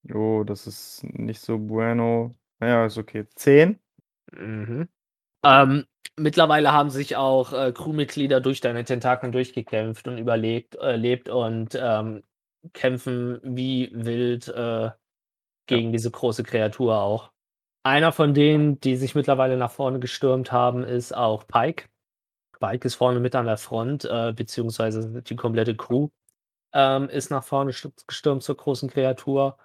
Jo, 0.02 0.44
das 0.44 0.66
ist 0.66 1.04
nicht 1.04 1.40
so 1.40 1.58
bueno. 1.58 2.34
Naja, 2.60 2.86
ist 2.86 2.98
okay. 2.98 3.26
10. 3.34 3.78
Mhm. 4.32 4.88
Ähm, 5.44 5.84
mittlerweile 6.16 6.72
haben 6.72 6.90
sich 6.90 7.16
auch 7.16 7.52
äh, 7.52 7.72
Crewmitglieder 7.72 8.40
durch 8.40 8.60
deine 8.60 8.84
Tentakeln 8.84 9.32
durchgekämpft 9.32 10.08
und 10.08 10.18
überlebt 10.18 10.76
äh, 10.76 10.96
lebt 10.96 11.28
und 11.28 11.78
ähm, 11.80 12.22
kämpfen 12.72 13.40
wie 13.42 13.90
wild 13.92 14.48
äh, 14.48 14.90
gegen 15.66 15.92
diese 15.92 16.10
große 16.10 16.42
Kreatur 16.44 17.00
auch. 17.00 17.32
Einer 17.84 18.12
von 18.12 18.34
denen, 18.34 18.80
die 18.80 18.96
sich 18.96 19.14
mittlerweile 19.14 19.56
nach 19.56 19.70
vorne 19.70 20.00
gestürmt 20.00 20.52
haben, 20.52 20.84
ist 20.84 21.14
auch 21.14 21.46
Pike. 21.46 21.88
Pike 22.60 22.86
ist 22.86 22.94
vorne 22.94 23.20
mit 23.20 23.34
an 23.34 23.46
der 23.46 23.58
Front, 23.58 24.04
äh, 24.06 24.32
beziehungsweise 24.34 25.22
die 25.22 25.36
komplette 25.36 25.76
Crew 25.76 26.08
ähm, 26.72 27.08
ist 27.08 27.30
nach 27.30 27.44
vorne 27.44 27.72
st- 27.72 28.06
gestürmt 28.06 28.42
zur 28.42 28.56
großen 28.56 28.90
Kreatur. 28.90 29.58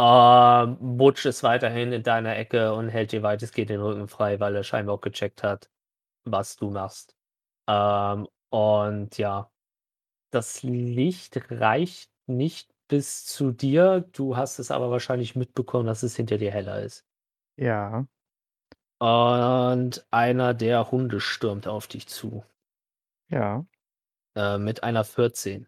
Ähm, 0.00 0.78
Butch 0.98 1.26
ist 1.26 1.42
weiterhin 1.42 1.92
in 1.92 2.02
deiner 2.02 2.36
Ecke 2.36 2.74
und 2.74 2.88
hält 2.88 3.12
dir 3.12 3.22
weitestgehend 3.22 3.70
den 3.70 3.80
Rücken 3.80 4.08
frei, 4.08 4.40
weil 4.40 4.56
er 4.56 4.64
scheinbar 4.64 4.96
auch 4.96 5.00
gecheckt 5.00 5.42
hat, 5.42 5.70
was 6.24 6.56
du 6.56 6.70
machst. 6.70 7.16
Ähm, 7.68 8.28
und 8.50 9.18
ja, 9.18 9.50
das 10.32 10.62
Licht 10.62 11.40
reicht 11.50 12.11
nicht 12.26 12.70
bis 12.88 13.24
zu 13.24 13.52
dir. 13.52 14.04
Du 14.12 14.36
hast 14.36 14.58
es 14.58 14.70
aber 14.70 14.90
wahrscheinlich 14.90 15.36
mitbekommen, 15.36 15.86
dass 15.86 16.02
es 16.02 16.16
hinter 16.16 16.38
dir 16.38 16.50
heller 16.50 16.82
ist. 16.82 17.04
Ja. 17.56 18.06
Und 18.98 20.06
einer 20.10 20.54
der 20.54 20.90
Hunde 20.90 21.20
stürmt 21.20 21.66
auf 21.66 21.88
dich 21.88 22.06
zu. 22.06 22.44
Ja. 23.28 23.64
Äh, 24.36 24.58
mit 24.58 24.84
einer 24.84 25.04
14. 25.04 25.66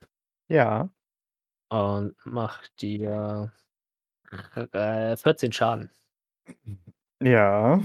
Ja. 0.48 0.90
Und 1.70 2.14
macht 2.24 2.80
dir 2.80 3.52
äh, 4.54 5.16
14 5.16 5.52
Schaden. 5.52 5.90
Ja. 7.20 7.80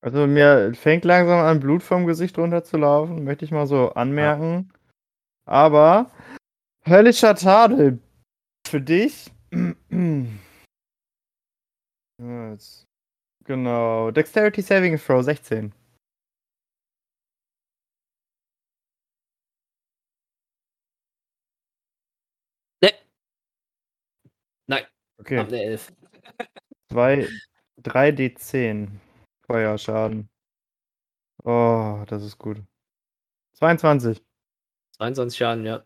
Also 0.00 0.26
mir 0.26 0.72
fängt 0.74 1.04
langsam 1.04 1.40
an, 1.40 1.60
Blut 1.60 1.82
vom 1.82 2.06
Gesicht 2.06 2.38
runterzulaufen, 2.38 3.24
möchte 3.24 3.44
ich 3.44 3.50
mal 3.50 3.66
so 3.66 3.90
anmerken. 3.90 4.72
Aber 5.44 6.10
höllischer 6.88 7.34
Tadel 7.34 7.98
für 8.66 8.80
dich. 8.80 9.30
Jetzt- 12.20 12.84
Genau. 13.44 14.10
Dexterity 14.10 14.60
Saving 14.60 14.98
Throw 14.98 15.22
16. 15.22 15.72
Ne. 22.82 22.90
Nein, 24.66 24.84
Okay. 25.20 25.38
hab 25.38 25.48
eine 25.48 25.62
11. 25.62 25.92
2, 26.90 27.28
3d10 27.82 29.00
Feuerschaden. 29.46 30.28
Oh, 31.44 32.04
das 32.06 32.22
ist 32.22 32.38
gut. 32.38 32.62
22. 33.54 34.22
22 34.96 35.38
Schaden, 35.38 35.64
ja. 35.64 35.84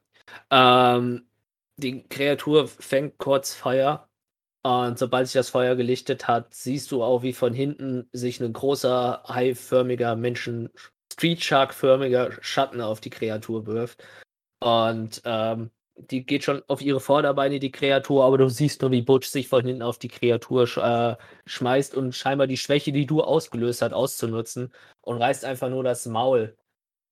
Ähm, 0.51 1.27
die 1.77 2.03
Kreatur 2.09 2.69
fängt 2.69 3.19
kurz 3.19 3.55
Feuer. 3.55 4.09
Und 4.65 4.99
sobald 4.99 5.27
sich 5.27 5.35
das 5.35 5.51
Feuer 5.51 5.75
gelichtet 5.77 6.29
hat, 6.29 6.55
siehst 6.55 6.93
du 6.93 7.03
auch, 7.03 7.23
wie 7.23 7.33
von 7.33 7.53
hinten 7.55 8.09
sich 8.13 8.41
ein 8.41 8.53
großer, 8.53 9.25
haiförmiger 9.29 10.15
Menschen, 10.17 10.71
Street 11.13 11.43
Shark-förmiger 11.43 12.33
Schatten 12.43 12.81
auf 12.81 13.01
die 13.01 13.11
Kreatur 13.11 13.67
wirft. 13.67 14.05
Und 14.61 15.23
ähm, 15.25 15.71
die 15.97 16.25
geht 16.25 16.45
schon 16.45 16.63
auf 16.69 16.81
ihre 16.81 17.01
Vorderbeine, 17.01 17.59
die 17.61 17.73
Kreatur, 17.73 18.25
aber 18.25 18.39
du 18.39 18.49
siehst 18.49 18.83
nur, 18.83 18.91
wie 18.93 19.03
Butch 19.03 19.29
sich 19.29 19.49
von 19.49 19.65
hinten 19.65 19.83
auf 19.83 19.99
die 19.99 20.09
Kreatur 20.09 20.67
sch 20.67 20.79
äh, 20.79 21.17
schmeißt 21.47 21.95
und 21.97 22.15
scheinbar 22.15 22.47
die 22.47 22.57
Schwäche, 22.57 22.93
die 22.93 23.07
du 23.07 23.23
ausgelöst 23.23 23.83
hast, 23.83 23.93
auszunutzen 23.93 24.73
und 25.03 25.19
reißt 25.19 25.45
einfach 25.45 25.69
nur 25.71 25.85
das 25.85 26.07
Maul 26.07 26.57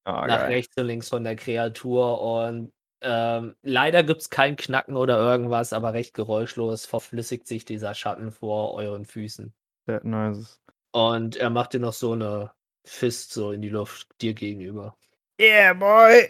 Ah, 0.04 0.26
nach 0.26 0.46
geil. 0.46 0.46
rechts 0.46 0.76
und 0.78 0.86
links 0.86 1.08
von 1.08 1.24
der 1.24 1.36
Kreatur 1.36 2.20
und 2.20 2.72
ähm, 3.02 3.56
leider 3.62 4.02
gibt 4.02 4.20
es 4.22 4.30
kein 4.30 4.56
Knacken 4.56 4.96
oder 4.96 5.18
irgendwas, 5.18 5.72
aber 5.72 5.92
recht 5.94 6.14
geräuschlos 6.14 6.86
verflüssigt 6.86 7.46
sich 7.46 7.64
dieser 7.64 7.94
Schatten 7.94 8.30
vor 8.32 8.74
euren 8.74 9.04
Füßen. 9.06 9.52
Sehr 9.86 10.04
nice. 10.04 10.60
Und 10.92 11.36
er 11.36 11.50
macht 11.50 11.72
dir 11.72 11.80
noch 11.80 11.92
so 11.92 12.12
eine 12.12 12.52
Fist 12.84 13.32
so 13.32 13.52
in 13.52 13.62
die 13.62 13.68
Luft 13.68 14.08
dir 14.20 14.34
gegenüber. 14.34 14.96
Yeah, 15.40 15.72
boy! 15.74 16.28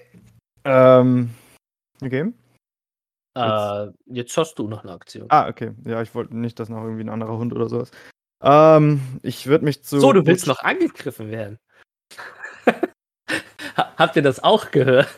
Ähm, 0.64 1.30
okay. 2.02 2.32
Äh, 3.36 3.86
jetzt 4.06 4.36
hast 4.36 4.56
du 4.56 4.68
noch 4.68 4.82
eine 4.82 4.92
Aktion. 4.92 5.26
Ah, 5.30 5.48
okay. 5.48 5.72
Ja, 5.84 6.02
ich 6.02 6.14
wollte 6.14 6.36
nicht, 6.36 6.58
dass 6.58 6.68
noch 6.68 6.82
irgendwie 6.82 7.04
ein 7.04 7.08
anderer 7.08 7.38
Hund 7.38 7.52
oder 7.52 7.68
sowas. 7.68 7.90
Ähm, 8.42 9.00
ich 9.22 9.46
würde 9.46 9.64
mich 9.64 9.82
zu. 9.84 10.00
so, 10.00 10.12
du 10.12 10.26
willst 10.26 10.46
noch 10.46 10.62
angegriffen 10.62 11.30
werden. 11.30 11.58
Ha- 13.76 13.94
Habt 13.96 14.16
ihr 14.16 14.22
das 14.22 14.42
auch 14.42 14.70
gehört? 14.72 15.08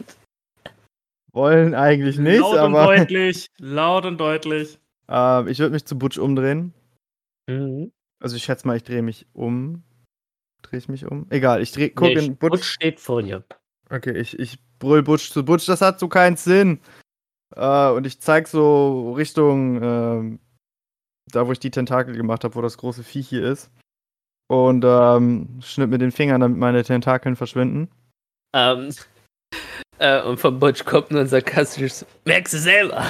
Wollen 1.35 1.75
eigentlich 1.75 2.19
nicht, 2.19 2.41
Laut 2.41 2.53
und 2.55 2.59
aber 2.77 2.97
deutlich. 2.97 3.51
Laut 3.59 4.05
und 4.05 4.19
deutlich. 4.19 4.79
ähm, 5.09 5.49
ich 5.49 5.59
würde 5.59 5.73
mich 5.73 5.85
zu 5.87 5.99
Butch 5.99 6.19
umdrehen. 6.19 6.75
Mhm. 7.49 7.93
Also 8.21 8.37
ich 8.37 8.45
schätze 8.45 8.67
mal, 8.67 8.77
ich 8.77 8.85
drehe 8.85 9.03
mich 9.03 9.27
um. 9.33 9.83
Drehe 10.63 10.79
ich 10.79 10.89
mich 10.89 11.07
um? 11.07 11.27
Egal, 11.31 11.63
ich 11.63 11.73
dreh, 11.73 11.89
guck 11.89 12.09
Nee, 12.09 12.15
in 12.27 12.37
Butch. 12.37 12.51
Butch 12.53 12.65
steht 12.65 13.01
vor 13.01 13.23
dir. 13.23 13.45
Okay, 13.91 14.17
ich, 14.17 14.39
ich 14.39 14.59
brüll 14.79 15.03
Butch 15.03 15.31
zu 15.33 15.45
Butch, 15.45 15.67
das 15.67 15.81
hat 15.81 15.99
so 15.99 16.09
keinen 16.09 16.37
Sinn. 16.37 16.81
Äh, 17.57 17.91
und 17.91 18.07
ich 18.07 18.21
zeig 18.21 18.47
so 18.49 19.13
Richtung 19.13 19.83
ähm, 19.83 20.39
da, 21.31 21.47
wo 21.47 21.53
ich 21.53 21.59
die 21.61 21.71
Tentakel 21.71 22.15
gemacht 22.15 22.45
habe, 22.45 22.55
wo 22.55 22.63
das 22.63 22.77
große 22.79 23.03
Viech 23.03 23.29
hier 23.29 23.45
ist. 23.45 23.71
Und 24.49 24.85
ähm, 24.87 25.61
schnipp 25.63 25.91
mit 25.91 26.01
den 26.03 26.13
Fingern, 26.13 26.41
damit 26.41 26.59
meine 26.59 26.85
Tentakeln 26.85 27.37
verschwinden. 27.37 27.89
Ähm, 28.55 28.91
äh, 30.03 30.23
und 30.23 30.39
von 30.39 30.59
Butch 30.59 30.85
kommt 30.85 31.11
nur 31.11 31.21
ein 31.21 31.29
sarkastisches 31.29 32.05
Merkst 32.25 32.55
du 32.55 32.59
selber. 32.59 33.05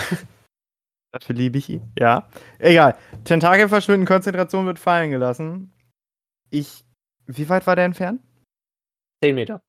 Dafür 1.13 1.35
liebe 1.35 1.59
ich 1.59 1.69
ihn. 1.69 1.93
Ja. 1.99 2.29
Egal. 2.59 2.97
Tentakel 3.25 3.69
verschwinden, 3.69 4.07
Konzentration 4.07 4.67
wird 4.67 4.79
fallen 4.79 5.11
gelassen. 5.11 5.73
Ich. 6.51 6.85
Wie 7.27 7.49
weit 7.49 7.67
war 7.67 7.77
der 7.77 7.87
entfernt? 7.87 8.21
10 9.23 9.35
Meter. 9.35 9.63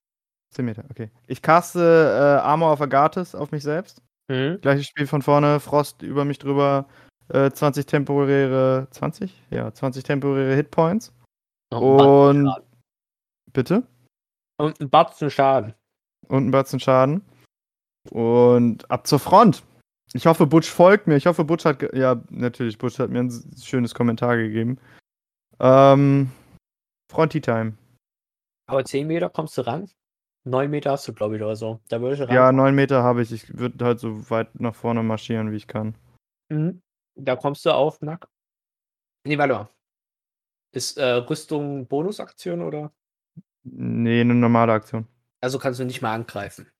10 0.51 0.65
Meter, 0.65 0.83
okay. 0.89 1.11
Ich 1.27 1.41
caste 1.41 1.79
äh, 1.79 2.41
Armor 2.41 2.73
of 2.73 2.81
Agathis 2.81 3.35
auf 3.35 3.51
mich 3.51 3.63
selbst. 3.63 4.01
Mhm. 4.27 4.59
Gleiches 4.61 4.87
Spiel 4.87 5.07
von 5.07 5.21
vorne, 5.21 5.59
Frost 5.59 6.01
über 6.01 6.25
mich 6.25 6.39
drüber, 6.39 6.87
äh, 7.29 7.51
20 7.51 7.85
temporäre. 7.85 8.87
20? 8.91 9.33
Ja, 9.49 9.73
20 9.73 10.03
temporäre 10.03 10.55
Hitpoints. 10.55 11.13
Und. 11.71 12.49
Bitte? 13.51 13.83
Und 14.57 14.79
ein 14.79 14.89
Batzen 14.89 15.29
Schaden. 15.29 15.73
Und 16.27 16.47
ein 16.47 16.51
Batzen 16.51 16.79
Schaden. 16.79 17.21
Und 18.09 18.89
ab 18.91 19.07
zur 19.07 19.19
Front. 19.19 19.63
Ich 20.13 20.25
hoffe, 20.25 20.45
Butch 20.45 20.69
folgt 20.69 21.07
mir. 21.07 21.15
Ich 21.15 21.25
hoffe, 21.25 21.43
Butch 21.43 21.65
hat. 21.65 21.81
Ja, 21.93 22.21
natürlich, 22.29 22.77
Butch 22.77 22.99
hat 22.99 23.09
mir 23.09 23.19
ein 23.19 23.53
schönes 23.61 23.95
Kommentar 23.95 24.37
gegeben. 24.37 24.77
Ähm. 25.59 26.31
Fronti-Time. 27.11 27.77
Aber 28.67 28.83
10 28.83 29.07
Meter 29.07 29.29
kommst 29.29 29.57
du 29.57 29.61
ran? 29.61 29.89
9 30.45 30.69
Meter 30.69 30.91
hast 30.91 31.07
du, 31.07 31.13
glaube 31.13 31.37
ich, 31.37 31.41
oder 31.41 31.55
so. 31.55 31.79
Da 31.87 32.01
würde 32.01 32.15
ich 32.15 32.21
ran. 32.21 32.33
Ja, 32.33 32.51
neun 32.51 32.75
Meter 32.75 33.03
habe 33.03 33.21
ich. 33.21 33.31
Ich 33.31 33.57
würde 33.57 33.85
halt 33.85 33.99
so 33.99 34.29
weit 34.29 34.59
nach 34.59 34.75
vorne 34.75 35.03
marschieren, 35.03 35.51
wie 35.51 35.57
ich 35.57 35.67
kann. 35.67 35.95
Mhm. 36.49 36.81
Da 37.15 37.35
kommst 37.35 37.65
du 37.65 37.71
auf 37.71 38.01
Nack. 38.01 38.27
Nee, 39.25 39.37
warte 39.37 39.53
mal. 39.53 39.69
Ist 40.73 40.97
äh, 40.97 41.05
Rüstung 41.05 41.87
Bonusaktion 41.87 42.61
oder? 42.61 42.91
Nee, 43.63 44.21
eine 44.21 44.33
normale 44.33 44.73
Aktion. 44.73 45.07
Also 45.43 45.59
kannst 45.59 45.77
du 45.77 45.83
nicht 45.83 46.01
mal 46.01 46.13
angreifen. 46.13 46.71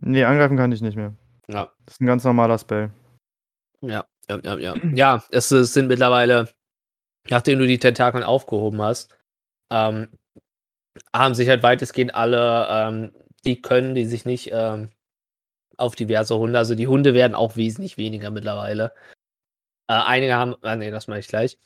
Nee, 0.00 0.22
angreifen 0.24 0.58
kann 0.58 0.70
ich 0.70 0.82
nicht 0.82 0.96
mehr. 0.96 1.14
Ja. 1.48 1.72
Das 1.86 1.94
ist 1.94 2.02
ein 2.02 2.06
ganz 2.06 2.24
normaler 2.24 2.58
Spell. 2.58 2.90
Ja, 3.80 4.04
ja, 4.28 4.38
ja, 4.44 4.58
ja. 4.58 4.74
Ja, 4.92 5.24
es, 5.30 5.50
es 5.50 5.72
sind 5.72 5.86
mittlerweile, 5.86 6.50
nachdem 7.30 7.58
du 7.58 7.66
die 7.66 7.78
Tentakeln 7.78 8.22
aufgehoben 8.22 8.82
hast, 8.82 9.16
ähm, 9.72 10.08
haben 11.14 11.34
sich 11.34 11.48
halt 11.48 11.62
weitestgehend 11.62 12.14
alle, 12.14 12.66
ähm, 12.68 13.12
die 13.46 13.62
können, 13.62 13.94
die 13.94 14.04
sich 14.04 14.26
nicht 14.26 14.50
ähm, 14.52 14.90
auf 15.78 15.94
diverse 15.94 16.36
Hunde, 16.36 16.58
also 16.58 16.74
die 16.74 16.88
Hunde 16.88 17.14
werden 17.14 17.34
auch 17.34 17.56
wesentlich 17.56 17.96
weniger 17.96 18.30
mittlerweile. 18.30 18.92
Äh, 19.88 19.94
einige 19.94 20.34
haben, 20.34 20.54
ah, 20.60 20.76
nee, 20.76 20.90
das 20.90 21.08
mache 21.08 21.20
ich 21.20 21.28
gleich. 21.28 21.58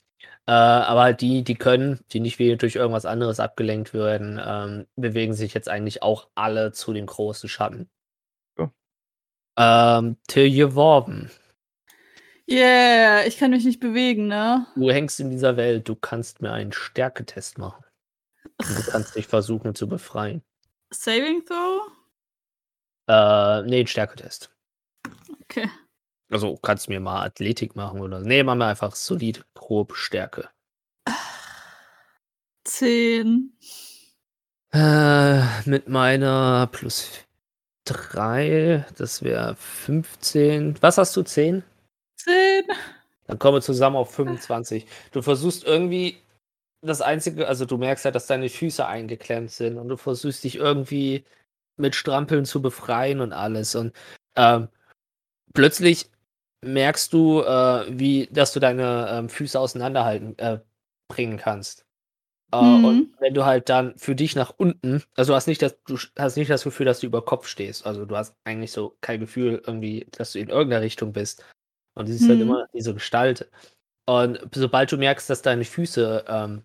Äh, 0.46 0.52
aber 0.52 1.02
halt 1.02 1.20
die, 1.20 1.44
die 1.44 1.54
können, 1.54 2.00
die 2.12 2.20
nicht 2.20 2.38
wie 2.38 2.56
durch 2.56 2.74
irgendwas 2.74 3.06
anderes 3.06 3.40
abgelenkt 3.40 3.94
werden, 3.94 4.40
ähm, 4.44 4.86
bewegen 4.96 5.34
sich 5.34 5.54
jetzt 5.54 5.68
eigentlich 5.68 6.02
auch 6.02 6.28
alle 6.34 6.72
zu 6.72 6.92
dem 6.92 7.06
großen 7.06 7.48
Schatten. 7.48 7.88
Ja. 8.58 9.98
Ähm, 9.98 10.16
Till 10.26 10.54
geworben. 10.54 11.30
Yeah, 12.48 13.24
ich 13.26 13.38
kann 13.38 13.52
mich 13.52 13.64
nicht 13.64 13.78
bewegen, 13.78 14.26
ne? 14.26 14.66
Du 14.74 14.90
hängst 14.90 15.20
in 15.20 15.30
dieser 15.30 15.56
Welt, 15.56 15.88
du 15.88 15.94
kannst 15.94 16.42
mir 16.42 16.52
einen 16.52 16.72
Stärketest 16.72 17.58
machen. 17.58 17.84
Und 18.58 18.76
du 18.76 18.90
kannst 18.90 19.14
dich 19.14 19.28
versuchen 19.28 19.74
zu 19.74 19.88
befreien. 19.88 20.42
Saving 20.92 21.44
Throw? 21.44 21.82
Äh, 23.06 23.62
nee, 23.68 23.78
einen 23.78 23.86
Stärketest. 23.86 24.50
Okay. 25.42 25.68
Also 26.30 26.56
kannst 26.56 26.86
du 26.86 26.92
mir 26.92 27.00
mal 27.00 27.24
Athletik 27.24 27.76
machen 27.76 28.00
oder. 28.00 28.20
Nee, 28.20 28.42
machen 28.42 28.58
wir 28.58 28.66
einfach 28.66 28.94
solid, 28.94 29.44
grob 29.54 29.94
Stärke. 29.94 30.48
Zehn. 32.64 33.52
Äh, 34.72 35.42
mit 35.64 35.88
meiner 35.88 36.68
plus 36.70 37.10
3, 37.84 38.86
das 38.96 39.22
wäre 39.22 39.56
15. 39.56 40.80
Was 40.80 40.98
hast 40.98 41.16
du? 41.16 41.22
10? 41.22 41.64
Zehn. 42.16 42.64
Dann 43.26 43.38
kommen 43.38 43.56
wir 43.56 43.62
zusammen 43.62 43.96
auf 43.96 44.14
25. 44.14 44.86
Du 45.12 45.22
versuchst 45.22 45.64
irgendwie 45.64 46.18
das 46.82 47.00
Einzige, 47.00 47.48
also 47.48 47.64
du 47.64 47.76
merkst 47.78 48.04
halt, 48.04 48.14
dass 48.14 48.26
deine 48.26 48.48
Füße 48.48 48.86
eingeklemmt 48.86 49.50
sind 49.50 49.76
und 49.78 49.88
du 49.88 49.96
versuchst 49.96 50.44
dich 50.44 50.56
irgendwie 50.56 51.24
mit 51.76 51.94
Strampeln 51.96 52.44
zu 52.44 52.62
befreien 52.62 53.20
und 53.20 53.32
alles. 53.32 53.74
Und 53.74 53.92
ähm, 54.36 54.68
plötzlich 55.54 56.10
merkst 56.62 57.12
du, 57.12 57.42
äh, 57.42 57.86
wie, 57.88 58.28
dass 58.30 58.52
du 58.52 58.60
deine 58.60 59.08
ähm, 59.10 59.28
Füße 59.28 59.58
auseinanderhalten 59.58 60.38
äh, 60.38 60.60
bringen 61.08 61.36
kannst. 61.38 61.86
Äh, 62.52 62.56
Mhm. 62.56 62.84
Und 62.84 63.20
wenn 63.20 63.34
du 63.34 63.44
halt 63.44 63.68
dann 63.68 63.96
für 63.96 64.14
dich 64.14 64.34
nach 64.36 64.52
unten, 64.56 65.02
also 65.14 65.32
du 65.32 65.36
hast 65.36 65.46
nicht 65.46 65.62
das, 65.62 65.76
du 65.86 65.96
hast 66.18 66.36
nicht 66.36 66.50
das 66.50 66.64
Gefühl, 66.64 66.86
dass 66.86 67.00
du 67.00 67.06
über 67.06 67.24
Kopf 67.24 67.46
stehst. 67.46 67.86
Also 67.86 68.04
du 68.04 68.16
hast 68.16 68.36
eigentlich 68.44 68.72
so 68.72 68.96
kein 69.00 69.20
Gefühl 69.20 69.62
irgendwie, 69.66 70.06
dass 70.12 70.32
du 70.32 70.40
in 70.40 70.48
irgendeiner 70.48 70.82
Richtung 70.82 71.12
bist. 71.12 71.44
Und 71.94 72.08
du 72.08 72.12
siehst 72.12 72.28
halt 72.28 72.40
Mhm. 72.40 72.46
immer 72.46 72.68
diese 72.74 72.94
Gestalt. 72.94 73.50
Und 74.06 74.40
sobald 74.54 74.90
du 74.90 74.96
merkst, 74.96 75.30
dass 75.30 75.42
deine 75.42 75.64
Füße, 75.64 76.24
ähm, 76.26 76.64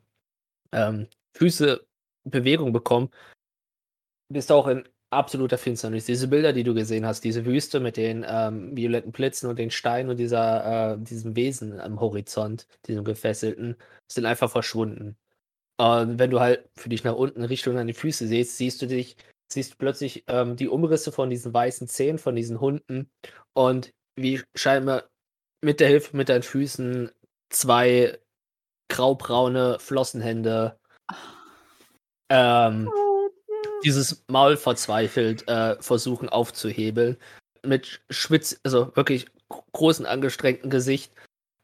ähm, 0.72 1.08
Füße 1.38 1.86
Bewegung 2.24 2.74
bekommen, 2.74 3.12
bist 4.30 4.50
du 4.50 4.56
auch 4.56 4.68
in 4.68 4.88
absoluter 5.12 5.58
Finsternis. 5.58 6.06
Diese 6.06 6.28
Bilder, 6.28 6.54
die 6.54 6.64
du 6.64 6.74
gesehen 6.74 7.06
hast, 7.06 7.24
diese 7.24 7.46
Wüste 7.46 7.80
mit 7.80 7.98
den 7.98 8.26
ähm, 8.28 8.76
violetten 8.76 9.12
Blitzen 9.12 9.50
und 9.50 9.58
den 9.60 9.72
Steinen 9.72 10.10
und 10.10 10.18
dieser, 10.18 10.94
äh, 10.94 10.98
diesem 11.00 11.36
Wesen 11.36 11.80
am 11.80 12.00
Horizont, 12.00 12.68
diesem 12.88 13.04
Gefesselten, 13.04 13.76
sind 14.12 14.26
einfach 14.26 14.50
verschwunden. 14.50 15.18
Und 15.78 16.20
wenn 16.20 16.32
du 16.32 16.40
halt 16.40 16.70
für 16.78 16.90
dich 16.90 17.04
nach 17.04 17.16
unten 17.16 17.44
Richtung 17.44 17.76
deine 17.76 17.94
Füße 17.94 18.28
siehst, 18.28 18.58
siehst 18.58 18.82
du 18.82 18.88
dich, 18.88 19.18
siehst 19.52 19.74
du 19.74 19.78
plötzlich 19.78 20.24
ähm, 20.28 20.56
die 20.56 20.70
Umrisse 20.70 21.12
von 21.12 21.30
diesen 21.30 21.54
weißen 21.54 21.88
Zähnen, 21.88 22.18
von 22.18 22.36
diesen 22.36 22.60
Hunden 22.60 23.10
und 23.54 23.94
wie 24.16 24.42
scheinbar 24.56 25.04
mit 25.62 25.80
der 25.80 25.90
Hilfe 25.90 26.16
mit 26.16 26.30
deinen 26.30 26.44
Füßen 26.44 27.12
zwei 27.50 28.18
graubraune 28.90 29.78
Flossenhände 29.80 30.78
ähm, 32.30 32.90
dieses 33.84 34.24
Maul 34.28 34.58
verzweifelt 34.58 35.48
äh, 35.48 35.82
versuchen 35.82 36.30
aufzuhebeln. 36.30 37.18
Mit 37.64 38.02
schwitz, 38.10 38.60
also 38.64 38.96
wirklich 38.96 39.28
gro- 39.50 39.64
großen 39.74 40.06
angestrengten 40.06 40.70
Gesicht 40.70 41.12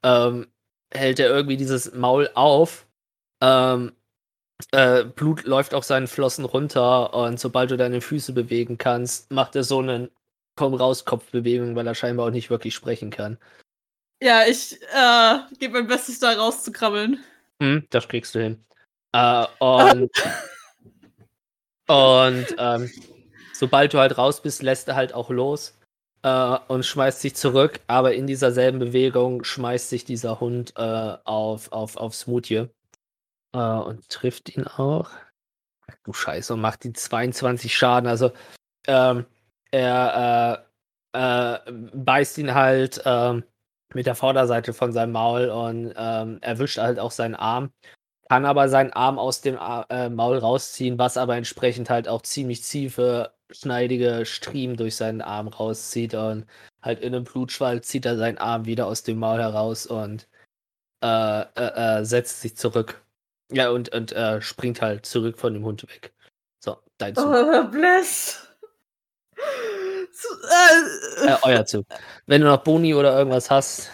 ähm, 0.03 0.47
hält 0.93 1.20
er 1.20 1.30
irgendwie 1.30 1.57
dieses 1.57 1.93
Maul 1.93 2.30
auf. 2.34 2.86
Ähm, 3.41 3.93
äh, 4.72 5.03
Blut 5.03 5.43
läuft 5.43 5.74
auf 5.74 5.84
seinen 5.84 6.07
Flossen 6.07 6.45
runter 6.45 7.14
und 7.14 7.39
sobald 7.39 7.72
du 7.72 7.78
deine 7.78 8.01
Füße 8.01 8.34
bewegen 8.34 8.78
kannst, 8.78 9.32
macht 9.32 9.55
er 9.55 9.64
so 9.64 9.80
einen 9.80 10.09
komm 10.55 10.74
raus 10.74 11.05
Kopfbewegung, 11.05 11.76
weil 11.76 11.88
er 11.88 11.95
scheinbar 11.95 12.28
auch 12.28 12.32
nicht 12.32 12.49
wirklich 12.49 12.76
sprechen 12.76 13.09
kann. 13.09 13.38
Ja, 14.22 14.45
ich 14.45 14.80
äh, 14.93 15.39
gebe 15.57 15.80
mein 15.80 15.88
Bestes, 15.88 16.20
da 16.20 16.34
rauszukrabbeln. 16.34 17.24
Hm, 17.62 17.88
das 17.89 18.07
kriegst 18.07 18.36
du 18.36 18.39
hin. 18.39 18.64
Äh, 19.14 19.45
und 19.59 20.12
und 21.88 22.46
ähm, 22.58 22.90
sobald 23.54 23.94
du 23.94 24.00
halt 24.00 24.18
raus 24.18 24.42
bist, 24.42 24.62
lässt 24.62 24.88
er 24.88 24.96
halt 24.96 25.14
auch 25.14 25.30
los 25.30 25.78
äh, 26.24 26.58
und 26.68 26.86
schmeißt 26.86 27.22
sich 27.22 27.36
zurück. 27.36 27.80
Aber 27.88 28.14
in 28.14 28.28
dieser 28.28 28.52
selben 28.52 28.80
Bewegung 28.80 29.44
schmeißt 29.44 29.90
sich 29.90 30.06
dieser 30.06 30.40
Hund 30.40 30.74
äh, 30.78 31.18
auf, 31.24 31.72
auf, 31.72 31.98
auf 31.98 32.16
Smoothie 32.16 32.70
äh, 33.54 33.58
und 33.58 34.10
trifft 34.10 34.56
ihn 34.56 34.66
auch. 34.66 35.10
Ach, 35.88 35.96
du 36.04 36.14
Scheiße, 36.14 36.54
und 36.54 36.62
macht 36.62 36.86
ihn 36.86 36.96
22 36.96 37.76
Schaden. 37.76 38.08
Also 38.10 38.32
ähm, 38.88 39.26
er 39.72 40.66
äh, 41.14 41.58
äh, 41.66 41.72
beißt 41.94 42.38
ihn 42.38 42.54
halt 42.54 43.02
ähm, 43.06 43.44
mit 43.94 44.06
der 44.06 44.16
Vorderseite 44.16 44.74
von 44.74 44.94
seinem 44.94 45.12
Maul 45.12 45.50
und 45.50 45.94
ähm, 45.98 46.40
erwischt 46.42 46.78
halt 46.78 47.00
auch 47.00 47.12
seinen 47.12 47.36
Arm 47.36 47.72
kann 48.32 48.46
aber 48.46 48.70
seinen 48.70 48.94
Arm 48.94 49.20
aus 49.20 49.42
dem 49.42 49.58
äh, 49.90 50.08
Maul 50.08 50.38
rausziehen, 50.38 50.98
was 50.98 51.18
aber 51.18 51.36
entsprechend 51.36 51.90
halt 51.90 52.08
auch 52.08 52.22
ziemlich 52.22 52.62
tiefe, 52.62 53.34
schneidige 53.50 54.26
Striemen 54.26 54.78
durch 54.78 54.96
seinen 54.96 55.20
Arm 55.20 55.50
rauszieht 55.50 56.14
und 56.14 56.46
halt 56.82 57.02
in 57.02 57.14
einem 57.14 57.26
Blutschwall 57.26 57.82
zieht 57.82 58.06
er 58.06 58.16
seinen 58.16 58.38
Arm 58.38 58.64
wieder 58.66 58.88
aus 58.88 59.04
dem 59.04 59.20
Maul 59.20 59.40
heraus 59.42 59.86
und 59.86 60.30
äh, 61.04 61.42
äh, 61.42 62.00
äh, 62.00 62.06
setzt 62.06 62.40
sich 62.40 62.56
zurück. 62.56 63.04
Ja, 63.52 63.70
und, 63.70 63.94
und 63.94 64.14
äh, 64.14 64.42
springt 64.42 64.82
halt 64.82 65.06
zurück 65.06 65.38
von 65.38 65.54
dem 65.54 65.66
Hund 65.66 65.84
weg. 65.84 66.14
So, 66.64 66.78
dein 67.00 67.14
Zug. 67.16 67.26
Oh, 67.26 67.64
bless. 67.66 68.48
Äh, 69.36 71.28
äh, 71.28 71.38
euer 71.42 71.66
Zug. 71.66 71.86
Wenn 72.28 72.40
du 72.40 72.48
noch 72.48 72.64
Boni 72.64 72.96
oder 72.96 73.14
irgendwas 73.14 73.52
hast, 73.52 73.90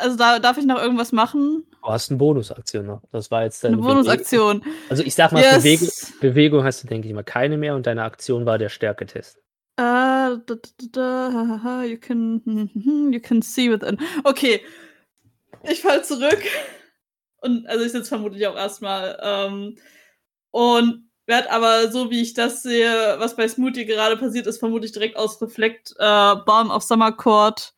also 0.00 0.16
da, 0.16 0.38
darf 0.38 0.58
ich 0.58 0.64
noch 0.64 0.80
irgendwas 0.80 1.12
machen? 1.12 1.64
du 1.82 1.88
hast 1.88 2.10
eine 2.10 2.18
Bonusaktion 2.18 2.86
noch. 2.86 3.02
Das 3.10 3.30
war 3.30 3.44
jetzt 3.44 3.64
deine 3.64 3.76
Eine 3.76 3.82
Bonusaktion. 3.86 4.60
Bewegung. 4.60 4.78
Also 4.90 5.02
ich 5.02 5.14
sag 5.14 5.32
mal, 5.32 5.42
Yes. 5.42 5.56
Bewegung, 5.62 5.88
Bewegung 6.20 6.64
hast 6.64 6.82
du, 6.82 6.88
denke 6.88 7.08
ich 7.08 7.14
mal, 7.14 7.24
keine 7.24 7.56
mehr 7.56 7.74
und 7.74 7.86
deine 7.86 8.02
Aktion 8.02 8.44
war 8.46 8.58
der 8.58 8.68
Stärketest. 8.68 9.36
Äh, 9.76 9.82
da, 9.82 10.40
da, 10.46 11.58
da, 11.62 11.82
you 11.84 11.96
can, 11.98 12.42
hm, 12.44 12.70
hm, 12.74 12.84
hm, 12.84 13.12
you 13.12 13.20
can 13.20 13.40
see 13.40 13.70
within. 13.70 13.96
Okay, 14.24 14.60
ich 15.62 15.80
fall 15.80 16.04
zurück 16.04 16.42
und 17.40 17.66
also 17.66 17.84
ich 17.84 17.92
sitze 17.92 18.08
vermutlich 18.08 18.46
auch 18.46 18.56
erstmal 18.56 19.18
ähm, 19.22 19.76
und 20.50 21.08
werde 21.26 21.50
aber 21.50 21.90
so 21.90 22.10
wie 22.10 22.20
ich 22.22 22.34
das 22.34 22.62
sehe, 22.62 23.16
was 23.18 23.36
bei 23.36 23.46
Smoothie 23.48 23.86
gerade 23.86 24.16
passiert 24.16 24.46
ist, 24.46 24.58
vermutlich 24.58 24.92
direkt 24.92 25.16
aus 25.16 25.40
Reflekt 25.40 25.92
äh, 25.98 26.36
Balm 26.44 26.70
of 26.70 26.82
Summer 26.82 27.12
Court 27.12 27.72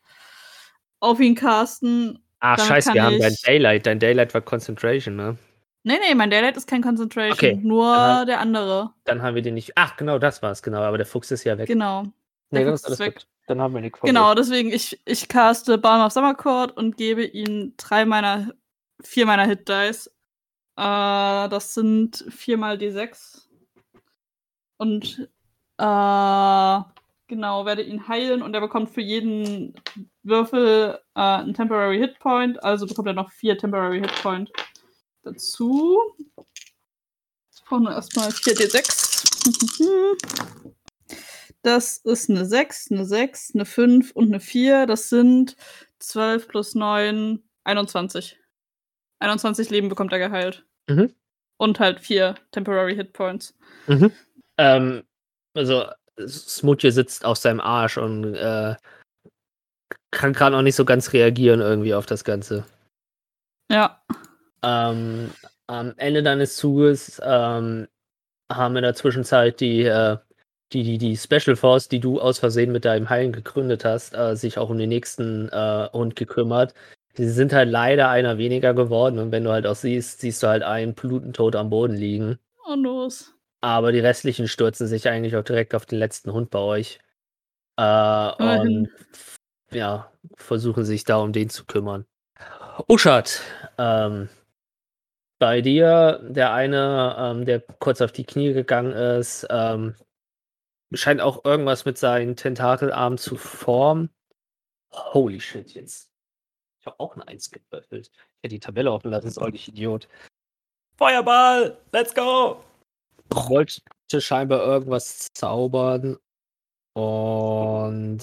auf 1.02 1.20
ihn 1.20 1.34
casten. 1.34 2.18
Ach, 2.40 2.58
scheiße, 2.58 2.94
wir 2.94 3.02
haben 3.04 3.18
dein 3.20 3.34
Daylight. 3.44 3.86
Dein 3.86 3.98
Daylight 3.98 4.32
war 4.34 4.40
Concentration, 4.40 5.16
ne? 5.16 5.36
Nee, 5.84 5.98
nee, 5.98 6.14
mein 6.14 6.30
Daylight 6.30 6.56
ist 6.56 6.68
kein 6.68 6.80
Concentration, 6.82 7.32
Okay, 7.32 7.54
nur 7.62 7.94
dann- 7.94 8.26
der 8.26 8.40
andere. 8.40 8.90
Dann 9.04 9.20
haben 9.22 9.34
wir 9.34 9.42
den 9.42 9.54
nicht. 9.54 9.72
Ach, 9.76 9.96
genau, 9.96 10.18
das 10.18 10.42
war's, 10.42 10.62
genau. 10.62 10.80
Aber 10.82 10.96
der 10.96 11.06
Fuchs 11.06 11.30
ist 11.32 11.44
ja 11.44 11.58
weg. 11.58 11.66
Genau. 11.66 12.04
nee, 12.04 12.10
der 12.50 12.64
dann 12.64 12.70
Fuchs 12.74 12.82
ist 12.82 12.86
alles 12.86 12.98
weg. 13.00 13.14
gut. 13.16 13.26
Dann 13.48 13.60
haben 13.60 13.74
wir 13.74 13.80
nichts 13.80 14.00
Genau, 14.00 14.34
deswegen, 14.34 14.72
ich, 14.72 15.00
ich 15.04 15.26
caste 15.28 15.76
Balm 15.78 16.06
of 16.06 16.12
Summer 16.12 16.34
Court 16.34 16.76
und 16.76 16.96
gebe 16.96 17.24
ihm 17.24 17.74
drei 17.76 18.04
meiner, 18.04 18.52
vier 19.02 19.26
meiner 19.26 19.44
Hit 19.46 19.68
Dice. 19.68 20.06
Äh, 20.76 21.48
das 21.48 21.74
sind 21.74 22.24
viermal 22.28 22.76
D6. 22.76 23.48
Und 24.78 25.28
Äh, 25.78 26.80
genau, 27.32 27.64
werde 27.64 27.82
ihn 27.82 28.08
heilen 28.08 28.42
und 28.42 28.52
er 28.52 28.60
bekommt 28.60 28.90
für 28.90 29.00
jeden 29.00 29.74
Würfel 30.22 31.00
äh, 31.14 31.20
einen 31.20 31.54
Temporary 31.54 31.96
Hit 31.98 32.18
Point, 32.18 32.62
also 32.62 32.86
bekommt 32.86 33.08
er 33.08 33.14
noch 33.14 33.30
vier 33.30 33.56
Temporary 33.56 34.00
Hit 34.00 34.14
Point 34.22 34.52
dazu. 35.22 35.98
Jetzt 36.36 37.64
brauchen 37.64 37.84
wir 37.84 37.92
erstmal 37.92 38.28
4d6. 38.28 39.00
Das 41.64 41.98
ist 41.98 42.28
eine 42.28 42.44
6, 42.44 42.90
eine 42.90 43.04
6, 43.04 43.52
eine 43.54 43.64
5 43.64 44.10
und 44.10 44.26
eine 44.26 44.40
4. 44.40 44.86
Das 44.86 45.08
sind 45.08 45.56
12 46.00 46.48
plus 46.48 46.74
9, 46.74 47.40
21. 47.62 48.36
21 49.20 49.70
Leben 49.70 49.88
bekommt 49.88 50.12
er 50.12 50.18
geheilt. 50.18 50.66
Mhm. 50.88 51.14
Und 51.58 51.78
halt 51.78 52.00
vier 52.00 52.34
Temporary 52.50 52.96
Hit 52.96 53.12
Points. 53.12 53.56
Ähm, 54.58 55.04
also, 55.54 55.84
Smutje 56.26 56.92
sitzt 56.92 57.24
auf 57.24 57.38
seinem 57.38 57.60
Arsch 57.60 57.98
und 57.98 58.34
äh, 58.34 58.76
kann 60.10 60.32
gerade 60.32 60.54
noch 60.54 60.62
nicht 60.62 60.76
so 60.76 60.84
ganz 60.84 61.12
reagieren 61.12 61.60
irgendwie 61.60 61.94
auf 61.94 62.06
das 62.06 62.24
Ganze. 62.24 62.64
Ja. 63.70 64.02
Ähm, 64.62 65.30
am 65.66 65.94
Ende 65.96 66.22
deines 66.22 66.56
Zuges 66.56 67.20
ähm, 67.24 67.88
haben 68.50 68.76
in 68.76 68.82
der 68.82 68.94
Zwischenzeit 68.94 69.60
die, 69.60 69.84
äh, 69.84 70.18
die, 70.72 70.82
die, 70.84 70.98
die 70.98 71.16
Special 71.16 71.56
Force, 71.56 71.88
die 71.88 72.00
du 72.00 72.20
aus 72.20 72.38
Versehen 72.38 72.72
mit 72.72 72.84
deinem 72.84 73.08
Heilen 73.08 73.32
gegründet 73.32 73.84
hast, 73.84 74.14
äh, 74.14 74.36
sich 74.36 74.58
auch 74.58 74.70
um 74.70 74.78
den 74.78 74.90
nächsten 74.90 75.48
äh, 75.48 75.88
Hund 75.92 76.16
gekümmert. 76.16 76.74
Sie 77.14 77.28
sind 77.28 77.52
halt 77.52 77.70
leider 77.70 78.08
einer 78.08 78.38
weniger 78.38 78.72
geworden 78.72 79.18
und 79.18 79.32
wenn 79.32 79.44
du 79.44 79.50
halt 79.50 79.66
auch 79.66 79.76
siehst, 79.76 80.20
siehst 80.20 80.42
du 80.42 80.46
halt 80.46 80.62
einen 80.62 80.94
blutend 80.94 81.38
am 81.56 81.70
Boden 81.70 81.94
liegen. 81.94 82.38
Oh, 82.66 82.74
los. 82.74 83.34
Aber 83.62 83.92
die 83.92 84.00
restlichen 84.00 84.48
stürzen 84.48 84.86
sich 84.86 85.08
eigentlich 85.08 85.36
auch 85.36 85.44
direkt 85.44 85.74
auf 85.74 85.86
den 85.86 85.98
letzten 85.98 86.32
Hund 86.32 86.50
bei 86.50 86.58
euch. 86.58 86.98
Äh, 87.78 88.32
und 88.42 88.90
ja, 89.70 90.12
versuchen 90.36 90.84
sich 90.84 91.04
da 91.04 91.16
um 91.16 91.32
den 91.32 91.48
zu 91.48 91.64
kümmern. 91.64 92.04
Uschat, 92.88 93.40
ähm, 93.78 94.28
bei 95.38 95.60
dir, 95.60 96.20
der 96.28 96.52
eine, 96.52 97.16
ähm, 97.18 97.44
der 97.44 97.60
kurz 97.60 98.00
auf 98.00 98.12
die 98.12 98.24
Knie 98.24 98.52
gegangen 98.52 98.92
ist, 98.92 99.46
ähm, 99.50 99.94
scheint 100.92 101.20
auch 101.20 101.44
irgendwas 101.44 101.84
mit 101.84 101.98
seinen 101.98 102.36
Tentakelarmen 102.36 103.18
zu 103.18 103.36
formen. 103.36 104.10
Holy 104.92 105.40
shit, 105.40 105.72
jetzt. 105.72 106.10
Ich 106.80 106.86
habe 106.86 106.98
auch 106.98 107.16
ein 107.16 107.22
Eins 107.22 107.50
gewürfelt. 107.50 108.10
Ich 108.12 108.42
hätte 108.42 108.54
die 108.54 108.60
Tabelle 108.60 108.92
offen 108.92 109.10
lassen, 109.10 109.28
ist 109.28 109.40
ich 109.52 109.68
Idiot. 109.68 110.08
Feuerball! 110.96 111.78
Let's 111.92 112.14
go! 112.14 112.62
Wollte 113.30 113.80
scheinbar 114.20 114.64
irgendwas 114.64 115.28
zaubern 115.32 116.18
und 116.94 118.18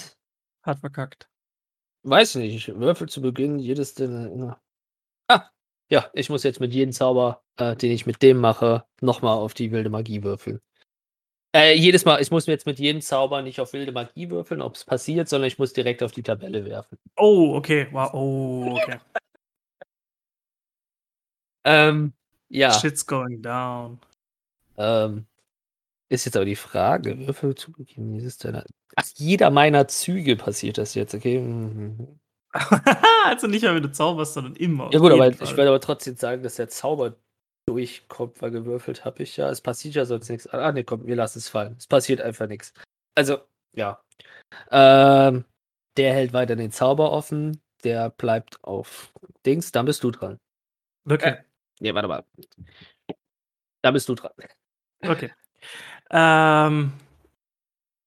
Hat 0.64 0.80
verkackt. 0.80 1.30
weiß 2.04 2.36
nicht, 2.36 2.56
ich 2.56 2.76
würfel 2.76 3.10
zu 3.10 3.22
Beginn 3.22 3.60
jedes 3.60 3.96
den. 3.96 4.54
Ah, 5.28 5.50
ja, 5.92 6.10
ich 6.14 6.30
muss 6.30 6.44
jetzt 6.44 6.60
mit 6.60 6.74
jedem 6.74 6.92
Zauber, 6.94 7.44
äh, 7.58 7.76
den 7.76 7.92
ich 7.92 8.06
mit 8.06 8.22
dem 8.22 8.38
mache, 8.38 8.86
nochmal 9.02 9.38
auf 9.38 9.54
die 9.54 9.72
wilde 9.72 9.90
Magie 9.90 10.24
würfeln. 10.24 10.62
Äh, 11.56 11.74
jedes 11.74 12.06
Mal, 12.06 12.22
ich 12.22 12.30
muss 12.30 12.46
mir 12.46 12.54
jetzt 12.54 12.68
mit 12.68 12.78
jedem 12.78 13.02
Zauber 13.02 13.42
nicht 13.42 13.60
auf 13.60 13.74
wilde 13.74 13.92
Magie 13.92 14.30
würfeln, 14.30 14.62
ob 14.62 14.76
es 14.76 14.86
passiert, 14.86 15.28
sondern 15.30 15.48
ich 15.48 15.58
muss 15.58 15.74
direkt 15.74 16.04
auf 16.04 16.12
die 16.12 16.22
Tabelle 16.22 16.64
werfen. 16.66 17.00
Oh, 17.18 17.56
okay. 17.56 17.88
Wow. 17.92 18.14
Oh, 18.14 18.78
okay. 18.82 19.00
Ähm, 21.66 22.14
ja. 22.48 22.72
Shit's 22.72 23.06
going 23.06 23.42
down. 23.42 24.00
Ähm, 24.80 25.26
ist 26.10 26.26
jetzt 26.26 26.36
aber 26.36 26.46
die 26.46 26.56
Frage, 26.56 27.20
Würfel 27.28 27.54
zu 27.54 27.72
Beginn 27.72 28.14
dieses 28.14 28.38
deiner. 28.38 28.66
Ach, 28.96 29.06
jeder 29.16 29.52
meiner 29.52 29.88
Züge 29.88 30.36
passiert 30.36 30.80
das 30.80 30.96
jetzt, 30.96 31.14
okay? 31.14 31.40
Mhm. 31.40 32.20
also 33.26 33.46
nicht 33.46 33.62
mehr, 33.62 33.76
wenn 33.76 33.84
du 33.84 33.92
zauberst, 33.92 34.34
sondern 34.34 34.56
immer. 34.56 34.90
Ja 34.92 35.00
gut, 35.00 35.12
aber 35.12 35.26
jeden 35.26 35.44
ich 35.44 35.50
Fall. 35.50 35.58
werde 35.58 35.70
aber 35.70 35.82
trotzdem 35.82 36.16
sagen, 36.16 36.42
dass 36.42 36.56
der 36.56 36.70
Zauber 36.70 37.16
durchkommt, 37.68 38.42
weil 38.42 38.50
gewürfelt 38.50 39.06
habe 39.06 39.22
ich 39.22 39.38
ja. 39.38 39.50
Es 39.50 39.62
passiert 39.62 39.94
ja 39.94 40.06
sonst 40.06 40.30
nichts. 40.30 40.48
Ah, 40.48 40.72
ne, 40.72 40.84
komm, 40.84 41.06
wir 41.06 41.16
lassen 41.16 41.38
es 41.38 41.50
fallen. 41.50 41.76
Es 41.78 41.86
passiert 41.86 42.22
einfach 42.22 42.48
nichts. 42.48 42.74
Also, 43.16 43.38
ja. 43.76 44.02
Ähm, 44.72 45.46
der 45.98 46.14
hält 46.14 46.34
weiter 46.34 46.56
den 46.56 46.72
Zauber 46.72 47.12
offen. 47.12 47.62
Der 47.84 48.10
bleibt 48.10 48.64
auf 48.64 49.14
Dings. 49.46 49.72
Dann 49.72 49.86
bist 49.86 50.04
du 50.04 50.10
dran. 50.10 50.40
Okay. 51.08 51.38
Nee, 51.80 51.94
warte 51.94 52.08
mal. 52.08 52.26
Da 53.84 53.92
bist 53.92 54.10
du 54.10 54.16
dran. 54.16 54.32
Okay. 55.02 55.32
Ähm, 56.12 56.94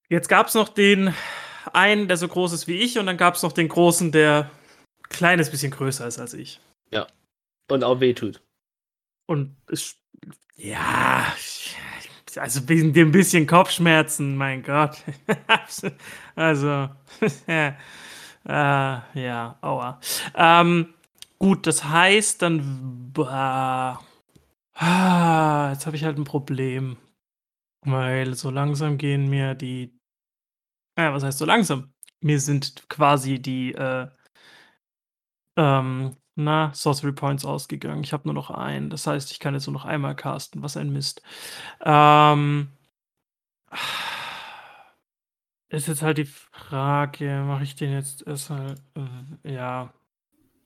jetzt 0.08 0.28
gab 0.28 0.48
es 0.48 0.54
noch 0.54 0.68
den 0.68 1.14
einen, 1.72 2.08
der 2.08 2.16
so 2.16 2.28
groß 2.28 2.52
ist 2.52 2.66
wie 2.66 2.76
ich, 2.76 2.98
und 2.98 3.06
dann 3.06 3.16
gab 3.16 3.34
es 3.34 3.42
noch 3.42 3.52
den 3.52 3.68
großen, 3.68 4.12
der 4.12 4.50
ein 5.02 5.08
kleines 5.08 5.50
bisschen 5.50 5.70
größer 5.70 6.06
ist 6.06 6.18
als 6.18 6.34
ich. 6.34 6.60
Und 7.70 7.84
auch 7.84 8.00
wehtut. 8.00 8.42
Und 9.26 9.56
es, 9.68 9.96
ja, 10.56 11.32
also 12.36 12.68
wegen 12.68 12.92
dem 12.92 13.12
bisschen 13.12 13.46
Kopfschmerzen, 13.46 14.36
mein 14.36 14.62
Gott. 14.62 14.98
also, 16.34 16.90
äh, 17.46 17.72
ja, 18.44 19.58
aua. 19.60 20.00
Ähm, 20.34 20.94
gut, 21.38 21.66
das 21.66 21.84
heißt 21.84 22.42
dann, 22.42 23.12
äh, 23.16 23.94
ah, 24.82 25.70
jetzt 25.72 25.86
habe 25.86 25.96
ich 25.96 26.04
halt 26.04 26.18
ein 26.18 26.24
Problem. 26.24 26.96
Weil 27.84 28.34
so 28.34 28.50
langsam 28.50 28.98
gehen 28.98 29.28
mir 29.30 29.54
die, 29.54 29.98
ja, 30.98 31.12
was 31.14 31.24
heißt 31.24 31.38
so 31.38 31.44
langsam? 31.46 31.92
Mir 32.20 32.40
sind 32.40 32.88
quasi 32.88 33.40
die, 33.42 33.74
äh, 33.74 34.08
ähm, 35.56 36.16
na, 36.34 36.72
Sorcery 36.74 37.12
Points 37.12 37.44
ausgegangen. 37.44 38.02
Ich 38.04 38.12
habe 38.12 38.24
nur 38.26 38.34
noch 38.34 38.50
einen. 38.50 38.90
Das 38.90 39.06
heißt, 39.06 39.30
ich 39.32 39.38
kann 39.40 39.54
jetzt 39.54 39.66
nur 39.66 39.74
noch 39.74 39.84
einmal 39.84 40.16
casten. 40.16 40.62
Was 40.62 40.76
ein 40.76 40.92
Mist. 40.92 41.22
Ähm. 41.84 42.68
Ist 45.70 45.88
jetzt 45.88 46.02
halt 46.02 46.18
die 46.18 46.26
Frage, 46.26 47.42
mache 47.46 47.64
ich 47.64 47.74
den 47.74 47.92
jetzt 47.92 48.26
erstmal. 48.26 48.74
Äh, 49.44 49.54
ja. 49.54 49.92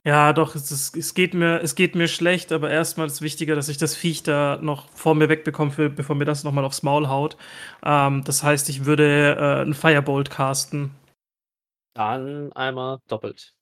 Ja, 0.06 0.32
doch, 0.32 0.54
es, 0.54 0.70
ist, 0.70 0.96
es, 0.96 1.14
geht 1.14 1.34
mir, 1.34 1.60
es 1.62 1.74
geht 1.74 1.96
mir 1.96 2.06
schlecht, 2.06 2.52
aber 2.52 2.70
erstmal 2.70 3.08
ist 3.08 3.22
wichtiger, 3.22 3.56
dass 3.56 3.68
ich 3.68 3.76
das 3.76 3.96
Viech 3.96 4.22
da 4.22 4.56
noch 4.62 4.88
vor 4.90 5.16
mir 5.16 5.28
wegbekomme, 5.28 5.72
für, 5.72 5.90
bevor 5.90 6.14
mir 6.14 6.24
das 6.24 6.44
nochmal 6.44 6.64
aufs 6.64 6.84
Maul 6.84 7.08
haut. 7.08 7.36
Ähm, 7.84 8.22
das 8.22 8.44
heißt, 8.44 8.68
ich 8.68 8.84
würde 8.84 9.34
äh, 9.36 9.62
einen 9.62 9.74
Firebolt 9.74 10.30
casten. 10.30 10.92
Dann 11.94 12.52
einmal 12.52 13.00
doppelt. 13.08 13.56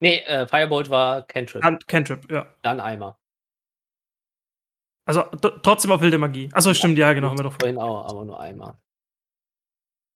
Nee, 0.00 0.18
äh, 0.26 0.46
Firebolt 0.46 0.90
war 0.90 1.22
Cantrip. 1.22 1.62
Can 1.62 1.78
Cantrip, 1.86 2.30
ja. 2.30 2.46
Dann 2.60 2.78
einmal. 2.78 3.16
Also 5.06 5.22
trotzdem 5.62 5.90
auf 5.90 6.02
wilde 6.02 6.18
Magie. 6.18 6.50
Achso, 6.52 6.74
stimmt, 6.74 6.98
ja, 6.98 7.14
genau, 7.14 7.30
haben 7.30 7.38
wir 7.38 7.44
doch. 7.44 7.56
Vorhin 7.58 7.78
auch, 7.78 8.04
aber 8.10 8.26
nur 8.26 8.38
einmal. 8.38 8.76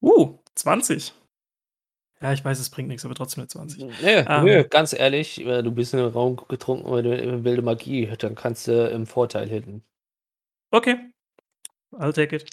Uh, 0.02 0.38
20. 0.54 1.14
Ja, 2.22 2.32
ich 2.34 2.44
weiß, 2.44 2.58
es 2.58 2.68
bringt 2.68 2.88
nichts, 2.88 3.04
aber 3.04 3.14
trotzdem 3.14 3.40
eine 3.42 3.48
20. 3.48 3.82
Nö, 3.84 3.92
Ähm. 4.02 4.44
nö, 4.44 4.64
ganz 4.64 4.92
ehrlich, 4.92 5.40
äh, 5.44 5.62
du 5.62 5.72
bist 5.72 5.94
in 5.94 6.00
den 6.00 6.10
Raum 6.10 6.36
getrunken, 6.48 6.90
weil 6.90 7.02
du 7.02 7.16
äh, 7.16 7.44
wilde 7.44 7.62
Magie, 7.62 8.06
dann 8.18 8.34
kannst 8.34 8.68
du 8.68 8.88
im 8.90 9.06
Vorteil 9.06 9.48
hitten. 9.48 9.82
Okay. 10.70 10.96
I'll 11.92 12.12
take 12.12 12.36
it. 12.36 12.50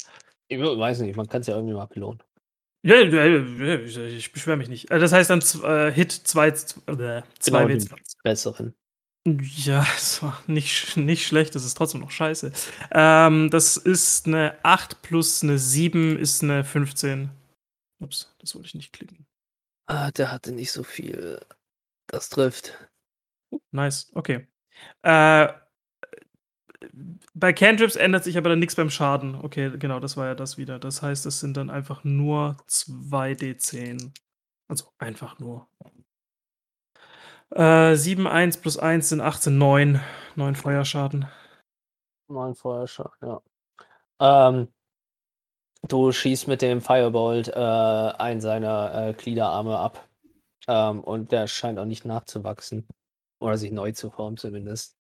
Ich 0.48 0.60
weiß 0.60 1.02
nicht, 1.02 1.16
man 1.18 1.28
kann 1.28 1.42
es 1.42 1.48
ja 1.48 1.56
irgendwie 1.56 1.74
mal 1.74 1.86
belohnen. 1.86 2.24
Ja, 2.84 2.96
ich, 3.02 4.32
beschwere 4.32 4.56
mich 4.56 4.70
nicht. 4.70 4.90
Äh, 4.90 5.00
Das 5.00 5.12
heißt 5.12 5.30
dann 5.30 5.42
äh, 5.64 5.92
Hit 5.92 6.12
2 6.14 6.48
äh, 6.48 6.54
Genau, 6.86 7.22
den 7.68 7.80
2W20. 7.82 7.92
besseren. 8.24 8.74
Ja, 9.28 9.86
es 9.98 10.24
war 10.24 10.42
nicht, 10.48 10.96
nicht 10.96 11.28
schlecht, 11.28 11.54
das 11.54 11.66
ist 11.66 11.74
trotzdem 11.76 12.00
noch 12.00 12.12
scheiße. 12.12 12.54
Ähm, 12.92 13.50
das 13.50 13.76
ist 13.76 14.26
eine 14.26 14.56
8 14.64 15.02
plus 15.02 15.44
eine 15.44 15.58
7 15.60 16.18
ist 16.18 16.44
eine 16.44 16.64
15. 16.64 17.30
Ups, 18.00 18.34
das 18.40 18.56
wollte 18.56 18.68
ich 18.68 18.76
nicht 18.76 18.94
klicken. 18.94 19.27
Ah, 19.90 20.12
der 20.12 20.32
hatte 20.32 20.52
nicht 20.52 20.72
so 20.74 20.84
viel. 20.84 21.40
Das 22.08 22.30
trifft. 22.30 22.74
Nice, 23.72 24.12
okay. 24.16 24.48
Äh, 25.04 25.50
bei 27.34 27.54
Cantrips 27.54 27.96
ändert 27.96 28.24
sich 28.24 28.38
aber 28.38 28.50
dann 28.50 28.60
nichts 28.60 28.76
beim 28.76 28.90
Schaden. 28.90 29.36
Okay, 29.36 29.72
genau, 29.78 30.00
das 30.00 30.18
war 30.18 30.28
ja 30.28 30.36
das 30.36 30.58
wieder. 30.58 30.80
Das 30.80 31.02
heißt, 31.02 31.26
es 31.26 31.40
sind 31.40 31.58
dann 31.58 31.70
einfach 31.70 32.04
nur 32.04 32.58
2d10. 32.68 34.12
Also 34.68 34.86
einfach 35.00 35.40
nur. 35.40 35.70
Äh, 37.52 37.96
7, 37.96 38.28
1 38.28 38.58
plus 38.58 38.78
1 38.78 39.10
sind 39.10 39.22
18, 39.22 39.58
9. 39.58 40.02
9 40.36 40.56
Feuerschaden. 40.56 41.28
Neun 42.30 42.56
Feuerschaden, 42.56 43.12
ja. 43.22 43.42
Ähm, 44.20 44.68
du 45.88 46.12
schießt 46.12 46.48
mit 46.48 46.62
dem 46.62 46.82
Firebolt 46.82 47.50
äh, 47.50 47.54
einen 47.54 48.42
seiner 48.42 49.10
äh, 49.10 49.14
Gliederarme 49.14 49.78
ab. 49.78 50.08
Ähm, 50.68 51.02
und 51.04 51.32
der 51.32 51.48
scheint 51.48 51.80
auch 51.80 51.86
nicht 51.86 52.06
nachzuwachsen. 52.06 52.88
Oder 53.40 53.58
sich 53.58 53.72
neu 53.72 53.92
zu 53.92 54.10
formen 54.10 54.38
zumindest. 54.38 54.98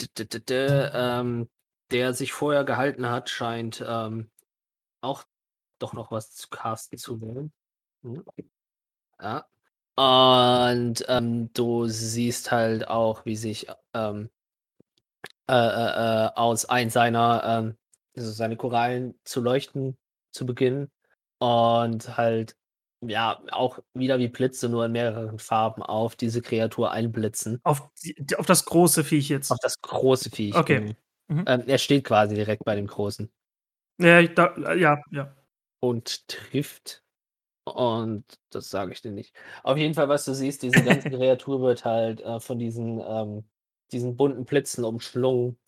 D 0.00 0.06
-d 0.06 0.38
-d 0.38 0.90
ähm, 0.94 1.48
der 1.90 2.14
sich 2.14 2.32
vorher 2.32 2.64
gehalten 2.64 3.08
hat, 3.08 3.30
scheint 3.30 3.84
ähm, 3.86 4.30
auch 5.00 5.24
doch 5.78 5.92
noch 5.92 6.10
was 6.10 6.32
zu 6.32 6.48
casten 6.48 6.98
zu 6.98 7.20
wollen. 7.20 7.52
Hm. 8.02 8.24
Ja. 9.20 9.46
Und 9.96 11.04
ähm, 11.08 11.52
du 11.52 11.86
siehst 11.86 12.50
halt 12.52 12.88
auch, 12.88 13.24
wie 13.26 13.36
sich 13.36 13.66
ähm, 13.92 14.30
äh, 15.48 15.52
äh, 15.52 16.26
äh, 16.26 16.30
aus 16.36 16.64
ein 16.64 16.90
seiner, 16.90 17.42
ähm, 17.44 17.76
also 18.16 18.30
seine 18.30 18.56
Korallen 18.56 19.14
zu 19.24 19.40
leuchten 19.40 19.96
zu 20.32 20.46
beginnen. 20.46 20.90
Und 21.38 22.16
halt, 22.16 22.56
ja, 23.00 23.40
auch 23.50 23.78
wieder 23.94 24.18
wie 24.18 24.28
Blitze, 24.28 24.68
nur 24.68 24.86
in 24.86 24.92
mehreren 24.92 25.38
Farben 25.38 25.82
auf 25.82 26.16
diese 26.16 26.42
Kreatur 26.42 26.90
einblitzen. 26.90 27.60
Auf, 27.62 27.88
die, 28.04 28.36
auf 28.36 28.46
das 28.46 28.64
große 28.66 29.04
Viech 29.04 29.28
jetzt. 29.28 29.50
Auf 29.50 29.58
das 29.62 29.80
große 29.80 30.30
Viech. 30.30 30.54
Okay. 30.54 30.80
genau. 30.80 30.94
Mhm. 31.28 31.44
Ähm, 31.46 31.62
er 31.66 31.78
steht 31.78 32.04
quasi 32.04 32.34
direkt 32.34 32.64
bei 32.64 32.74
dem 32.74 32.88
Großen. 32.88 33.30
Ja, 33.98 34.18
ich 34.20 34.34
da, 34.34 34.54
ja, 34.74 35.00
ja. 35.10 35.34
und 35.80 36.26
trifft. 36.28 37.02
Und 37.64 38.24
das 38.50 38.70
sage 38.70 38.92
ich 38.92 39.00
dir 39.00 39.12
nicht. 39.12 39.34
Auf 39.62 39.76
jeden 39.76 39.94
Fall, 39.94 40.08
was 40.08 40.24
du 40.24 40.34
siehst, 40.34 40.62
diese 40.62 40.82
ganze 40.82 41.10
Kreatur 41.10 41.60
wird 41.60 41.84
halt 41.84 42.20
äh, 42.20 42.40
von 42.40 42.58
diesen, 42.58 43.00
ähm, 43.00 43.44
diesen 43.92 44.16
bunten 44.16 44.44
Blitzen 44.44 44.84
umschlungen, 44.84 45.58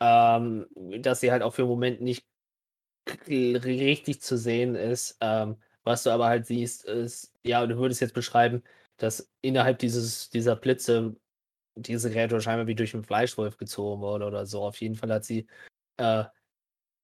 ähm, 0.00 0.66
dass 1.02 1.20
sie 1.20 1.30
halt 1.32 1.42
auch 1.42 1.54
für 1.54 1.62
den 1.62 1.68
Moment 1.68 2.00
nicht 2.00 2.26
richtig 3.28 4.22
zu 4.22 4.36
sehen 4.36 4.74
ist. 4.74 5.16
Ähm, 5.20 5.56
was 5.84 6.02
du 6.02 6.10
aber 6.10 6.26
halt 6.26 6.46
siehst, 6.46 6.84
ist, 6.84 7.32
ja, 7.44 7.66
du 7.66 7.78
würdest 7.78 8.00
jetzt 8.00 8.14
beschreiben, 8.14 8.62
dass 8.98 9.30
innerhalb 9.40 9.78
dieses, 9.78 10.30
dieser 10.30 10.56
Blitze 10.56 11.16
diese 11.76 12.10
Kreatur 12.10 12.40
scheinbar 12.40 12.66
wie 12.66 12.74
durch 12.74 12.94
einen 12.94 13.04
Fleischwolf 13.04 13.56
gezogen 13.56 14.02
wurde 14.02 14.26
oder 14.26 14.46
so. 14.46 14.62
Auf 14.64 14.80
jeden 14.80 14.96
Fall 14.96 15.12
hat 15.12 15.24
sie 15.24 15.46
äh, 15.98 16.24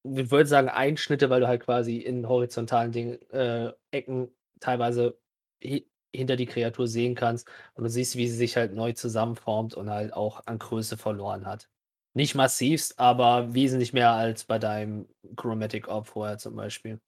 ich 0.04 0.30
würde 0.30 0.46
sagen 0.46 0.68
Einschnitte, 0.68 1.30
weil 1.30 1.40
du 1.40 1.48
halt 1.48 1.62
quasi 1.62 1.98
in 1.98 2.28
horizontalen 2.28 2.92
Ding, 2.92 3.14
äh, 3.30 3.72
Ecken 3.90 4.28
teilweise 4.60 5.18
hi 5.62 5.88
hinter 6.14 6.36
die 6.36 6.46
Kreatur 6.46 6.86
sehen 6.86 7.16
kannst 7.16 7.48
und 7.74 7.84
du 7.84 7.90
siehst, 7.90 8.16
wie 8.16 8.28
sie 8.28 8.36
sich 8.36 8.56
halt 8.56 8.72
neu 8.74 8.92
zusammenformt 8.92 9.74
und 9.74 9.90
halt 9.90 10.12
auch 10.12 10.46
an 10.46 10.60
Größe 10.60 10.96
verloren 10.96 11.44
hat. 11.46 11.68
Nicht 12.16 12.34
massivst, 12.34 12.98
aber 12.98 13.54
wesentlich 13.54 13.92
mehr 13.92 14.12
als 14.12 14.44
bei 14.44 14.58
deinem 14.58 15.08
Chromatic 15.36 15.88
Orb 15.88 16.06
vorher 16.06 16.38
zum 16.38 16.54
Beispiel. 16.54 17.00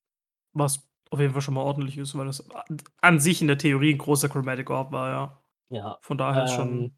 Was 0.52 0.88
auf 1.10 1.20
jeden 1.20 1.32
Fall 1.32 1.42
schon 1.42 1.54
mal 1.54 1.62
ordentlich 1.62 1.98
ist, 1.98 2.16
weil 2.16 2.26
das 2.26 2.48
an 3.00 3.20
sich 3.20 3.40
in 3.40 3.46
der 3.46 3.58
Theorie 3.58 3.94
ein 3.94 3.98
großer 3.98 4.28
Chromatic 4.28 4.68
Orb 4.70 4.92
war, 4.92 5.10
ja. 5.10 5.42
Ja. 5.70 5.98
Von 6.02 6.18
daher 6.18 6.44
ist 6.44 6.52
schon. 6.54 6.82
Ähm, 6.84 6.96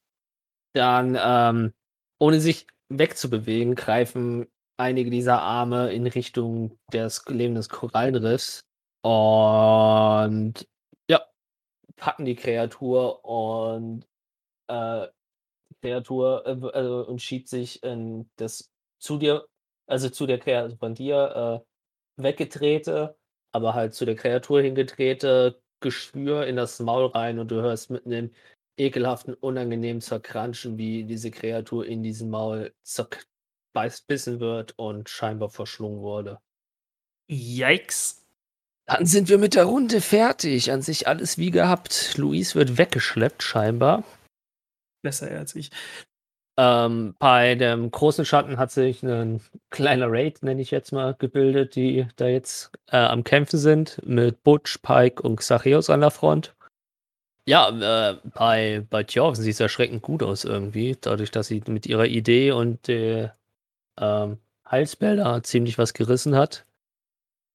dann, 0.74 1.18
ähm, 1.20 1.72
ohne 2.20 2.40
sich 2.40 2.66
wegzubewegen, 2.88 3.74
greifen 3.74 4.46
einige 4.78 5.10
dieser 5.10 5.42
Arme 5.42 5.92
in 5.92 6.06
Richtung 6.06 6.78
des 6.92 7.24
Leben 7.26 7.54
des 7.54 7.68
Korallenriffs 7.68 8.64
und 9.02 10.66
ja, 11.10 11.22
packen 11.96 12.24
die 12.24 12.36
Kreatur 12.36 13.24
und 13.24 14.06
äh, 14.68 15.08
Kreatur 15.82 16.44
äh, 16.46 16.76
also, 16.76 17.06
und 17.06 17.22
schiebt 17.22 17.48
sich 17.48 17.82
in 17.82 18.28
das 18.36 18.70
zu 18.98 19.18
dir, 19.18 19.46
also 19.86 20.08
zu 20.10 20.26
der 20.26 20.38
Kreatur 20.38 20.76
von 20.78 20.94
dir 20.94 21.64
äh, 22.18 22.22
weggedrehte, 22.22 23.16
aber 23.52 23.74
halt 23.74 23.94
zu 23.94 24.04
der 24.04 24.16
Kreatur 24.16 24.60
hingedrehte 24.62 25.60
Geschwür 25.80 26.46
in 26.46 26.56
das 26.56 26.80
Maul 26.80 27.06
rein 27.06 27.38
und 27.38 27.50
du 27.50 27.56
hörst 27.62 27.90
mitten 27.90 28.12
im 28.12 28.30
ekelhaften, 28.76 29.34
unangenehmen 29.34 30.00
Zerkranschen, 30.00 30.78
wie 30.78 31.04
diese 31.04 31.30
Kreatur 31.30 31.86
in 31.86 32.02
diesem 32.02 32.30
Maul 32.30 32.72
zerbissen 32.82 34.40
wird 34.40 34.78
und 34.78 35.08
scheinbar 35.08 35.50
verschlungen 35.50 36.00
wurde. 36.00 36.40
Yikes. 37.28 38.24
Dann 38.86 39.04
sind 39.04 39.28
wir 39.28 39.38
mit 39.38 39.54
der 39.54 39.64
Runde 39.64 40.00
fertig. 40.00 40.72
An 40.72 40.80
sich 40.80 41.06
alles 41.06 41.36
wie 41.36 41.50
gehabt. 41.50 42.16
Luis 42.16 42.54
wird 42.54 42.78
weggeschleppt, 42.78 43.42
scheinbar. 43.42 44.02
Besser 45.02 45.30
als 45.30 45.54
ich. 45.54 45.70
Ähm, 46.58 47.14
bei 47.20 47.54
dem 47.54 47.88
großen 47.88 48.24
Schatten 48.24 48.58
hat 48.58 48.72
sich 48.72 49.04
ein 49.04 49.40
kleiner 49.70 50.10
Raid, 50.10 50.42
nenne 50.42 50.60
ich 50.60 50.72
jetzt 50.72 50.90
mal, 50.90 51.14
gebildet, 51.14 51.76
die 51.76 52.08
da 52.16 52.26
jetzt 52.26 52.72
äh, 52.90 52.96
am 52.96 53.22
Kämpfen 53.22 53.58
sind, 53.58 54.00
mit 54.04 54.42
Butch, 54.42 54.78
Pike 54.78 55.22
und 55.22 55.36
Xacheus 55.36 55.88
an 55.88 56.00
der 56.00 56.10
Front. 56.10 56.56
Ja, 57.46 57.70
äh, 58.10 58.16
bei, 58.34 58.84
bei 58.90 59.04
Tjorven 59.04 59.42
sieht 59.42 59.54
es 59.54 59.60
erschreckend 59.60 60.02
gut 60.02 60.24
aus 60.24 60.44
irgendwie, 60.44 60.98
dadurch, 61.00 61.30
dass 61.30 61.46
sie 61.46 61.62
mit 61.68 61.86
ihrer 61.86 62.06
Idee 62.06 62.50
und 62.50 62.88
der 62.88 63.36
ähm, 63.96 64.38
da 64.68 65.42
ziemlich 65.44 65.78
was 65.78 65.94
gerissen 65.94 66.34
hat. 66.34 66.66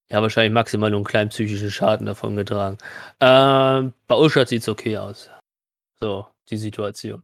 Ja, 0.09 0.21
wahrscheinlich 0.21 0.53
maximal 0.53 0.89
nur 0.89 0.99
einen 0.99 1.05
kleinen 1.05 1.29
psychischen 1.29 1.71
Schaden 1.71 2.05
davon 2.05 2.35
getragen. 2.35 2.77
Ähm, 3.19 3.93
bei 4.07 4.15
Uschat 4.15 4.47
sieht 4.47 4.61
es 4.61 4.69
okay 4.69 4.97
aus. 4.97 5.29
So, 5.99 6.27
die 6.49 6.57
Situation. 6.57 7.21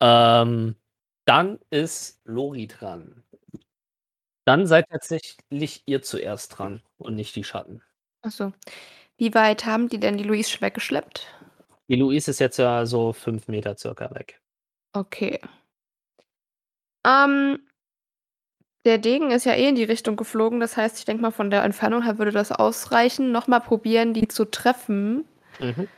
Ähm, 0.00 0.76
dann 1.24 1.58
ist 1.70 2.20
Lori 2.24 2.66
dran. 2.66 3.24
Dann 4.44 4.66
seid 4.66 4.88
tatsächlich 4.90 5.82
ihr 5.86 6.02
zuerst 6.02 6.56
dran 6.56 6.82
und 6.98 7.16
nicht 7.16 7.34
die 7.34 7.44
Schatten. 7.44 7.82
Achso. 8.22 8.52
Wie 9.16 9.34
weit 9.34 9.64
haben 9.64 9.88
die 9.88 9.98
denn 9.98 10.18
die 10.18 10.24
Luis 10.24 10.50
schon 10.50 10.60
weggeschleppt? 10.60 11.26
Die 11.88 11.96
Luis 11.96 12.28
ist 12.28 12.38
jetzt 12.38 12.58
ja 12.58 12.86
so 12.86 13.12
fünf 13.12 13.48
Meter 13.48 13.76
circa 13.76 14.14
weg. 14.14 14.40
Okay. 14.92 15.40
Ähm, 17.04 17.60
der 18.84 18.98
Degen 18.98 19.30
ist 19.30 19.44
ja 19.44 19.54
eh 19.54 19.68
in 19.68 19.74
die 19.74 19.84
Richtung 19.84 20.16
geflogen. 20.16 20.60
Das 20.60 20.76
heißt, 20.76 20.98
ich 20.98 21.04
denke 21.04 21.22
mal, 21.22 21.30
von 21.30 21.50
der 21.50 21.64
Entfernung 21.64 22.02
her 22.02 22.18
würde 22.18 22.32
das 22.32 22.52
ausreichen. 22.52 23.32
Nochmal 23.32 23.60
probieren, 23.60 24.14
die 24.14 24.28
zu 24.28 24.44
treffen. 24.44 25.24
Mhm. 25.58 25.88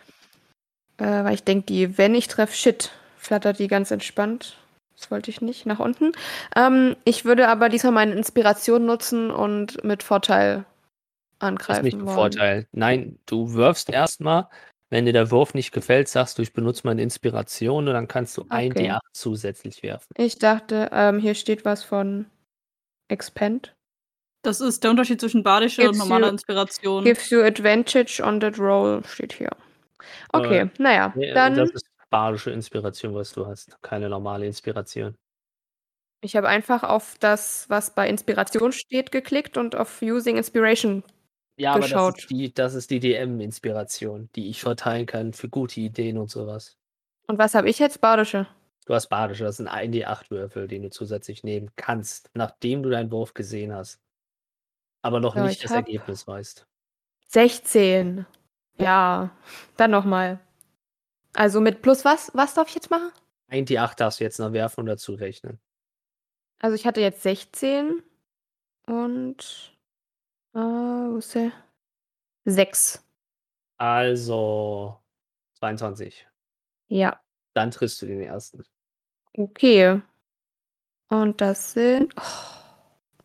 Äh, 0.98 1.24
weil 1.24 1.34
ich 1.34 1.44
denke, 1.44 1.66
die, 1.66 1.98
wenn 1.98 2.14
ich 2.14 2.28
treffe, 2.28 2.54
shit, 2.54 2.92
flattert 3.28 3.58
die 3.58 3.68
ganz 3.68 3.90
entspannt. 3.90 4.56
Das 4.96 5.10
wollte 5.12 5.30
ich 5.30 5.40
nicht, 5.40 5.64
nach 5.66 5.78
unten. 5.78 6.12
Ähm, 6.56 6.96
ich 7.04 7.24
würde 7.24 7.46
aber 7.48 7.68
diesmal 7.68 7.92
meine 7.92 8.12
Inspiration 8.14 8.84
nutzen 8.84 9.30
und 9.30 9.84
mit 9.84 10.02
Vorteil 10.02 10.64
Das 11.38 11.48
angreifen 11.48 11.78
ist 11.78 11.84
nicht 11.84 12.02
ein 12.02 12.06
wollen. 12.06 12.16
Vorteil. 12.16 12.66
Nein, 12.72 13.18
du 13.26 13.52
wirfst 13.52 13.90
erstmal, 13.90 14.48
wenn 14.90 15.04
dir 15.06 15.12
der 15.12 15.30
Wurf 15.30 15.54
nicht 15.54 15.70
gefällt, 15.70 16.08
sagst 16.08 16.38
du, 16.38 16.42
ich 16.42 16.52
benutze 16.52 16.82
meine 16.84 17.02
Inspiration 17.02 17.86
und 17.86 17.94
dann 17.94 18.08
kannst 18.08 18.36
du 18.38 18.46
ein 18.48 18.72
Okay. 18.72 18.90
D8 18.90 18.98
zusätzlich 19.12 19.82
werfen. 19.84 20.08
Ich 20.16 20.38
dachte, 20.38 20.88
ähm, 20.92 21.20
hier 21.20 21.34
steht 21.36 21.64
was 21.64 21.84
von 21.84 22.26
Expand. 23.08 23.74
Das 24.42 24.60
ist 24.60 24.82
der 24.82 24.90
Unterschied 24.90 25.20
zwischen 25.20 25.42
badischer 25.42 25.88
und 25.90 25.98
normaler 25.98 26.26
you- 26.26 26.32
Inspiration. 26.32 27.04
Gives 27.04 27.30
you 27.30 27.40
advantage 27.42 28.20
on 28.22 28.40
that 28.40 28.58
roll, 28.58 29.02
steht 29.04 29.32
hier. 29.34 29.50
Okay, 30.32 30.60
Äh, 30.62 30.68
naja, 30.78 31.12
Nee, 31.14 31.32
dann. 31.34 31.54
Das 31.54 31.70
ist 31.70 31.86
badische 32.10 32.50
Inspiration, 32.50 33.14
was 33.14 33.32
du 33.32 33.46
hast. 33.46 33.80
Keine 33.82 34.08
normale 34.08 34.46
Inspiration. 34.46 35.16
Ich 36.20 36.34
habe 36.36 36.48
einfach 36.48 36.82
auf 36.82 37.16
das, 37.20 37.68
was 37.70 37.94
bei 37.94 38.08
Inspiration 38.08 38.72
steht, 38.72 39.12
geklickt 39.12 39.56
und 39.56 39.76
auf 39.76 40.02
Using 40.02 40.36
Inspiration. 40.36 41.04
Ja, 41.56 41.72
aber 41.72 41.80
das 41.80 41.90
Geschaut. 41.90 42.18
ist 42.18 42.30
die, 42.30 42.52
das 42.52 42.74
ist 42.74 42.90
die 42.90 43.00
DM-Inspiration, 43.00 44.28
die 44.34 44.48
ich 44.48 44.60
verteilen 44.60 45.06
kann 45.06 45.32
für 45.32 45.48
gute 45.48 45.80
Ideen 45.80 46.18
und 46.18 46.30
sowas. 46.30 46.76
Und 47.26 47.38
was 47.38 47.54
habe 47.54 47.68
ich 47.68 47.78
jetzt? 47.78 48.00
Badische. 48.00 48.46
Du 48.86 48.94
hast 48.94 49.08
badische, 49.08 49.44
das 49.44 49.58
sind 49.58 49.68
1D8-Würfel, 49.68 50.66
den 50.66 50.82
du 50.82 50.90
zusätzlich 50.90 51.44
nehmen 51.44 51.70
kannst, 51.76 52.30
nachdem 52.34 52.82
du 52.82 52.90
deinen 52.90 53.10
Wurf 53.10 53.34
gesehen 53.34 53.74
hast. 53.74 54.00
Aber 55.02 55.20
noch 55.20 55.36
Ja, 55.36 55.44
nicht 55.44 55.56
ich 55.56 55.62
das 55.62 55.72
Ergebnis 55.72 56.26
weißt. 56.26 56.66
16. 57.28 58.24
Ja, 58.78 59.30
dann 59.76 59.90
nochmal. 59.90 60.40
Also 61.38 61.60
mit 61.60 61.82
plus 61.82 62.04
was? 62.04 62.32
Was 62.34 62.54
darf 62.54 62.68
ich 62.68 62.74
jetzt 62.74 62.90
machen? 62.90 63.12
1D8 63.48 63.94
darfst 63.96 64.18
du 64.18 64.24
jetzt 64.24 64.40
noch 64.40 64.52
werfen 64.52 64.80
und 64.80 64.86
dazu 64.86 65.14
rechnen. 65.14 65.60
Also 66.58 66.74
ich 66.74 66.84
hatte 66.84 67.00
jetzt 67.00 67.22
16 67.22 68.02
und 68.86 69.72
äh, 70.52 70.58
wo 70.58 71.18
ist 71.18 71.36
der? 71.36 71.52
6. 72.44 73.04
Also 73.76 74.98
22. 75.60 76.26
Ja, 76.88 77.20
Dann 77.54 77.70
triffst 77.70 78.02
du 78.02 78.06
den 78.06 78.20
ersten. 78.22 78.64
okay. 79.36 80.02
Und 81.10 81.40
das 81.40 81.72
sind 81.72 82.12
oh, 82.18 83.22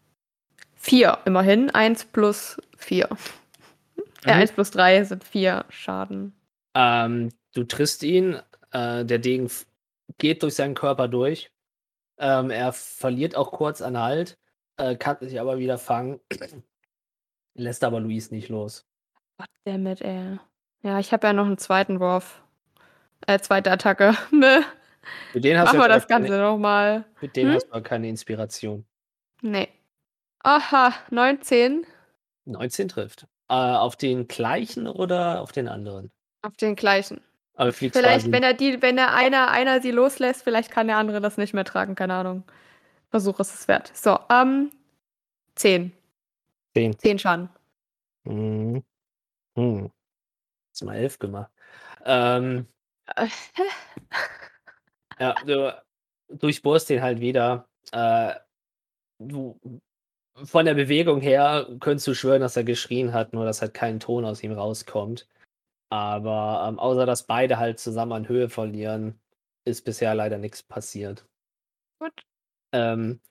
4 0.76 1.18
immerhin. 1.26 1.72
1 1.72 2.06
plus 2.06 2.58
4. 2.78 3.10
Äh, 4.26 4.36
Mhm. 4.36 4.40
1 4.40 4.52
plus 4.54 4.72
3 4.72 5.04
sind 5.04 5.24
4 5.26 5.66
Schaden. 5.68 6.34
Ähm, 6.76 7.28
du 7.54 7.64
triffst 7.64 8.04
ihn, 8.04 8.40
äh, 8.72 9.06
der 9.06 9.20
Degen 9.20 9.50
geht 10.18 10.44
durch 10.44 10.56
seinen 10.56 10.76
Körper 10.76 11.08
durch. 11.08 11.52
Ähm, 12.18 12.50
er 12.52 12.74
verliert 12.74 13.36
auch 13.36 13.52
kurz 13.52 13.82
an 13.82 13.98
Halt, 13.98 14.38
äh, 14.78 14.96
kann 14.96 15.18
sich 15.22 15.40
aber 15.40 15.58
wieder 15.58 15.78
fangen, 15.78 16.20
lässt 17.56 17.84
aber 17.84 18.00
Luis 18.00 18.32
nicht 18.32 18.50
los. 18.50 18.86
Goddammit, 19.38 20.02
ey. 20.02 20.38
Ja, 20.84 21.00
ich 21.00 21.12
habe 21.14 21.28
ja 21.28 21.34
noch 21.34 21.46
einen 21.46 21.58
zweiten 21.58 22.00
Wurf. 22.00 22.44
Äh, 23.26 23.40
zweite 23.40 23.72
Attacke. 23.72 24.16
Meh. 24.32 24.62
Für 25.32 25.42
den 25.42 25.58
hast 25.58 25.68
Machen 25.68 25.80
wir 25.80 25.88
das 25.88 26.04
aber 26.04 26.14
keine, 26.14 26.28
Ganze 26.28 26.42
nochmal. 26.42 27.06
für 27.16 27.28
den 27.28 27.48
Hm? 27.48 27.54
hast 27.56 27.68
du 27.72 27.82
keine 27.82 28.10
Inspiration. 28.10 28.86
Nee. 29.42 29.68
Aha, 30.44 30.94
19. 31.10 31.86
19 32.46 32.88
trifft. 32.90 33.28
Äh, 33.50 33.54
auf 33.54 33.96
den 33.96 34.28
gleichen 34.28 34.88
oder 34.88 35.42
auf 35.42 35.52
den 35.52 35.68
anderen? 35.68 36.12
Auf 36.42 36.56
den 36.58 36.76
gleichen. 36.76 37.22
Aber 37.56 37.72
Vielleicht, 37.72 38.32
wenn 38.32 38.44
er 38.44 38.54
die, 38.54 38.82
wenn 38.82 38.98
er 38.98 39.14
einer, 39.14 39.52
einer 39.52 39.80
sie 39.82 39.92
loslässt, 39.92 40.44
vielleicht 40.44 40.72
kann 40.72 40.88
der 40.88 40.98
andere 40.98 41.22
das 41.22 41.38
nicht 41.38 41.54
mehr 41.54 41.66
tragen, 41.66 41.96
keine 41.96 42.16
Ahnung. 42.16 42.44
Versuch 43.10 43.40
ist 43.40 43.54
es 43.54 43.68
wert. 43.68 43.92
So, 43.96 44.18
ähm, 44.32 44.72
10. 45.56 45.92
10. 46.76 46.98
10 46.98 47.20
Schaden. 47.20 47.50
Mhm. 48.24 48.84
Hm. 49.56 49.92
Hast 50.72 50.84
mal 50.84 50.96
11 50.96 51.20
gemacht. 51.20 51.52
Ähm, 52.06 52.68
Äh, 53.16 53.28
ja, 55.20 55.36
du 55.46 55.74
durchbohrst 56.30 56.90
den 56.90 57.02
halt 57.02 57.20
wieder. 57.20 57.68
Äh, 57.92 58.34
du, 59.20 59.60
von 60.44 60.66
der 60.66 60.74
Bewegung 60.74 61.22
her 61.22 61.68
könntest 61.80 62.08
du 62.08 62.16
schwören, 62.16 62.42
dass 62.42 62.58
er 62.58 62.64
geschrien 62.64 63.14
hat, 63.14 63.34
nur 63.34 63.46
dass 63.46 63.62
halt 63.62 63.74
kein 63.74 64.00
Ton 64.00 64.26
aus 64.26 64.42
ihm 64.42 64.54
rauskommt. 64.54 65.28
Aber 65.94 66.66
ähm, 66.68 66.80
außer 66.80 67.06
dass 67.06 67.28
beide 67.28 67.60
halt 67.60 67.80
zusammen 67.80 68.14
an 68.14 68.28
Höhe 68.28 68.50
verlieren, 68.50 69.22
ist 69.64 69.86
bisher 69.86 70.16
leider 70.16 70.40
nichts 70.40 70.64
passiert. 70.64 71.24
Gut. 72.00 72.26
Ähm, 72.72 73.22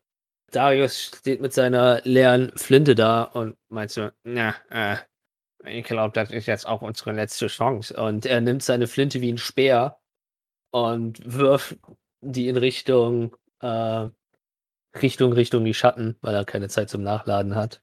Darius 0.53 1.07
steht 1.07 1.41
mit 1.41 1.53
seiner 1.53 2.01
leeren 2.05 2.53
Flinte 2.55 2.95
da 2.95 3.25
und 3.25 3.57
meint 3.69 3.91
so, 3.91 4.11
na, 4.23 4.55
äh, 4.71 4.97
ich 5.65 5.85
glaube, 5.85 6.13
das 6.13 6.31
ist 6.31 6.47
jetzt 6.47 6.65
auch 6.65 6.83
unsere 6.83 7.11
letzte 7.11 7.49
Chance. 7.49 8.01
Und 8.01 8.27
er 8.27 8.41
nimmt 8.41 8.63
seine 8.63 8.87
Flinte 8.87 9.21
wie 9.21 9.33
ein 9.33 9.39
Speer 9.39 9.99
und 10.71 11.21
wirft 11.25 11.79
die 12.21 12.47
in 12.47 12.57
Richtung, 12.57 13.37
äh, 13.59 14.09
Richtung, 15.03 15.33
Richtung 15.33 15.65
die 15.65 15.75
Schatten, 15.75 16.17
weil 16.21 16.37
er 16.37 16.45
keine 16.45 16.69
Zeit 16.69 16.91
zum 16.91 17.03
Nachladen 17.03 17.57
hat. 17.57 17.83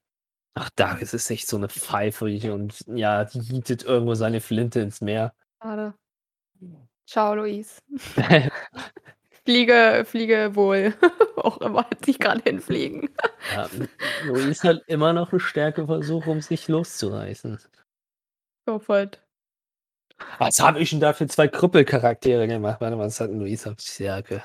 Ach, 0.56 0.70
Darius 0.76 1.14
ist 1.14 1.30
echt 1.30 1.48
so 1.48 1.58
eine 1.58 1.70
Pfeife 1.70 2.26
und 2.54 2.84
ja, 2.88 3.24
die 3.26 3.40
jietet 3.40 3.84
irgendwo 3.84 4.16
seine 4.16 4.42
Flinte 4.42 4.80
ins 4.82 5.02
Meer. 5.02 5.34
Schade. 5.62 5.94
Ciao, 7.06 7.36
Luis. 7.36 7.82
Fliege, 9.50 10.04
fliege 10.06 10.56
wohl. 10.56 10.94
Auch 11.38 11.58
immer 11.62 11.88
sich 12.06 12.20
gerade 12.20 12.42
hinfliegen. 12.44 13.10
Ja, 13.56 13.68
Luis 14.26 14.64
hat 14.64 14.84
immer 14.86 15.12
noch 15.14 15.32
einen 15.32 15.40
Stärkeversuch, 15.40 16.28
um 16.28 16.42
sich 16.42 16.68
loszureißen. 16.68 17.60
Sofort. 18.68 19.26
Was 20.38 20.60
habe 20.60 20.80
ich 20.80 20.92
denn 20.92 21.00
da 21.00 21.14
für 21.14 21.26
zwei 21.28 21.48
Krüppelcharaktere 21.48 22.48
gemacht? 22.48 22.80
Warte 22.82 22.96
mal, 22.96 23.06
was 23.06 23.20
hat 23.20 23.32
denn 23.32 23.40
Luis 23.40 23.66
auf 23.66 23.80
Stärke? 23.80 24.44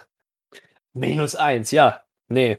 Minus 0.95 1.35
eins, 1.35 1.71
ja. 1.71 2.03
Nee. 2.29 2.59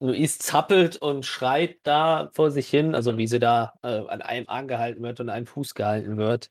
Luis 0.00 0.38
zappelt 0.38 0.96
und 0.96 1.26
schreit 1.26 1.78
da 1.82 2.30
vor 2.32 2.50
sich 2.50 2.68
hin, 2.68 2.94
also 2.94 3.18
wie 3.18 3.26
sie 3.26 3.38
da 3.38 3.74
äh, 3.82 3.98
an 4.08 4.22
einem 4.22 4.48
Arm 4.48 4.66
gehalten 4.66 5.02
wird 5.02 5.20
und 5.20 5.28
an 5.28 5.36
einem 5.36 5.46
Fuß 5.46 5.74
gehalten 5.74 6.16
wird. 6.16 6.50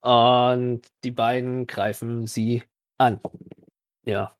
Und 0.00 0.82
die 1.04 1.10
beiden 1.10 1.66
greifen 1.66 2.26
sie 2.26 2.62
an. 2.98 3.20
Ja. 4.04 4.36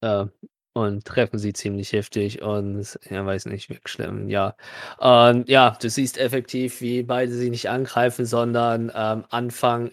Äh, 0.00 0.26
und 0.74 1.06
treffen 1.06 1.38
sie 1.38 1.54
ziemlich 1.54 1.92
heftig 1.92 2.42
und, 2.42 2.98
ja, 3.08 3.24
weiß 3.24 3.46
nicht, 3.46 3.70
wegschlemmen, 3.70 4.28
ja. 4.28 4.54
Und 4.98 5.48
ja, 5.48 5.76
du 5.80 5.88
siehst 5.88 6.18
effektiv, 6.18 6.82
wie 6.82 7.02
beide 7.02 7.32
sie 7.32 7.48
nicht 7.48 7.70
angreifen, 7.70 8.26
sondern 8.26 8.92
ähm, 8.94 9.24
anfangen, 9.30 9.92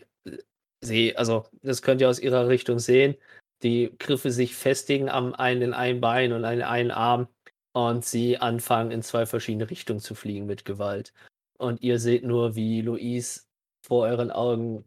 sie, 0.81 1.15
also 1.15 1.45
das 1.61 1.81
könnt 1.81 2.01
ihr 2.01 2.09
aus 2.09 2.19
ihrer 2.19 2.49
Richtung 2.49 2.79
sehen, 2.79 3.15
die 3.63 3.93
Griffe 3.97 4.31
sich 4.31 4.55
festigen 4.55 5.09
am 5.09 5.33
einen, 5.33 5.73
einen 5.73 6.01
Bein 6.01 6.33
und 6.33 6.43
an 6.43 6.61
einen 6.61 6.91
Arm 6.91 7.29
und 7.73 8.05
sie 8.05 8.37
anfangen 8.37 8.91
in 8.91 9.01
zwei 9.01 9.25
verschiedene 9.25 9.69
Richtungen 9.69 9.99
zu 9.99 10.15
fliegen 10.15 10.45
mit 10.45 10.65
Gewalt. 10.65 11.13
Und 11.57 11.81
ihr 11.81 11.99
seht 11.99 12.23
nur, 12.23 12.55
wie 12.55 12.81
Louise 12.81 13.41
vor 13.85 14.05
euren 14.07 14.31
Augen 14.31 14.85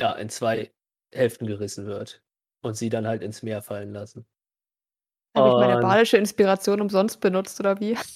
ja, 0.00 0.12
in 0.12 0.28
zwei 0.28 0.72
Hälften 1.12 1.46
gerissen 1.46 1.86
wird 1.86 2.22
und 2.62 2.76
sie 2.76 2.88
dann 2.88 3.06
halt 3.06 3.22
ins 3.22 3.42
Meer 3.42 3.62
fallen 3.62 3.92
lassen. 3.92 4.26
Habe 5.36 5.48
ich 5.48 5.54
meine 5.54 5.80
badische 5.80 6.18
Inspiration 6.18 6.80
umsonst 6.80 7.20
benutzt 7.20 7.58
oder 7.60 7.80
wie? 7.80 7.96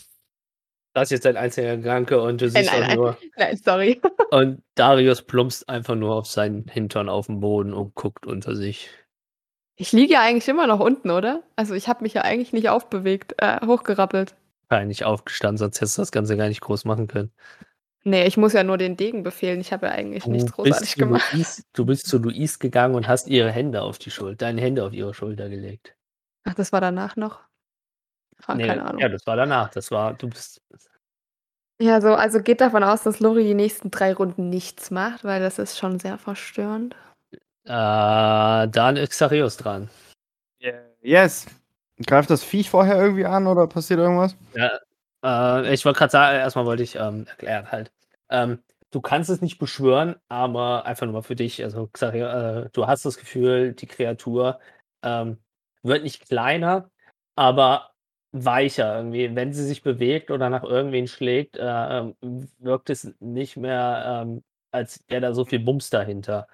Das 0.92 1.08
ist 1.08 1.10
jetzt 1.10 1.26
ein 1.26 1.36
einziger 1.36 1.76
Gedanke 1.76 2.18
und 2.22 2.40
du 2.40 2.48
siehst 2.48 2.72
nein, 2.72 2.82
auch 2.82 2.86
nein. 2.86 2.96
nur, 2.96 3.18
Nein, 3.36 3.56
sorry. 3.58 4.00
und 4.30 4.62
Darius 4.76 5.20
plumpst 5.20 5.68
einfach 5.68 5.94
nur 5.94 6.14
auf 6.14 6.26
seinen 6.26 6.66
Hintern 6.68 7.10
auf 7.10 7.26
den 7.26 7.40
Boden 7.40 7.74
und 7.74 7.94
guckt 7.94 8.24
unter 8.24 8.56
sich. 8.56 8.88
Ich 9.76 9.92
liege 9.92 10.14
ja 10.14 10.22
eigentlich 10.22 10.48
immer 10.48 10.66
noch 10.66 10.80
unten, 10.80 11.10
oder? 11.10 11.42
Also 11.54 11.74
ich 11.74 11.86
habe 11.88 12.02
mich 12.02 12.14
ja 12.14 12.22
eigentlich 12.22 12.52
nicht 12.52 12.68
aufbewegt, 12.70 13.34
äh, 13.38 13.64
hochgerappelt. 13.64 14.34
Peinlich 14.68 15.04
aufgestanden, 15.04 15.58
sonst 15.58 15.80
hättest 15.80 15.98
du 15.98 16.02
das 16.02 16.10
Ganze 16.12 16.36
gar 16.36 16.48
nicht 16.48 16.60
groß 16.60 16.84
machen 16.86 17.06
können. 17.06 17.30
Nee, 18.04 18.26
ich 18.26 18.36
muss 18.36 18.52
ja 18.52 18.62
nur 18.62 18.78
den 18.78 18.96
Degen 18.96 19.22
befehlen. 19.22 19.60
Ich 19.60 19.72
habe 19.72 19.86
ja 19.86 19.92
eigentlich 19.92 20.26
nichts 20.26 20.52
Du 20.52 20.62
bist, 20.62 20.70
großartig 20.84 20.94
gemacht. 20.96 21.32
Louise, 21.32 21.62
du 21.72 21.84
bist 21.84 22.06
zu 22.06 22.18
Louise 22.18 22.58
gegangen 22.58 22.94
und 22.94 23.08
hast 23.08 23.26
ihre 23.26 23.50
Hände 23.50 23.82
auf 23.82 23.98
die 23.98 24.10
Schulter, 24.10 24.46
deine 24.46 24.60
Hände 24.60 24.84
auf 24.84 24.92
ihre 24.92 25.12
Schulter 25.12 25.48
gelegt. 25.48 25.96
Ach, 26.44 26.54
das 26.54 26.72
war 26.72 26.80
danach 26.80 27.16
noch? 27.16 27.40
Ah, 28.46 28.54
Nee, 28.54 28.66
keine 28.66 28.84
Ahnung. 28.84 29.00
Ja, 29.00 29.08
das 29.08 29.26
war 29.26 29.36
danach. 29.36 29.70
Das 29.70 29.90
war, 29.90 30.14
du 30.14 30.28
bist. 30.28 30.62
Ja, 31.80 32.00
so, 32.00 32.14
also 32.14 32.40
geht 32.40 32.60
davon 32.60 32.84
aus, 32.84 33.02
dass 33.02 33.20
Lori 33.20 33.42
die 33.42 33.54
nächsten 33.54 33.90
drei 33.90 34.14
Runden 34.14 34.48
nichts 34.48 34.90
macht, 34.90 35.24
weil 35.24 35.40
das 35.40 35.58
ist 35.58 35.76
schon 35.76 35.98
sehr 35.98 36.16
verstörend. 36.16 36.94
Äh, 37.66 38.68
dann 38.68 38.96
ist 38.96 39.10
Xarius 39.10 39.56
dran. 39.56 39.90
Yes. 41.02 41.46
Greift 42.04 42.30
das 42.30 42.42
Viech 42.42 42.68
vorher 42.68 42.96
irgendwie 42.96 43.24
an 43.24 43.46
oder 43.46 43.66
passiert 43.66 44.00
irgendwas? 44.00 44.36
Äh, 45.24 45.72
ich 45.72 45.84
wollte 45.84 45.98
gerade 45.98 46.10
sagen, 46.10 46.38
erstmal 46.38 46.66
wollte 46.66 46.82
ich 46.82 46.96
ähm, 46.96 47.26
erklären 47.28 47.70
halt. 47.70 47.92
Ähm, 48.28 48.58
du 48.90 49.00
kannst 49.00 49.30
es 49.30 49.40
nicht 49.40 49.58
beschwören, 49.58 50.16
aber 50.28 50.84
einfach 50.84 51.06
nur 51.06 51.14
mal 51.14 51.22
für 51.22 51.36
dich. 51.36 51.62
Also 51.62 51.88
Xarius, 51.92 52.66
äh, 52.66 52.70
du 52.72 52.86
hast 52.86 53.04
das 53.04 53.18
Gefühl, 53.18 53.72
die 53.72 53.86
Kreatur 53.86 54.58
ähm, 55.02 55.38
wird 55.82 56.02
nicht 56.02 56.28
kleiner, 56.28 56.90
aber 57.36 57.92
weicher 58.32 58.96
irgendwie. 58.96 59.34
Wenn 59.34 59.52
sie 59.52 59.64
sich 59.64 59.82
bewegt 59.82 60.30
oder 60.30 60.50
nach 60.50 60.64
irgendwen 60.64 61.06
schlägt, 61.08 61.56
äh, 61.56 62.12
wirkt 62.58 62.90
es 62.90 63.14
nicht 63.20 63.56
mehr, 63.56 64.22
ähm, 64.26 64.42
als 64.70 65.02
wäre 65.08 65.22
da 65.22 65.34
so 65.34 65.44
viel 65.44 65.60
Bums 65.60 65.88
dahinter. 65.90 66.46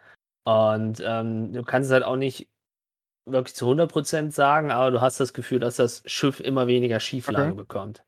Und 0.45 1.03
ähm, 1.05 1.53
du 1.53 1.63
kannst 1.63 1.89
es 1.89 1.93
halt 1.93 2.05
auch 2.05 2.17
nicht 2.17 2.49
wirklich 3.27 3.55
zu 3.55 3.67
100% 3.67 4.33
sagen, 4.33 4.71
aber 4.73 4.91
du 4.91 5.01
hast 5.01 5.21
das 5.21 5.33
Gefühl, 5.35 5.61
dass 5.61 5.77
das 5.77 6.03
Schiff 6.07 6.41
immer 6.41 6.67
weniger 6.67 7.01
Schieflage 7.01 7.53
Okay. 7.53 7.57
bekommt. 7.57 8.05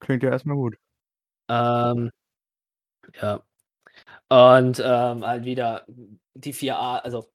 Klingt 0.00 0.22
ja 0.22 0.30
erstmal 0.30 0.56
gut. 0.56 0.76
Ähm, 1.48 2.10
ja. 3.20 3.42
Und 4.28 4.80
ähm, 4.84 5.26
halt 5.26 5.44
wieder 5.44 5.86
die 6.34 6.54
4A, 6.54 6.98
also 7.00 7.30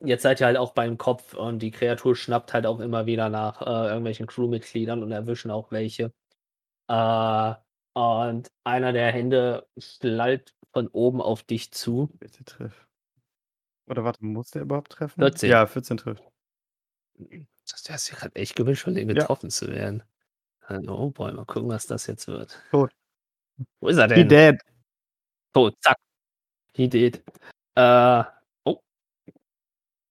jetzt 0.00 0.22
seid 0.22 0.40
ihr 0.40 0.46
halt 0.46 0.56
auch 0.58 0.72
beim 0.74 0.98
Kopf 0.98 1.34
und 1.34 1.60
die 1.60 1.70
Kreatur 1.70 2.16
schnappt 2.16 2.54
halt 2.54 2.66
auch 2.66 2.80
immer 2.80 3.06
wieder 3.06 3.28
nach 3.28 3.62
äh, 3.62 3.88
irgendwelchen 3.88 4.26
Crewmitgliedern 4.26 5.02
und 5.02 5.12
erwischen 5.12 5.50
auch 5.50 5.70
welche. 5.72 6.12
Äh, 6.88 7.54
und 7.94 8.50
einer 8.64 8.92
der 8.92 9.12
Hände 9.12 9.68
schnallt 9.78 10.54
von 10.72 10.88
oben 10.88 11.20
auf 11.22 11.42
dich 11.44 11.72
zu. 11.72 12.10
Bitte 12.20 12.44
triff. 12.44 12.88
Oder 13.88 14.04
warte, 14.04 14.24
muss 14.24 14.50
der 14.50 14.62
überhaupt 14.62 14.92
treffen? 14.92 15.20
14. 15.20 15.50
Ja, 15.50 15.66
14 15.66 15.96
trifft. 15.96 16.22
Das 17.70 17.84
hast 17.88 18.10
du 18.10 18.16
gerade 18.16 18.34
echt 18.36 18.56
gewünscht, 18.56 18.84
von 18.84 18.94
dem 18.94 19.08
Ja. 19.08 19.14
getroffen 19.14 19.50
zu 19.50 19.68
werden. 19.68 20.02
Oh 20.88 21.10
boy, 21.10 21.32
mal 21.32 21.44
gucken, 21.44 21.68
was 21.68 21.86
das 21.86 22.06
jetzt 22.06 22.28
wird. 22.28 22.62
Tot. 22.70 22.92
Wo 23.80 23.88
ist 23.88 23.98
er 23.98 24.08
He 24.08 24.26
denn? 24.26 24.28
dead. 24.28 24.60
Tot, 25.52 25.74
zack. 25.82 25.96
He 26.74 26.88
did. 26.88 27.22
Äh, 27.76 28.24
oh. 28.64 28.80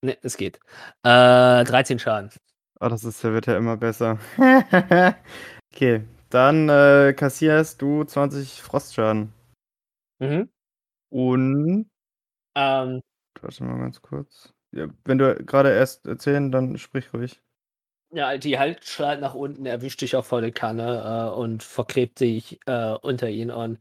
Ne, 0.03 0.17
es 0.21 0.37
geht. 0.37 0.57
Äh, 1.03 1.63
13 1.63 1.99
Schaden. 1.99 2.29
Oh, 2.79 2.87
das 2.89 3.03
ist, 3.03 3.23
der 3.23 3.33
wird 3.33 3.47
ja 3.47 3.57
immer 3.57 3.77
besser. 3.77 4.19
okay, 5.73 6.03
dann 6.29 6.69
äh, 6.69 7.13
kassierst 7.13 7.81
du 7.81 8.03
20 8.03 8.61
Frostschaden. 8.61 9.33
Mhm. 10.19 10.49
Und. 11.09 11.89
Ähm, 12.55 13.01
Warte 13.41 13.63
mal 13.63 13.79
ganz 13.79 14.01
kurz. 14.01 14.53
Ja, 14.71 14.87
wenn 15.05 15.17
du 15.17 15.35
gerade 15.45 15.71
erst 15.71 16.05
erzählen, 16.07 16.51
dann 16.51 16.77
sprich 16.77 17.13
ruhig. 17.13 17.41
ja, 18.13 18.37
die 18.37 18.59
Halsschlag 18.59 19.19
nach 19.21 19.33
unten 19.35 19.65
erwischt 19.65 20.01
dich 20.01 20.15
auf 20.15 20.27
volle 20.27 20.51
Kanne 20.51 21.31
äh, 21.33 21.35
und 21.35 21.63
verklebt 21.63 22.19
dich 22.19 22.59
äh, 22.65 22.93
unter 23.01 23.29
ihn. 23.29 23.51
Und 23.51 23.79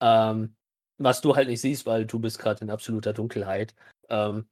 ähm, 0.00 0.56
was 0.98 1.20
du 1.22 1.36
halt 1.36 1.48
nicht 1.48 1.60
siehst, 1.62 1.86
weil 1.86 2.06
du 2.06 2.18
bist 2.18 2.38
gerade 2.38 2.62
in 2.62 2.70
absoluter 2.70 3.12
Dunkelheit. 3.14 3.74
Ähm, 4.10 4.48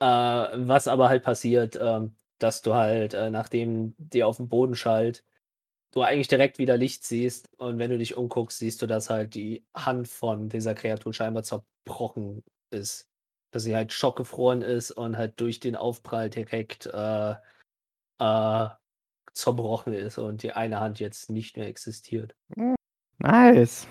äh, 0.00 0.06
was 0.06 0.88
aber 0.88 1.08
halt 1.08 1.24
passiert, 1.24 1.78
ähm, 1.80 2.16
dass 2.38 2.62
du 2.62 2.74
halt, 2.74 3.14
äh, 3.14 3.30
nachdem 3.30 3.94
dir 3.98 4.28
auf 4.28 4.38
dem 4.38 4.48
Boden 4.48 4.76
schallt, 4.76 5.24
du 5.92 6.02
eigentlich 6.02 6.28
direkt 6.28 6.58
wieder 6.58 6.76
Licht 6.76 7.04
siehst 7.04 7.50
und 7.58 7.78
wenn 7.78 7.90
du 7.90 7.98
dich 7.98 8.16
umguckst, 8.16 8.58
siehst 8.58 8.82
du, 8.82 8.86
dass 8.86 9.10
halt 9.10 9.34
die 9.34 9.64
Hand 9.74 10.08
von 10.08 10.48
dieser 10.50 10.74
Kreatur 10.74 11.14
scheinbar 11.14 11.44
zerbrochen 11.44 12.44
ist. 12.70 13.08
Dass 13.56 13.62
sie 13.62 13.74
halt 13.74 13.90
schockgefroren 13.90 14.60
ist 14.60 14.90
und 14.90 15.16
halt 15.16 15.40
durch 15.40 15.60
den 15.60 15.76
Aufprall 15.76 16.28
direkt 16.28 16.84
äh, 16.92 17.34
äh, 18.18 18.68
zerbrochen 19.32 19.94
ist 19.94 20.18
und 20.18 20.42
die 20.42 20.52
eine 20.52 20.78
Hand 20.78 21.00
jetzt 21.00 21.30
nicht 21.30 21.56
mehr 21.56 21.66
existiert. 21.66 22.36
Nice. 23.16 23.88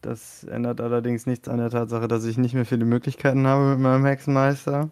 Das 0.00 0.44
ändert 0.44 0.80
allerdings 0.80 1.26
nichts 1.26 1.50
an 1.50 1.58
der 1.58 1.68
Tatsache, 1.68 2.08
dass 2.08 2.24
ich 2.24 2.38
nicht 2.38 2.54
mehr 2.54 2.64
viele 2.64 2.86
Möglichkeiten 2.86 3.46
habe 3.46 3.72
mit 3.72 3.80
meinem 3.80 4.06
Hexenmeister. 4.06 4.88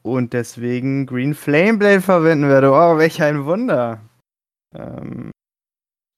Und 0.00 0.32
deswegen 0.32 1.04
Green 1.04 1.34
Flameblade 1.34 2.00
verwenden 2.00 2.48
werde. 2.48 2.70
Oh, 2.70 2.96
welch 2.96 3.20
ein 3.20 3.44
Wunder. 3.44 4.00
Ähm, 4.74 5.32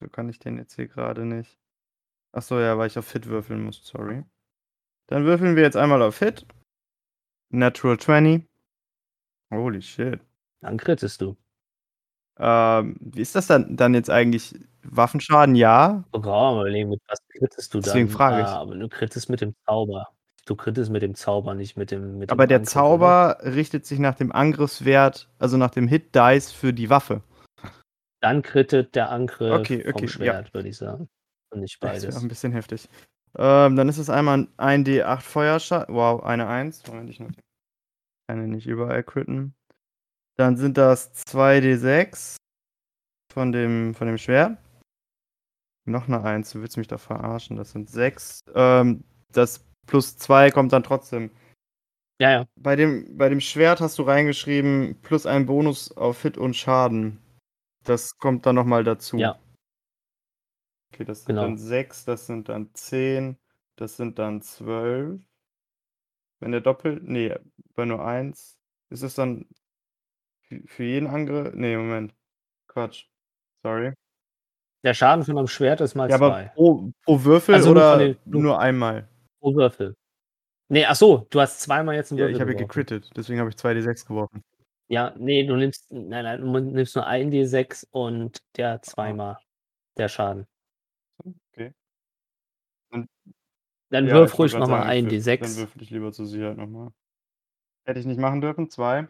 so 0.00 0.08
kann 0.08 0.28
ich 0.28 0.38
den 0.38 0.58
jetzt 0.58 0.76
hier 0.76 0.86
gerade 0.86 1.24
nicht. 1.24 1.58
Achso, 2.30 2.60
ja, 2.60 2.78
weil 2.78 2.86
ich 2.86 2.96
auf 3.00 3.10
Hit 3.10 3.26
würfeln 3.26 3.64
muss, 3.64 3.84
sorry. 3.84 4.22
Dann 5.10 5.24
würfeln 5.24 5.56
wir 5.56 5.64
jetzt 5.64 5.76
einmal 5.76 6.02
auf 6.02 6.20
Hit. 6.20 6.46
Natural 7.50 7.98
20. 7.98 8.46
Holy 9.52 9.82
shit. 9.82 10.20
Dann 10.60 10.76
krittest 10.76 11.20
du. 11.20 11.36
Ähm, 12.38 12.96
wie 13.00 13.20
ist 13.20 13.34
das 13.34 13.48
dann, 13.48 13.76
dann 13.76 13.92
jetzt 13.92 14.08
eigentlich? 14.08 14.54
Waffenschaden, 14.82 15.56
ja? 15.56 16.04
Raum 16.14 16.60
überlegen, 16.60 16.88
mit 16.88 17.02
was 17.06 17.18
krittest 17.28 17.74
du 17.74 17.78
dann? 17.80 17.84
Deswegen 17.84 18.08
frage 18.08 18.40
ich. 18.40 18.46
Ah, 18.46 18.60
aber 18.60 18.76
du 18.76 18.88
krittest 18.88 19.28
mit 19.28 19.42
dem 19.42 19.54
Zauber. 19.66 20.08
Du 20.46 20.56
krittest 20.56 20.90
mit 20.90 21.02
dem 21.02 21.14
Zauber, 21.14 21.54
nicht 21.54 21.76
mit 21.76 21.90
dem. 21.90 22.16
Mit 22.16 22.30
Aber 22.30 22.46
dem 22.46 22.48
der 22.48 22.56
Angriff, 22.58 22.72
Zauber 22.72 23.38
richtet 23.42 23.84
sich 23.84 23.98
nach 23.98 24.14
dem 24.14 24.32
Angriffswert, 24.32 25.28
also 25.38 25.58
nach 25.58 25.70
dem 25.70 25.86
Hit-Dice 25.86 26.52
für 26.52 26.72
die 26.72 26.88
Waffe. 26.88 27.14
Oder? 27.14 27.72
Dann 28.22 28.42
krittet 28.42 28.94
der 28.94 29.10
Angriff 29.10 29.60
Okay, 29.60 29.80
okay, 29.80 29.92
vom 29.92 30.02
ja. 30.02 30.08
Schwert, 30.08 30.54
würde 30.54 30.68
ich 30.68 30.78
sagen. 30.78 31.08
Und 31.50 31.60
nicht 31.60 31.82
Das 31.82 31.90
beides. 31.90 32.14
wäre 32.14 32.24
ein 32.24 32.28
bisschen 32.28 32.52
heftig. 32.52 32.88
Ähm, 33.36 33.76
dann 33.76 33.88
ist 33.88 33.98
es 33.98 34.10
einmal 34.10 34.48
ein 34.56 34.84
D8 34.84 35.20
Feuerschaden. 35.20 35.94
Wow, 35.94 36.22
eine 36.22 36.46
1. 36.48 36.86
Moment, 36.88 37.10
ich. 37.10 37.18
Kann 37.18 38.44
ich 38.44 38.50
nicht 38.50 38.66
überall 38.66 39.02
critten. 39.02 39.54
Dann 40.36 40.56
sind 40.56 40.78
das 40.78 41.12
2D6 41.26 42.36
von 43.32 43.52
dem, 43.52 43.94
von 43.94 44.06
dem 44.06 44.18
Schwert. 44.18 44.58
Noch 45.86 46.08
eine 46.08 46.22
1. 46.22 46.52
Du 46.52 46.60
willst 46.60 46.76
mich 46.76 46.88
doch 46.88 47.00
verarschen. 47.00 47.56
Das 47.56 47.72
sind 47.72 47.88
6. 47.88 48.40
Ähm, 48.54 49.04
das 49.32 49.64
plus 49.86 50.16
2 50.16 50.50
kommt 50.50 50.72
dann 50.72 50.82
trotzdem. 50.82 51.30
Ja, 52.20 52.30
ja. 52.30 52.46
Bei 52.56 52.76
dem, 52.76 53.16
bei 53.16 53.28
dem 53.28 53.40
Schwert 53.40 53.80
hast 53.80 53.98
du 53.98 54.02
reingeschrieben, 54.02 54.98
plus 55.02 55.26
ein 55.26 55.46
Bonus 55.46 55.90
auf 55.96 56.22
Hit 56.22 56.36
und 56.36 56.54
Schaden. 56.54 57.18
Das 57.84 58.18
kommt 58.18 58.44
dann 58.44 58.56
nochmal 58.56 58.84
dazu. 58.84 59.16
Ja. 59.16 59.38
Okay, 60.92 61.04
das 61.04 61.18
sind 61.20 61.28
Genau. 61.28 61.42
dann 61.42 61.56
6, 61.56 62.04
das 62.04 62.26
sind 62.26 62.48
dann 62.48 62.70
10, 62.74 63.38
das 63.76 63.96
sind 63.96 64.18
dann 64.18 64.42
12. 64.42 65.20
Wenn 66.40 66.52
der 66.52 66.60
doppelt, 66.60 67.02
nee, 67.04 67.34
bei 67.74 67.84
nur 67.84 68.04
1, 68.04 68.58
ist 68.90 69.02
es 69.02 69.14
dann 69.14 69.46
für 70.66 70.84
jeden 70.84 71.06
Angriff? 71.06 71.54
Nee, 71.54 71.76
Moment. 71.76 72.14
Quatsch. 72.66 73.06
Sorry. 73.62 73.92
Der 74.82 74.94
Schaden 74.94 75.24
von 75.24 75.36
einem 75.36 75.46
Schwert 75.46 75.80
ist 75.82 75.94
mal 75.94 76.08
Ja, 76.08 76.16
aber 76.16 76.30
zwei. 76.30 76.44
pro, 76.54 76.92
pro 77.04 77.24
Würfel 77.24 77.54
Also 77.54 77.68
nur 77.68 77.76
oder 77.76 77.90
von 77.92 77.98
den- 78.00 78.16
nur- 78.24 78.42
nur 78.42 78.58
einmal? 78.60 79.08
Pro 79.40 79.54
Würfel. 79.54 79.94
Nee, 80.68 80.86
ach 80.86 80.96
so, 80.96 81.26
du 81.30 81.40
hast 81.40 81.60
zweimal 81.60 81.94
jetzt 81.96 82.10
einen 82.10 82.18
Ja, 82.18 82.24
Würfel 82.24 82.36
ich 82.36 82.40
habe 82.40 82.52
ja 82.52 82.58
gecrittet, 82.58 83.10
deswegen 83.16 83.38
habe 83.40 83.50
ich 83.50 83.56
2d6 83.56 84.06
geworfen. 84.06 84.42
Ja, 84.88 85.14
nee, 85.18 85.44
du 85.46 85.54
nimmst, 85.56 85.92
nein, 85.92 86.24
nein, 86.24 86.40
du 86.40 86.58
nimmst 86.58 86.96
nur 86.96 87.06
ein 87.06 87.30
D6 87.30 87.86
und 87.90 88.38
Ah. 88.38 88.42
der 88.56 88.82
zweimal 88.82 89.38
der 89.98 90.08
Schaden. 90.08 90.46
Okay. 91.52 91.72
Dann 93.90 94.06
Ja, 94.06 94.14
wirf 94.14 94.32
ich 94.34 94.38
ruhig 94.38 94.52
nochmal 94.54 94.84
ein 94.84 95.08
ich 95.08 95.12
würf- 95.12 95.40
Dann 95.40 95.48
D6. 95.50 95.56
würfel 95.56 95.82
ich 95.82 95.90
lieber 95.90 96.12
zur 96.12 96.26
Sicherheit 96.26 96.56
nochmal. 96.56 96.92
Hätte 97.84 97.98
ich 98.00 98.06
nicht 98.06 98.20
machen 98.20 98.40
dürfen, 98.40 98.70
2. 98.70 99.08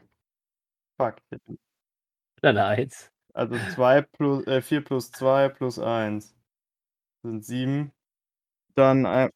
Fuck. 0.98 1.16
Dann 1.30 2.56
eine 2.56 2.64
Eins. 2.64 3.10
Also 3.34 3.56
2 3.74 4.02
plus, 4.02 4.46
äh, 4.46 4.62
4 4.62 4.82
plus 4.82 5.10
2 5.12 5.48
plus 5.48 5.78
1 5.78 6.34
sind 7.22 7.44
7. 7.44 7.92
Dann, 8.74 9.04
ein, 9.06 9.30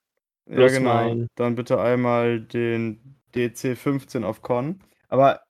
ja 0.46 0.68
genau, 0.68 0.94
mein- 0.94 1.28
dann 1.34 1.54
bitte 1.54 1.80
einmal 1.80 2.40
den 2.40 3.20
DC 3.34 3.76
15 3.76 4.24
auf 4.24 4.42
Con. 4.42 4.82
Aber, 5.08 5.42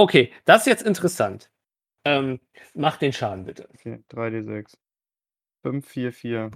Okay, 0.00 0.32
das 0.44 0.60
ist 0.62 0.66
jetzt 0.66 0.82
interessant. 0.84 1.50
Ähm, 2.04 2.40
mach 2.74 2.96
den 2.98 3.12
Schaden 3.12 3.44
bitte. 3.44 3.68
okay, 3.74 4.02
3D6. 4.08 4.78
5, 5.68 5.86
4, 5.86 6.12
4, 6.12 6.50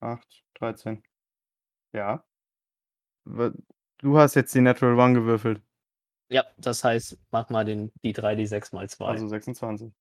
8, 0.00 0.44
13. 0.54 1.02
Ja. 1.92 2.24
Du 3.98 4.18
hast 4.18 4.34
jetzt 4.34 4.54
die 4.54 4.62
Natural 4.62 4.98
One 4.98 5.14
gewürfelt, 5.14 5.62
Ja, 6.30 6.44
das 6.56 6.84
heißt, 6.84 7.18
mach 7.30 7.50
mal 7.50 7.64
den, 7.64 7.92
die 8.02 8.14
3D6 8.14 8.74
mal 8.74 8.88
2. 8.88 9.06
also 9.06 9.28
26. 9.28 9.92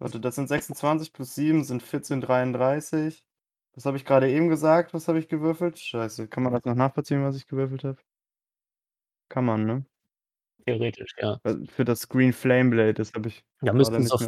Warte, 0.00 0.18
das 0.18 0.34
sind 0.34 0.48
26 0.48 1.12
plus 1.12 1.34
7 1.36 1.62
sind 1.62 1.82
14, 1.82 2.20
33. 2.20 3.24
Was 3.74 3.86
habe 3.86 3.96
ich 3.96 4.04
gerade 4.04 4.28
eben 4.28 4.48
gesagt? 4.48 4.94
Was 4.94 5.06
habe 5.06 5.20
ich 5.20 5.28
gewürfelt? 5.28 5.78
Scheiße, 5.78 6.26
kann 6.26 6.42
man 6.42 6.52
das 6.52 6.64
noch 6.64 6.74
nachvollziehen, 6.74 7.22
was 7.22 7.36
ich 7.36 7.46
gewürfelt 7.46 7.84
habe? 7.84 7.98
Kann 9.28 9.44
man, 9.44 9.64
ne? 9.64 9.86
Theoretisch, 10.66 11.14
ja. 11.18 11.38
Weil 11.44 11.66
Für 11.66 11.84
das 11.84 12.08
Green 12.08 12.32
Flame 12.32 12.70
Blade, 12.70 12.94
das 12.94 13.12
habe 13.14 13.28
ich 13.28 13.44
Da 13.60 13.72
müssten 13.72 14.02
es 14.02 14.10
auf. 14.10 14.26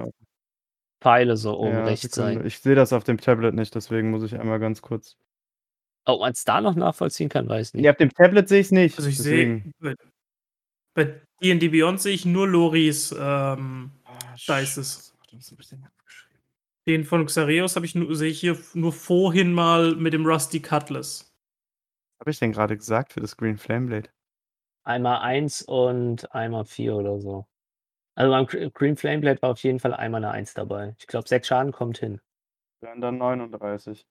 Pfeile 1.01 1.37
so 1.37 1.59
oben 1.59 1.73
Ja, 1.73 1.85
rechts 1.85 2.15
Sekunde. 2.15 2.39
sein. 2.39 2.47
Ich 2.47 2.59
sehe 2.61 2.75
das 2.75 2.93
auf 2.93 3.05
dem 3.05 3.19
Tablet 3.19 3.55
nicht, 3.55 3.75
deswegen 3.75 4.11
muss 4.11 4.23
ich 4.23 4.39
einmal 4.39 4.59
ganz 4.59 4.81
kurz. 4.83 5.17
Ob 6.05 6.21
man 6.21 6.33
es 6.33 6.45
da 6.45 6.61
noch 6.61 6.75
nachvollziehen 6.77 7.29
kann, 7.29 7.49
weiß 7.49 7.75
nicht. 7.75 7.83
Nee, 7.83 7.91
auf 7.91 7.97
dem 7.97 8.11
Tablet 8.11 8.49
sehe 8.49 8.61
ich 8.61 8.67
es 8.67 8.73
nicht. 8.73 8.97
Also 8.97 9.09
ich 9.09 9.19
sehe, 9.19 9.63
bei 10.95 11.21
D&D 11.43 11.69
Beyond 11.69 12.01
sehe 12.01 12.15
ich 12.15 12.25
nur 12.25 12.49
Loris 12.49 13.13
ähm, 13.19 13.91
Ah, 14.05 14.35
Dices. 14.61 15.15
Den 16.87 17.05
von 17.05 17.27
Xareus 17.27 17.75
habe 17.77 17.85
ich 17.85 17.95
nur, 17.95 18.15
sehe 18.15 18.31
ich 18.31 18.41
hier 18.41 18.57
nur 18.75 18.93
vorhin 18.93 19.53
mal 19.53 19.97
mit 19.97 20.13
dem 20.15 20.25
Rusty 20.25 20.61
Cutlass. 20.61 21.33
Was 22.19 22.21
habe 22.21 22.31
ich 22.31 22.39
denn 22.39 22.53
gerade 22.53 22.77
gesagt 22.77 23.13
für 23.13 23.21
das 23.21 23.37
Green 23.37 23.59
Flame 23.59 23.87
Blade? 23.87 24.09
Einmal 24.85 25.19
1 25.19 25.63
und 25.63 26.33
einmal 26.33 26.65
4 26.65 26.95
oder 26.95 27.19
so. 27.21 27.47
Also 28.17 28.31
beim 28.33 28.47
Gr- 28.47 28.71
Green 28.71 28.97
Flame 28.97 29.21
Blade 29.21 29.41
war 29.43 29.51
auf 29.51 29.63
jeden 29.63 29.79
Fall 29.79 29.93
einmal 29.95 30.25
eine 30.25 30.33
1 30.33 30.55
dabei. 30.55 30.97
Ich 30.99 31.07
glaube, 31.07 31.29
6 31.29 31.47
Schaden 31.49 31.71
kommt 31.73 31.99
hin. 31.99 32.21
Wären 32.81 33.01
dann 33.01 33.19
39. 33.19 34.07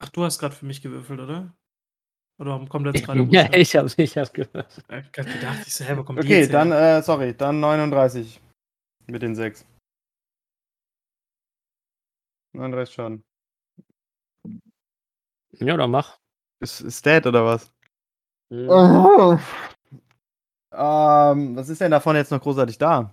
Ach, 0.00 0.08
du 0.10 0.24
hast 0.24 0.38
gerade 0.38 0.54
für 0.54 0.66
mich 0.66 0.82
gewürfelt, 0.82 1.20
oder? 1.20 1.54
Oder 2.38 2.66
kommt 2.68 2.86
jetzt 2.86 3.04
gerade 3.04 3.22
ja, 3.30 3.50
ich 3.54 3.76
habe 3.76 3.90
ich 3.96 4.18
hab 4.18 4.34
gehört. 4.34 4.84
Ich 4.88 4.94
hab 4.94 5.12
gedacht, 5.12 5.66
ich 5.66 5.74
so, 5.74 5.84
hä, 5.84 5.96
wo 5.96 6.02
kommt 6.04 6.18
die 6.22 6.26
Okay, 6.26 6.40
jetzt 6.40 6.52
dann, 6.52 6.72
her? 6.72 6.98
äh, 6.98 7.02
sorry, 7.02 7.34
dann 7.34 7.60
39 7.60 8.40
mit 9.06 9.22
den 9.22 9.34
6. 9.34 9.64
39 12.54 12.94
Schaden. 12.94 13.24
Ja, 15.52 15.76
dann 15.76 15.90
mach. 15.90 16.18
Ist, 16.60 16.80
ist 16.80 17.06
dead 17.06 17.24
oder 17.26 17.44
was? 17.44 17.72
Hm. 18.50 18.68
Oh. 18.68 19.38
Ähm, 20.72 21.56
was 21.56 21.68
ist 21.68 21.80
denn 21.80 21.90
davon 21.90 22.16
jetzt 22.16 22.30
noch 22.30 22.40
großartig 22.42 22.78
da? 22.78 23.12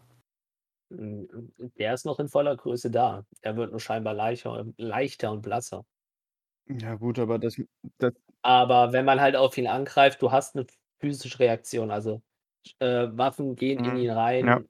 Hm, 0.91 1.27
Der 1.77 1.93
ist 1.93 2.05
noch 2.05 2.19
in 2.19 2.27
voller 2.29 2.55
Größe 2.55 2.91
da. 2.91 3.25
Er 3.41 3.55
wird 3.55 3.71
nur 3.71 3.79
scheinbar 3.79 4.13
leichter, 4.13 4.65
leichter 4.77 5.31
und 5.31 5.41
blasser. 5.41 5.85
Ja, 6.67 6.95
gut, 6.95 7.19
aber 7.19 7.39
das. 7.39 7.55
das 7.97 8.13
Aber 8.41 8.93
wenn 8.93 9.05
man 9.05 9.19
halt 9.21 9.35
auf 9.35 9.57
ihn 9.57 9.67
angreift, 9.67 10.21
du 10.21 10.31
hast 10.31 10.55
eine 10.55 10.65
physische 10.99 11.39
Reaktion. 11.39 11.91
Also 11.91 12.21
äh, 12.79 13.07
Waffen 13.11 13.55
gehen 13.55 13.83
in 13.83 13.91
Mhm. 13.91 13.97
ihn 13.97 14.09
rein. 14.11 14.45
Ja, 14.47 14.61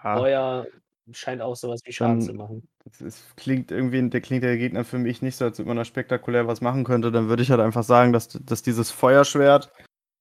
Feuer 0.00 0.66
scheint 1.12 1.42
auch 1.42 1.56
sowas 1.56 1.80
wie 1.84 1.92
Schaden 1.92 2.20
Dann- 2.20 2.26
zu 2.26 2.32
machen. 2.34 2.68
das 2.84 3.00
ist, 3.02 3.36
klingt 3.36 3.70
irgendwie, 3.70 4.08
der 4.08 4.20
klingt 4.22 4.42
der 4.42 4.56
Gegner 4.56 4.84
für 4.84 4.98
mich 4.98 5.20
nicht 5.20 5.36
so, 5.36 5.44
als 5.44 5.60
ob 5.60 5.66
man 5.66 5.76
da 5.76 5.84
spektakulär 5.84 6.46
was 6.46 6.60
machen 6.62 6.84
könnte. 6.84 7.12
Dann 7.12 7.28
würde 7.28 7.42
ich 7.42 7.50
halt 7.50 7.60
einfach 7.60 7.82
sagen, 7.82 8.12
dass, 8.12 8.28
dass 8.28 8.62
dieses 8.62 8.90
Feuerschwert. 8.90 9.70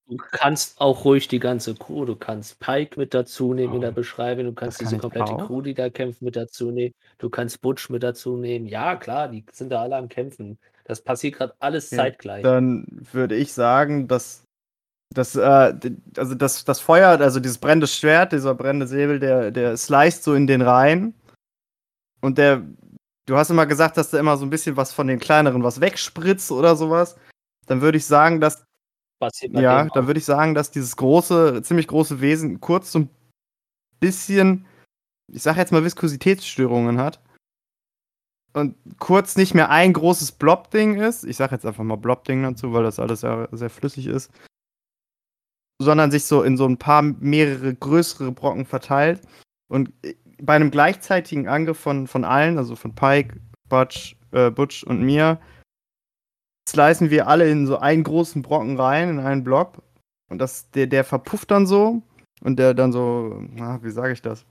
Du 0.10 0.18
kannst 0.18 0.82
auch 0.82 1.06
ruhig 1.06 1.28
die 1.28 1.40
ganze 1.40 1.76
Crew, 1.76 2.04
du 2.04 2.16
kannst 2.16 2.60
Pike 2.60 3.00
mit 3.00 3.14
dazu 3.14 3.54
nehmen 3.54 3.76
in 3.76 3.82
der 3.82 3.92
Oh, 3.92 3.94
Beschreibung, 3.94 4.46
du 4.46 4.54
kannst 4.54 4.80
kann 4.80 4.88
diese 4.88 4.98
komplette 4.98 5.34
auch? 5.34 5.46
Crew, 5.46 5.62
die 5.62 5.76
da 5.76 5.90
kämpft, 5.92 6.24
mit 6.24 6.36
dazu 6.36 6.72
nehmen, 6.72 6.96
du 7.20 7.30
kannst 7.30 7.62
Butch 7.62 7.90
mit 7.92 8.02
dazu 8.02 8.36
nehmen. 8.36 8.66
Ja, 8.66 8.96
klar, 8.96 9.28
die 9.28 9.46
sind 9.52 9.70
da 9.72 9.84
alle 9.84 9.98
am 9.98 10.10
Kämpfen. 10.10 10.58
Das 10.86 11.02
passiert 11.02 11.36
gerade 11.36 11.54
alles 11.60 11.92
Ja, 11.92 11.98
zeitgleich. 11.98 12.42
Dann 12.44 12.86
würde 13.12 13.36
ich 13.36 13.54
sagen, 13.54 14.08
dass. 14.08 14.44
Das, 15.12 15.36
äh, 15.36 15.74
also 16.18 16.36
das, 16.36 16.66
das 16.66 16.80
Feuer, 16.80 17.20
also 17.20 17.40
dieses 17.40 17.58
brennende 17.58 17.88
Schwert, 17.88 18.32
dieser 18.32 18.54
brennende 18.54 18.86
Säbel, 18.86 19.20
der, 19.20 19.50
der 19.50 19.76
sliced 19.76 20.24
so 20.24 20.36
in 20.36 20.46
den 20.46 20.62
Reihen. 20.62 21.16
Und 22.22 22.38
der, 22.38 22.64
du 23.26 23.36
hast 23.36 23.50
immer 23.50 23.66
gesagt, 23.66 23.98
dass 23.98 24.12
da 24.12 24.20
immer 24.20 24.38
so 24.38 24.46
ein 24.46 24.52
bisschen 24.52 24.78
was 24.78 24.94
von 24.94 25.08
den 25.08 25.20
kleineren 25.20 25.64
was 25.64 25.82
wegspritzt 25.82 26.52
oder 26.52 26.76
sowas. 26.76 27.16
Dann 27.66 27.82
würde 27.82 27.98
ich 27.98 28.06
sagen, 28.06 28.40
dass 28.40 28.66
passiert 29.20 29.54
bei 29.54 29.62
Ja, 29.62 29.86
dann 29.86 30.08
würde 30.08 30.20
ich 30.20 30.26
sagen, 30.26 30.56
dass 30.56 30.72
dieses 30.72 30.96
große, 30.96 31.62
ziemlich 31.62 31.88
große 31.88 32.22
Wesen 32.22 32.60
kurz 32.62 32.92
so 32.92 33.00
ein 33.00 33.10
bisschen, 34.00 34.66
ich 35.32 35.44
sag 35.44 35.58
jetzt 35.58 35.72
mal, 35.72 35.84
Viskositätsstörungen 35.84 36.98
hat. 36.98 37.20
Und 38.54 38.76
kurz 38.98 39.38
nicht 39.38 39.54
mehr 39.54 39.70
ein 39.70 39.94
großes 39.94 40.32
Blob-Ding 40.32 41.00
ist. 41.00 41.24
Ich 41.24 41.38
sag 41.38 41.52
jetzt 41.52 41.66
einfach 41.66 41.84
mal 41.84 41.98
Blob-Ding 41.98 42.42
dazu, 42.42 42.74
weil 42.74 42.84
das 42.84 42.98
alles 42.98 43.22
sehr, 43.22 43.48
sehr 43.52 43.70
flüssig 43.70 44.08
ist. 44.08 44.32
Sondern 45.80 46.10
sich 46.10 46.26
so 46.26 46.42
in 46.42 46.58
so 46.58 46.66
ein 46.66 46.78
paar 46.78 47.04
mehrere 47.04 47.76
größere 47.76 48.32
Brocken 48.32 48.66
verteilt. 48.66 49.22
Und 49.70 49.94
bei 50.42 50.56
einem 50.56 50.72
gleichzeitigen 50.72 51.48
Angriff 51.48 51.80
von, 51.80 52.08
von 52.08 52.26
allen, 52.26 52.58
also 52.58 52.76
von 52.76 52.96
Pike, 52.96 53.40
Butch, 53.68 54.18
äh, 54.32 54.50
Butch 54.50 54.84
und 54.84 55.04
mir, 55.04 55.40
slicen 56.72 57.10
wir 57.10 57.28
alle 57.28 57.50
in 57.50 57.66
so 57.66 57.78
einen 57.78 58.04
großen 58.04 58.42
Brocken 58.42 58.80
rein, 58.80 59.10
in 59.10 59.20
einen 59.20 59.44
Block. 59.44 59.82
Und 60.30 60.40
das, 60.40 60.70
der, 60.72 60.88
der 60.88 61.04
verpufft 61.04 61.52
dann 61.52 61.68
so. 61.68 62.02
Und 62.42 62.58
der 62.58 62.74
dann 62.74 62.92
so, 62.92 63.42
na, 63.54 63.84
wie 63.84 63.90
sage 63.90 64.14
ich 64.14 64.22
das? 64.22 64.46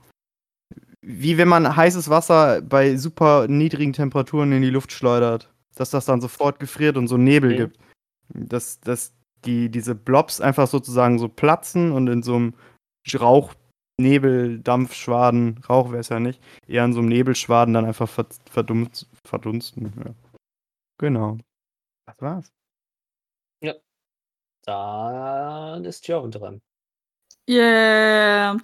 Wie 1.01 1.37
wenn 1.37 1.47
man 1.47 1.75
heißes 1.75 2.09
Wasser 2.09 2.61
bei 2.61 2.97
super 2.97 3.47
niedrigen 3.47 3.93
Temperaturen 3.93 4.51
in 4.51 4.61
die 4.61 4.69
Luft 4.69 4.91
schleudert. 4.91 5.51
Dass 5.75 5.89
das 5.89 6.05
dann 6.05 6.21
sofort 6.21 6.59
gefriert 6.59 6.97
und 6.97 7.07
so 7.07 7.17
Nebel 7.17 7.51
Mhm. 7.51 7.57
gibt. 7.57 7.79
Dass, 8.33 8.79
dass 8.81 9.13
die, 9.45 9.69
diese 9.69 9.95
Blobs 9.95 10.41
einfach 10.41 10.67
sozusagen 10.67 11.17
so 11.17 11.29
platzen 11.29 11.91
und 11.91 12.07
in 12.07 12.21
so 12.23 12.35
einem 12.35 12.53
Rauch, 13.19 13.53
Nebel, 13.99 14.59
Dampfschwaden, 14.59 15.61
Rauch 15.67 15.89
wäre 15.91 16.01
es 16.01 16.09
ja 16.09 16.19
nicht, 16.19 16.41
eher 16.67 16.85
in 16.85 16.93
so 16.93 16.99
einem 16.99 17.09
Nebelschwaden 17.09 17.73
dann 17.73 17.85
einfach 17.85 18.07
ver 18.07 18.27
verdunst, 18.49 19.07
verdunsten. 19.25 19.93
Ja. 19.97 20.13
Genau. 20.99 21.37
Das 22.09 22.21
war's. 22.21 22.51
Dann 24.65 25.85
ist 25.85 26.07
Jörn 26.07 26.31
dran. 26.31 26.61
Yeah. 27.49 28.57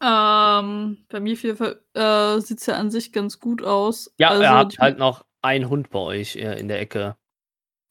Ähm, 0.00 1.04
bei 1.08 1.20
mir 1.20 1.36
viel, 1.36 1.56
äh, 1.94 2.38
sieht 2.40 2.60
es 2.60 2.66
ja 2.66 2.74
an 2.74 2.90
sich 2.90 3.12
ganz 3.12 3.40
gut 3.40 3.64
aus. 3.64 4.12
Ja, 4.18 4.28
also, 4.30 4.42
ihr 4.42 4.50
habt 4.50 4.72
die- 4.74 4.78
halt 4.78 4.98
noch 4.98 5.24
einen 5.42 5.68
Hund 5.68 5.90
bei 5.90 5.98
euch 5.98 6.36
äh, 6.36 6.60
in 6.60 6.68
der 6.68 6.80
Ecke. 6.80 7.16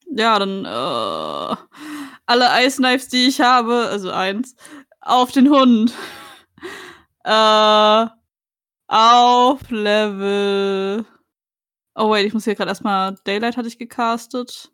Ja, 0.07 0.38
dann 0.39 0.65
äh, 0.65 1.57
alle 2.28 2.65
Ice 2.65 2.78
Knives, 2.78 3.07
die 3.09 3.28
ich 3.28 3.41
habe, 3.41 3.88
also 3.89 4.11
eins, 4.11 4.55
auf 5.01 5.32
den 5.32 5.49
Hund. 5.49 5.93
äh, 7.23 8.05
auf 8.88 9.69
Level. 9.71 11.05
Oh 11.95 12.11
wait, 12.11 12.25
ich 12.25 12.33
muss 12.33 12.43
hier 12.43 12.55
gerade 12.55 12.69
erstmal 12.69 13.15
Daylight 13.25 13.55
hatte 13.55 13.69
ich 13.69 13.77
gecastet. 13.77 14.71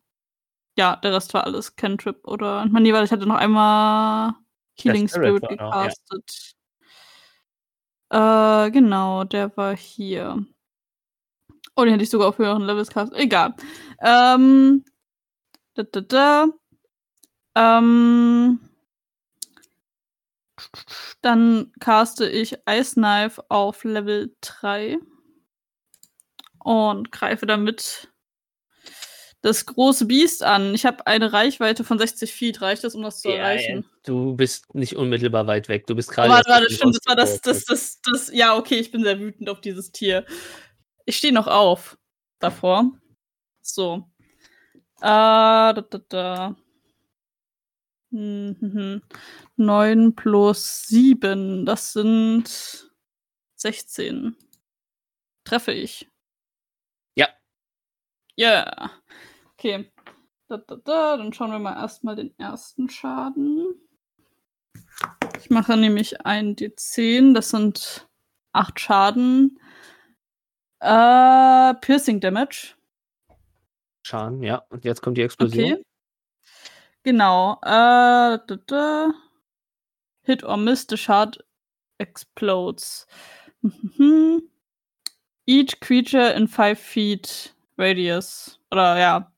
Ja, 0.77 0.95
der 0.95 1.13
Rest 1.13 1.33
war 1.33 1.43
alles 1.43 1.75
Cantrip 1.75 2.27
oder. 2.27 2.65
Nee, 2.65 2.93
warte, 2.93 3.05
ich 3.05 3.11
hatte 3.11 3.27
noch 3.27 3.35
einmal 3.35 4.33
Healing 4.75 5.07
Spirit 5.07 5.37
Spirit 5.37 5.43
war 5.43 5.51
noch, 5.51 5.75
ja. 5.75 5.83
gecastet. 5.83 6.55
Äh, 8.09 8.71
genau, 8.71 9.23
der 9.23 9.55
war 9.55 9.75
hier. 9.77 10.43
Oh, 11.75 11.83
den 11.83 11.93
hätte 11.93 12.03
ich 12.03 12.09
sogar 12.09 12.29
auf 12.29 12.39
höheren 12.39 12.63
Levels 12.63 12.89
castet. 12.89 13.17
Egal. 13.19 13.55
Ähm, 14.01 14.83
da, 15.75 15.83
da, 15.83 16.01
da. 16.01 16.47
Ähm, 17.55 18.59
dann 21.21 21.71
caste 21.79 22.27
ich 22.27 22.57
Ice 22.67 22.95
Knife 22.95 23.43
auf 23.49 23.83
Level 23.83 24.35
3 24.41 24.99
und 26.63 27.11
greife 27.11 27.45
damit 27.45 28.11
das 29.41 29.65
große 29.65 30.05
Biest 30.05 30.43
an. 30.43 30.75
Ich 30.75 30.85
habe 30.85 31.07
eine 31.07 31.33
Reichweite 31.33 31.83
von 31.83 31.97
60 31.97 32.31
Feet. 32.31 32.61
Reicht 32.61 32.83
das, 32.83 32.95
um 32.95 33.01
das 33.01 33.21
zu 33.21 33.29
Ja, 33.29 33.37
erreichen? 33.37 33.85
Du 34.03 34.35
bist 34.35 34.73
nicht 34.75 34.95
unmittelbar 34.95 35.47
weit 35.47 35.67
weg. 35.67 35.87
Du 35.87 35.95
bist 35.95 36.11
gerade. 36.11 36.29
warte, 36.29 36.49
warte, 36.49 36.71
stimmt, 36.71 36.95
das 36.95 37.07
war 37.07 37.15
das, 37.15 37.41
das, 37.41 37.65
das, 37.65 38.01
das, 38.01 38.31
ja, 38.33 38.55
okay, 38.55 38.75
ich 38.75 38.91
bin 38.91 39.03
sehr 39.03 39.19
wütend 39.19 39.49
auf 39.49 39.61
dieses 39.61 39.91
Tier. 39.91 40.25
Ich 41.05 41.17
stehe 41.17 41.33
noch 41.33 41.47
auf 41.47 41.97
davor. 42.39 42.91
So. 43.61 44.07
Äh, 44.97 45.01
da, 45.01 45.73
da, 45.73 45.99
da. 46.07 46.55
Mhm. 48.11 49.01
9 49.55 50.15
plus 50.15 50.83
7, 50.87 51.65
das 51.65 51.93
sind 51.93 52.91
16. 53.55 54.35
Treffe 55.43 55.71
ich. 55.71 56.10
Ja. 58.41 58.89
Okay. 59.53 59.91
Da, 60.47 60.57
da, 60.57 60.75
da. 60.77 61.17
Dann 61.17 61.31
schauen 61.31 61.51
wir 61.51 61.59
mal 61.59 61.79
erstmal 61.79 62.15
den 62.15 62.33
ersten 62.39 62.89
Schaden. 62.89 63.75
Ich 65.37 65.51
mache 65.51 65.77
nämlich 65.77 66.25
ein 66.25 66.55
D10, 66.55 67.35
das 67.35 67.49
sind 67.49 68.09
8 68.53 68.79
Schaden. 68.79 69.59
Äh, 70.79 71.75
Piercing 71.81 72.19
Damage. 72.19 72.75
Schaden, 74.07 74.41
ja. 74.41 74.65
Und 74.69 74.85
jetzt 74.85 75.03
kommt 75.03 75.17
die 75.19 75.21
Explosion. 75.21 75.73
Okay. 75.73 75.85
Genau. 77.03 77.59
Äh, 77.61 78.39
da, 78.47 78.57
da. 78.65 79.11
Hit 80.23 80.43
or 80.43 80.57
miss, 80.57 80.87
the 80.89 80.97
shard 80.97 81.45
explodes. 81.99 83.05
Mhm. 83.61 84.49
Each 85.45 85.79
creature 85.79 86.31
in 86.33 86.47
five 86.47 86.79
feet 86.79 87.53
radius. 87.81 88.59
Oder 88.71 88.97
ja. 88.97 89.31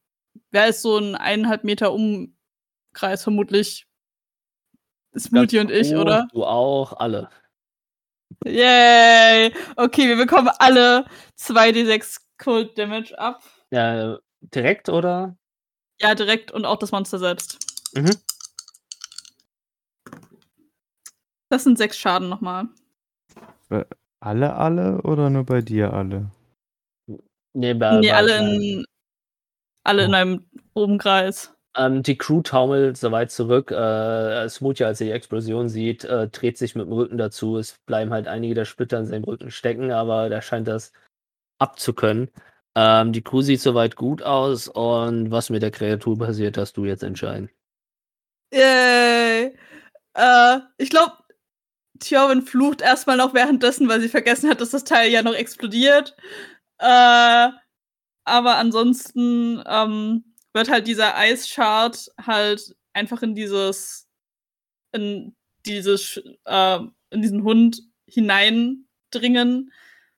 Wer 0.51 0.67
ist 0.67 0.81
so 0.81 0.97
ein 0.97 1.15
eineinhalb 1.15 1.63
Meter 1.63 1.93
Umkreis 1.93 3.23
vermutlich? 3.23 3.87
Smoothie 5.17 5.59
und 5.59 5.71
ich, 5.71 5.95
oder? 5.95 6.27
Du 6.31 6.43
auch, 6.43 6.93
alle. 6.93 7.29
Yay! 8.45 9.53
Okay, 9.75 10.07
wir 10.07 10.17
bekommen 10.17 10.49
alle 10.59 11.05
2d6 11.39 12.19
Cold 12.37 12.77
Damage 12.77 13.17
ab. 13.17 13.41
Ja, 13.71 14.17
direkt 14.41 14.89
oder? 14.89 15.37
Ja, 16.01 16.15
direkt 16.15 16.51
und 16.51 16.65
auch 16.65 16.77
das 16.77 16.91
Monster 16.91 17.19
selbst. 17.19 17.59
Mhm. 17.93 18.15
Das 21.49 21.63
sind 21.63 21.77
sechs 21.77 21.97
Schaden 21.97 22.29
nochmal. 22.29 22.67
Alle, 24.19 24.55
alle 24.55 25.01
oder 25.03 25.29
nur 25.29 25.45
bei 25.45 25.61
dir 25.61 25.93
alle? 25.93 26.31
Nee, 27.53 27.73
bei, 27.73 27.99
nee, 27.99 28.09
bei- 28.09 28.13
alle 28.15 28.37
in, 28.37 28.85
alle 29.83 30.05
in 30.05 30.13
einem 30.13 30.45
Umkreis. 30.73 31.53
Ähm, 31.75 32.03
die 32.03 32.17
Crew 32.17 32.41
taumelt 32.41 32.97
so 32.97 33.11
weit 33.11 33.31
zurück. 33.31 33.71
Äh, 33.71 34.47
Smoothie, 34.47 34.83
als 34.85 35.01
er 35.01 35.07
die 35.07 35.11
Explosion 35.13 35.69
sieht, 35.69 36.03
äh, 36.03 36.27
dreht 36.27 36.57
sich 36.57 36.75
mit 36.75 36.85
dem 36.85 36.93
Rücken 36.93 37.17
dazu. 37.17 37.57
Es 37.57 37.79
bleiben 37.85 38.11
halt 38.11 38.27
einige 38.27 38.53
der 38.53 38.65
Splitter 38.65 38.99
in 38.99 39.07
seinem 39.07 39.23
Rücken 39.23 39.49
stecken, 39.49 39.91
aber 39.91 40.29
der 40.29 40.41
scheint 40.41 40.67
das 40.67 40.93
abzukönnen. 41.59 42.29
Ähm, 42.75 43.11
die 43.11 43.21
Crew 43.23 43.41
sieht 43.41 43.61
soweit 43.61 43.95
gut 43.95 44.21
aus 44.23 44.67
und 44.67 45.31
was 45.31 45.49
mit 45.49 45.61
der 45.63 45.71
Kreatur 45.71 46.17
passiert, 46.17 46.57
darfst 46.57 46.77
du 46.77 46.85
jetzt 46.85 47.03
entscheiden. 47.03 47.49
Yay! 48.53 49.55
Äh, 50.15 50.59
ich 50.77 50.89
glaube, 50.89 51.13
Tjorvin 51.99 52.41
flucht 52.43 52.81
erstmal 52.81 53.17
noch 53.17 53.33
währenddessen, 53.33 53.87
weil 53.87 54.01
sie 54.01 54.09
vergessen 54.09 54.49
hat, 54.49 54.61
dass 54.61 54.71
das 54.71 54.83
Teil 54.83 55.09
ja 55.11 55.23
noch 55.23 55.33
explodiert. 55.33 56.15
Äh, 56.83 57.49
aber 58.25 58.57
ansonsten 58.57 59.63
ähm, 59.65 60.25
wird 60.53 60.69
halt 60.69 60.85
dieser 60.85 61.15
Eisschart 61.15 62.11
halt 62.21 62.75
einfach 62.91 63.21
in 63.23 63.35
dieses, 63.35 64.09
in 64.91 65.33
dieses, 65.65 66.21
äh, 66.45 66.79
in 67.11 67.21
diesen 67.21 67.43
Hund 67.43 67.81
hineindringen, 68.05 69.71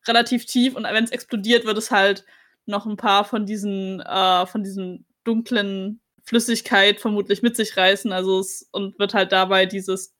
relativ 0.08 0.46
tief. 0.48 0.76
Und 0.76 0.86
wenn 0.86 1.04
es 1.04 1.12
explodiert, 1.12 1.66
wird 1.66 1.78
es 1.78 1.92
halt 1.92 2.26
noch 2.66 2.88
ein 2.88 2.98
paar 2.98 3.26
von 3.26 3.46
diesen, 3.46 4.02
äh, 4.02 4.48
von 4.48 4.64
diesen 4.64 5.06
dunklen 5.24 6.02
Flüssigkeit 6.24 7.00
vermutlich 7.00 7.44
mit 7.44 7.56
sich 7.56 7.78
reißen, 7.78 8.12
also 8.12 8.40
es, 8.40 8.68
und 8.72 8.98
wird 8.98 9.14
halt 9.14 9.32
dabei 9.32 9.68
dieses, 9.68 10.16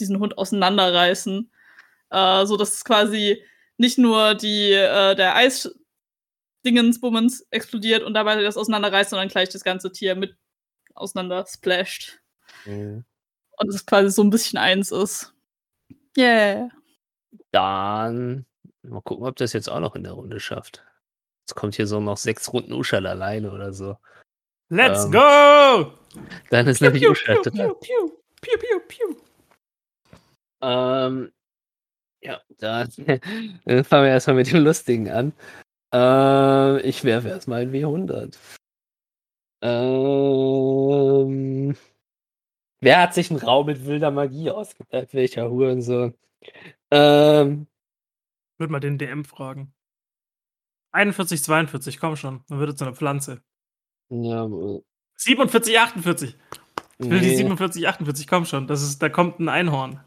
diesen 0.00 0.18
Hund 0.18 0.38
auseinanderreißen. 0.38 1.50
Äh, 2.10 2.46
so 2.46 2.56
dass 2.56 2.74
es 2.74 2.84
quasi 2.84 3.42
nicht 3.78 3.98
nur 3.98 4.34
die, 4.34 4.72
äh, 4.72 5.14
der 5.14 5.36
Eis 5.36 5.72
Dingensbummens 6.64 7.46
explodiert 7.50 8.02
und 8.02 8.14
dabei 8.14 8.40
das 8.42 8.56
auseinanderreißt, 8.56 9.10
sondern 9.10 9.28
gleich 9.28 9.48
das 9.50 9.64
ganze 9.64 9.92
Tier 9.92 10.14
mit 10.14 10.36
auseinander 10.94 11.44
splasht. 11.46 12.20
Und 13.58 13.68
es 13.68 13.86
quasi 13.86 14.10
so 14.10 14.22
ein 14.22 14.30
bisschen 14.30 14.58
eins 14.58 14.90
ist. 14.90 15.32
Yeah. 16.16 16.68
Dann 17.52 18.46
mal 18.82 19.02
gucken, 19.02 19.26
ob 19.26 19.36
das 19.36 19.52
jetzt 19.52 19.68
auch 19.68 19.80
noch 19.80 19.94
in 19.96 20.04
der 20.04 20.12
Runde 20.12 20.40
schafft. 20.40 20.84
Jetzt 21.42 21.54
kommt 21.56 21.74
hier 21.74 21.86
so 21.86 22.00
noch 22.00 22.16
sechs 22.16 22.52
Runden 22.52 22.72
Uschal 22.72 23.06
alleine 23.06 23.52
oder 23.52 23.72
so. 23.72 23.96
Let's 24.70 25.04
Ähm, 25.04 25.12
go! 25.12 25.92
Dann 26.50 26.66
ist 26.66 26.78
Piu, 26.78 26.86
nämlich 26.86 27.08
Uschal 27.08 27.36
piu, 27.36 27.42
dran. 27.50 27.54
piu, 27.54 27.74
piu, 27.80 28.10
piu, 28.40 28.58
piu, 28.58 28.80
piu. 28.88 29.16
Ähm, 30.62 31.32
ja, 32.22 32.40
da 32.58 32.86
dann 32.86 32.94
fangen 33.84 34.04
wir 34.04 34.08
erstmal 34.10 34.36
mit 34.36 34.50
dem 34.50 34.64
Lustigen 34.64 35.10
an. 35.10 35.32
Ähm, 35.94 36.80
ich 36.82 37.04
werfe 37.04 37.28
erstmal 37.28 37.62
ein 37.62 37.70
W100. 37.72 38.36
Ähm, 39.62 40.46
wer 42.80 43.00
hat 43.00 43.14
sich 43.14 43.30
einen 43.30 43.38
Raum 43.38 43.66
mit 43.66 43.86
wilder 43.86 44.10
Magie 44.10 44.50
ausgedacht? 44.50 45.14
Welcher 45.14 45.48
Hurensohn? 45.48 46.14
Ähm, 46.90 47.68
Würde 48.58 48.72
mal 48.72 48.80
den 48.80 48.98
DM 48.98 49.24
fragen. 49.24 49.72
41, 50.90 51.44
42, 51.44 52.00
komm 52.00 52.16
schon. 52.16 52.42
Dann 52.48 52.58
wird 52.58 52.70
es 52.72 52.78
so 52.80 52.86
eine 52.86 52.96
Pflanze. 52.96 53.44
ja, 54.08 54.48
47, 55.16 55.78
48. 55.78 56.36
Ich 56.98 57.10
will 57.10 57.20
die 57.20 57.28
nee, 57.28 57.36
47, 57.36 57.86
48, 57.86 58.26
komm 58.26 58.46
schon. 58.46 58.66
Das 58.66 58.82
ist, 58.82 59.00
da 59.00 59.08
kommt 59.08 59.38
ein 59.38 59.48
Einhorn. 59.48 60.00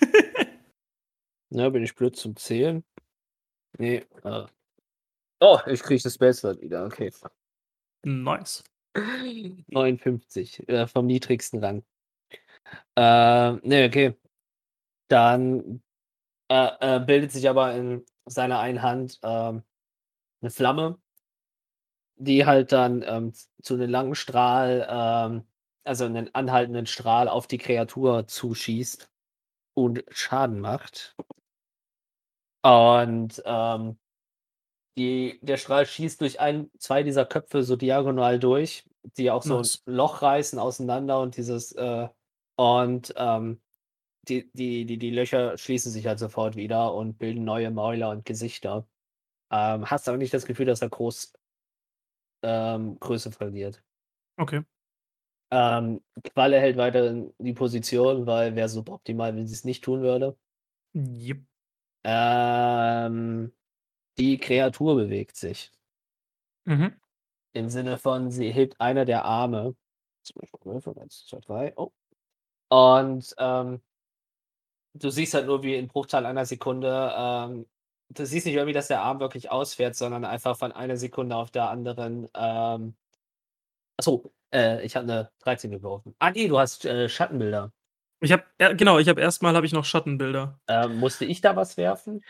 ja, 1.50 1.68
bin 1.70 1.82
ich 1.82 1.96
blöd 1.96 2.14
zum 2.14 2.36
Zählen? 2.36 2.84
Nee. 3.78 4.04
Äh. 4.22 4.46
Oh, 5.42 5.58
ich 5.66 5.82
kriege 5.82 6.02
das 6.02 6.14
Spellslot 6.14 6.60
wieder, 6.60 6.84
okay. 6.86 7.10
Nice. 8.04 8.64
59, 9.68 10.68
äh, 10.68 10.86
vom 10.86 11.06
niedrigsten 11.06 11.60
Rang. 11.64 11.84
Äh, 12.96 13.52
ne, 13.66 13.86
okay. 13.88 14.16
Dann, 15.08 15.82
äh, 16.50 16.96
äh, 16.98 17.00
bildet 17.00 17.32
sich 17.32 17.48
aber 17.48 17.74
in 17.74 18.04
seiner 18.26 18.60
einen 18.60 18.82
Hand, 18.82 19.20
ähm, 19.24 19.64
'ne 20.42 20.50
Flamme, 20.50 20.98
die 22.18 22.46
halt 22.46 22.72
dann, 22.72 23.02
ähm, 23.06 23.32
zu 23.62 23.76
'nem 23.76 23.90
langen 23.90 24.14
Strahl, 24.14 24.86
ähm 24.90 25.44
also 25.86 26.08
'nen 26.08 26.30
anhaltenden 26.34 26.86
Strahl 26.86 27.28
auf 27.28 27.46
die 27.46 27.58
Kreatur 27.58 28.26
zuschießt 28.26 29.10
und 29.74 30.04
Schaden 30.10 30.60
macht. 30.60 31.14
Und, 32.64 33.42
ähm, 33.44 33.98
die 34.98 35.38
der 35.42 35.56
Strahl 35.56 35.86
schießt 35.86 36.20
durch 36.20 36.40
ein 36.40 36.70
2 36.78 37.02
dieser 37.02 37.26
Köpfe 37.26 37.62
so 37.62 37.76
diagonal 37.76 38.38
durch, 38.38 38.84
die 39.18 39.30
auch 39.30 39.42
so 39.42 39.62
Nice. 39.62 39.78
Loch 39.86 40.22
reißen 40.22 40.58
auseinander 40.58 41.20
und 41.20 41.36
dieses, 41.36 41.72
äh 41.72 42.08
und, 42.56 43.12
ähm, 43.16 43.60
die 44.28 44.50
die 44.54 44.86
die 44.86 44.98
die 44.98 45.10
Löcher 45.10 45.58
schließen 45.58 45.92
sich 45.92 46.06
halt 46.06 46.18
sofort 46.20 46.56
wieder 46.56 46.94
und 46.94 47.18
bilden 47.18 47.44
neue 47.44 47.70
Mäuler 47.72 48.10
und 48.10 48.24
Gesichter. 48.26 48.88
Ähm, 49.52 49.90
hast 49.90 50.08
aber 50.08 50.18
nicht 50.18 50.34
das 50.34 50.46
Gefühl, 50.46 50.66
dass 50.66 50.82
er 50.82 50.90
groß 50.90 51.34
ähm, 52.42 52.98
Größe 53.00 53.32
verliert. 53.32 53.82
Okay. 54.38 54.64
Ähm, 55.50 56.02
Qualle 56.34 56.60
hält 56.60 56.76
weiterhin 56.76 57.32
die 57.38 57.52
Position, 57.54 58.26
weil 58.26 58.56
wäre 58.56 58.68
suboptimal, 58.68 59.34
wenn 59.36 59.46
sie's 59.46 59.64
nicht 59.64 59.84
tun 59.84 60.02
würde. 60.02 60.36
Jep. 60.94 61.44
Ähm, 62.04 63.52
die 64.18 64.38
Kreatur 64.38 64.96
bewegt 64.96 65.36
sich. 65.36 65.70
Mhm. 66.66 66.94
Im 67.56 67.68
Sinne 67.68 67.98
von, 67.98 68.30
sie 68.32 68.50
hebt 68.50 68.80
einer 68.80 69.04
der 69.04 69.24
Arme. 69.24 69.76
Jetzt 70.24 70.34
muss 70.34 70.44
ich 70.44 70.52
mal 70.52 70.74
würfeln. 70.74 70.98
1, 70.98 71.24
2, 71.28 71.38
3. 71.38 71.72
Oh. 71.76 71.92
Und, 72.70 73.34
ähm 73.38 73.80
du 74.96 75.10
siehst 75.10 75.34
halt 75.34 75.46
nur, 75.46 75.62
wie 75.64 75.74
in 75.74 75.88
Bruchteil 75.88 76.24
einer 76.24 76.46
Sekunde, 76.46 77.12
ähm 77.16 77.66
du 78.10 78.24
siehst 78.26 78.46
nicht 78.46 78.54
irgendwie, 78.54 78.74
dass 78.74 78.86
der 78.88 79.00
Arm 79.02 79.18
wirklich 79.18 79.50
ausfährt, 79.50 79.96
sondern 79.96 80.24
einfach 80.24 80.56
von 80.56 80.70
einer 80.72 80.96
Sekunde 80.96 81.34
auf 81.34 81.50
der 81.50 81.68
anderen, 81.70 82.28
ähm 82.34 82.94
ach 83.98 84.04
so, 84.04 84.32
äh, 84.52 84.84
ich 84.84 84.96
habe 84.96 85.06
'ne 85.06 85.30
13 85.38 85.70
geworfen. 85.70 86.14
Ah 86.18 86.30
ne, 86.30 86.48
du 86.48 86.58
hast, 86.58 86.84
äh, 86.84 87.08
Schattenbilder. 87.08 87.72
Ich 88.20 88.32
habe 88.32 88.44
ja, 88.60 88.72
genau, 88.72 88.98
ich 88.98 89.08
habe 89.08 89.20
erst 89.20 89.42
mal 89.42 89.54
habe 89.54 89.66
ich 89.66 89.72
noch 89.72 89.84
Schattenbilder. 89.84 90.58
Ähm, 90.68 90.96
musste 90.98 91.24
ich 91.24 91.40
da 91.40 91.56
was 91.56 91.76
werfen? 91.76 92.22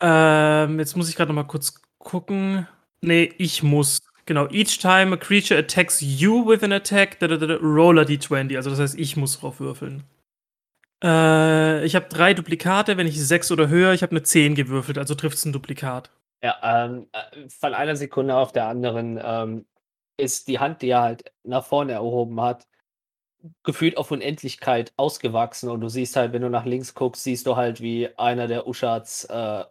Ähm, 0.00 0.78
jetzt 0.78 0.96
muss 0.96 1.08
ich 1.08 1.16
grad 1.16 1.28
noch 1.28 1.34
mal 1.34 1.44
kurz 1.44 1.80
gucken. 1.98 2.66
Ne, 3.00 3.24
ich 3.38 3.62
muss. 3.62 4.00
Genau. 4.26 4.48
Each 4.50 4.78
time 4.78 5.14
a 5.14 5.16
creature 5.16 5.58
attacks 5.58 6.00
you 6.00 6.46
with 6.46 6.62
an 6.62 6.72
attack, 6.72 7.18
da 7.20 7.28
da 7.28 7.36
da 7.36 7.46
da, 7.46 7.54
roll 7.56 7.98
a 7.98 8.02
D20. 8.04 8.56
Also, 8.56 8.70
das 8.70 8.80
heißt, 8.80 8.98
ich 8.98 9.16
muss 9.16 9.38
drauf 9.40 9.60
würfeln. 9.60 10.02
Äh, 11.04 11.84
ich 11.86 11.96
habe 11.96 12.06
3 12.08 12.34
Duplikate, 12.34 12.96
wenn 12.96 13.06
ich 13.08 13.20
6 13.24 13.52
oder 13.52 13.68
höher 13.68 13.92
ich 13.94 14.02
habe 14.02 14.14
'ne 14.14 14.22
10 14.24 14.54
gewürfelt, 14.54 14.98
also 14.98 15.14
trifft's 15.14 15.44
'n 15.46 15.52
Duplikat. 15.52 16.10
Ja, 16.42 16.56
ähm, 16.86 17.08
äh, 17.12 17.48
von 17.48 17.74
einer 17.74 17.96
Sekunde 17.96 18.36
auf 18.36 18.52
der 18.52 18.66
anderen, 18.68 19.18
ähm, 19.22 19.66
ist 20.18 20.48
die 20.48 20.58
Hand, 20.58 20.82
die 20.82 20.88
er 20.90 21.02
halt 21.02 21.32
nach 21.44 21.64
vorne 21.64 21.92
erhoben 21.92 22.40
hat, 22.40 22.66
gefühlt 23.64 23.98
auf 23.98 24.10
Unendlichkeit 24.12 24.92
ausgewachsen 24.96 25.70
und 25.70 25.80
du 25.82 25.88
siehst 25.90 26.16
halt, 26.16 26.32
wenn 26.32 26.42
du 26.42 26.50
nach 26.50 26.66
links 26.66 26.94
guckst, 26.94 27.24
siehst 27.24 27.46
du 27.46 27.56
halt, 27.56 27.80
wie 27.82 28.08
einer 28.18 28.48
der 28.48 28.66
Uschats, 28.68 29.24
äh, 29.26 29.64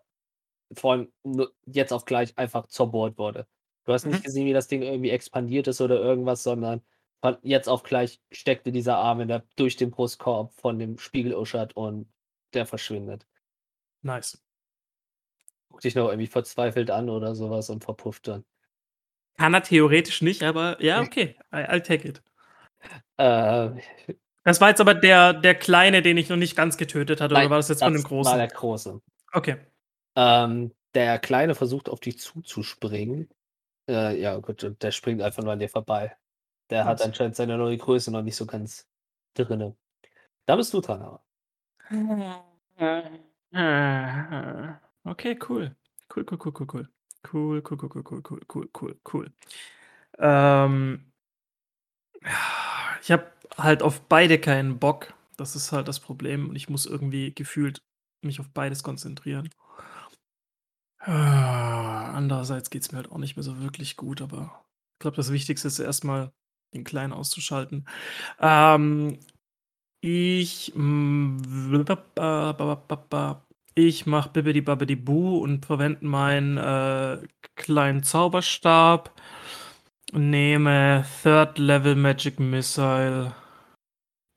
von 0.74 1.12
nu 1.24 1.48
jetzt 1.66 1.94
auf 1.94 2.06
gleich 2.06 2.38
einfach 2.38 2.68
zerbohrt 2.68 3.18
wurde. 3.18 3.48
Du 3.86 3.94
hast 3.94 4.06
nicht 4.06 4.20
Mhm. 4.20 4.24
gesehen, 4.24 4.46
wie 4.48 4.54
das 4.54 4.68
Ding 4.68 4.82
irgendwie 4.82 5.12
expandiert 5.12 5.68
ist 5.68 5.82
oder 5.82 6.00
irgendwas, 6.00 6.44
sondern 6.44 6.82
von 7.22 7.38
jetzt 7.44 7.68
auf 7.70 7.84
gleich 7.84 8.20
steckte 8.32 8.72
dieser 8.72 8.98
Arm 8.98 9.22
in 9.22 9.28
der 9.28 9.44
durch 9.56 9.76
den 9.78 9.92
Brustkorb 9.92 10.54
von 10.60 10.80
dem 10.80 10.98
Spiegel-Uschat 10.98 11.76
und 11.76 12.08
der 12.54 12.66
verschwindet. 12.66 13.28
Nice. 14.02 14.42
Guckt 15.70 15.84
dich 15.84 15.96
noch 15.96 16.08
irgendwie 16.10 16.28
verzweifelt 16.28 16.90
an 16.92 17.10
oder 17.10 17.36
so 17.36 17.50
was 17.50 17.70
und 17.70 17.84
verpufft 17.84 18.28
dann. 18.28 18.46
Kann 19.38 19.54
er 19.54 19.64
theoretisch 19.64 20.22
nicht, 20.22 20.44
aber 20.44 20.82
ja, 20.82 21.02
okay. 21.02 21.36
I'll 21.52 21.82
take 21.82 22.08
it. 22.08 22.22
Äh, 23.18 23.70
Das 24.44 24.62
war 24.62 24.70
jetzt 24.70 24.80
aber 24.82 24.94
der 24.94 25.34
der 25.34 25.56
Kleine, 25.56 26.02
den 26.02 26.18
ich 26.18 26.30
noch 26.30 26.38
nicht 26.38 26.56
ganz 26.56 26.78
getötet 26.78 27.20
hatte, 27.20 27.34
oder 27.34 27.42
nein, 27.42 27.50
war 27.50 27.58
das 27.58 27.70
jetzt 27.70 27.84
von 27.84 27.94
dem 27.94 28.04
war 28.04 28.10
Großen? 28.10 28.38
der 28.38 28.48
Große. 28.48 29.02
Okay. 29.34 29.58
Ähm, 30.16 30.74
der 30.94 31.20
Kleine 31.20 31.56
versucht 31.56 31.90
auf 31.90 32.00
dich 32.00 32.20
zuzuspringen. 32.20 33.30
Äh, 33.90 34.20
ja, 34.20 34.38
gut, 34.38 34.64
und 34.64 34.82
der 34.84 34.92
springt 34.92 35.22
einfach 35.22 35.44
nur 35.44 35.54
an 35.54 35.60
dir 35.60 35.70
vorbei. 35.70 36.16
Der 36.70 36.86
Was? 36.86 37.02
hat 37.02 37.02
anscheinend 37.02 37.36
seine 37.36 37.58
neue 37.58 37.78
Größe 37.78 38.12
noch 38.12 38.22
nicht 38.24 38.36
so 38.36 38.46
ganz 38.46 38.88
drin. 39.36 39.76
Da 40.46 40.56
bist 40.56 40.74
du 40.74 40.82
dran, 40.82 41.02
aber. 41.02 41.24
Okay, 45.08 45.36
cool. 45.36 45.76
Cool, 46.10 46.26
cool, 46.26 46.38
cool, 46.38 46.52
cool, 46.54 46.68
cool. 46.68 46.88
Cool, 47.24 47.62
cool, 47.62 47.78
cool, 47.78 47.90
cool, 47.90 48.04
cool, 48.04 48.22
cool, 48.50 48.68
cool, 48.74 48.94
cool, 49.04 49.30
Ähm, 50.20 51.12
ich 53.02 53.12
habe 53.12 53.26
halt 53.58 53.84
auf 53.84 54.02
beide 54.02 54.40
keinen 54.40 54.80
Bock. 54.80 55.14
Das 55.38 55.56
ist 55.56 55.72
halt 55.72 55.88
das 55.88 56.00
Problem. 56.00 56.50
Und 56.50 56.56
ich 56.56 56.70
muss 56.70 56.86
irgendwie 56.86 57.34
gefühlt 57.34 57.82
mich 58.22 58.40
auf 58.40 58.50
beides 58.50 58.84
konzentrieren. 58.84 59.50
Andererseits 61.06 62.70
geht's 62.70 62.92
mir 62.92 62.98
halt 62.98 63.12
auch 63.12 63.18
nicht 63.18 63.36
mehr 63.36 63.44
so 63.44 63.62
wirklich 63.62 63.96
gut, 63.96 64.22
aber 64.22 64.66
ich 64.94 65.00
glaube, 65.00 65.18
das 65.18 65.32
Wichtigste 65.32 65.68
ist 65.68 65.80
erst 65.80 66.04
mal, 66.04 66.32
den 66.74 66.84
Kleinen 66.84 67.14
auszuschalten. 67.14 67.88
Ähm, 68.40 69.20
ich, 70.02 70.72
hm, 70.76 71.86
ich 73.76 74.06
mache 74.06 74.30
Bibbidi-Babbidi-Bu 74.30 75.38
und 75.40 75.66
verwende 75.66 76.06
meinen, 76.06 76.58
äh, 76.58 77.20
kleinen 77.56 78.04
Zauberstab, 78.04 79.12
nehme 80.12 81.06
Third 81.24 81.58
Level 81.58 81.96
Magic 81.96 82.40
Missile 82.40 83.34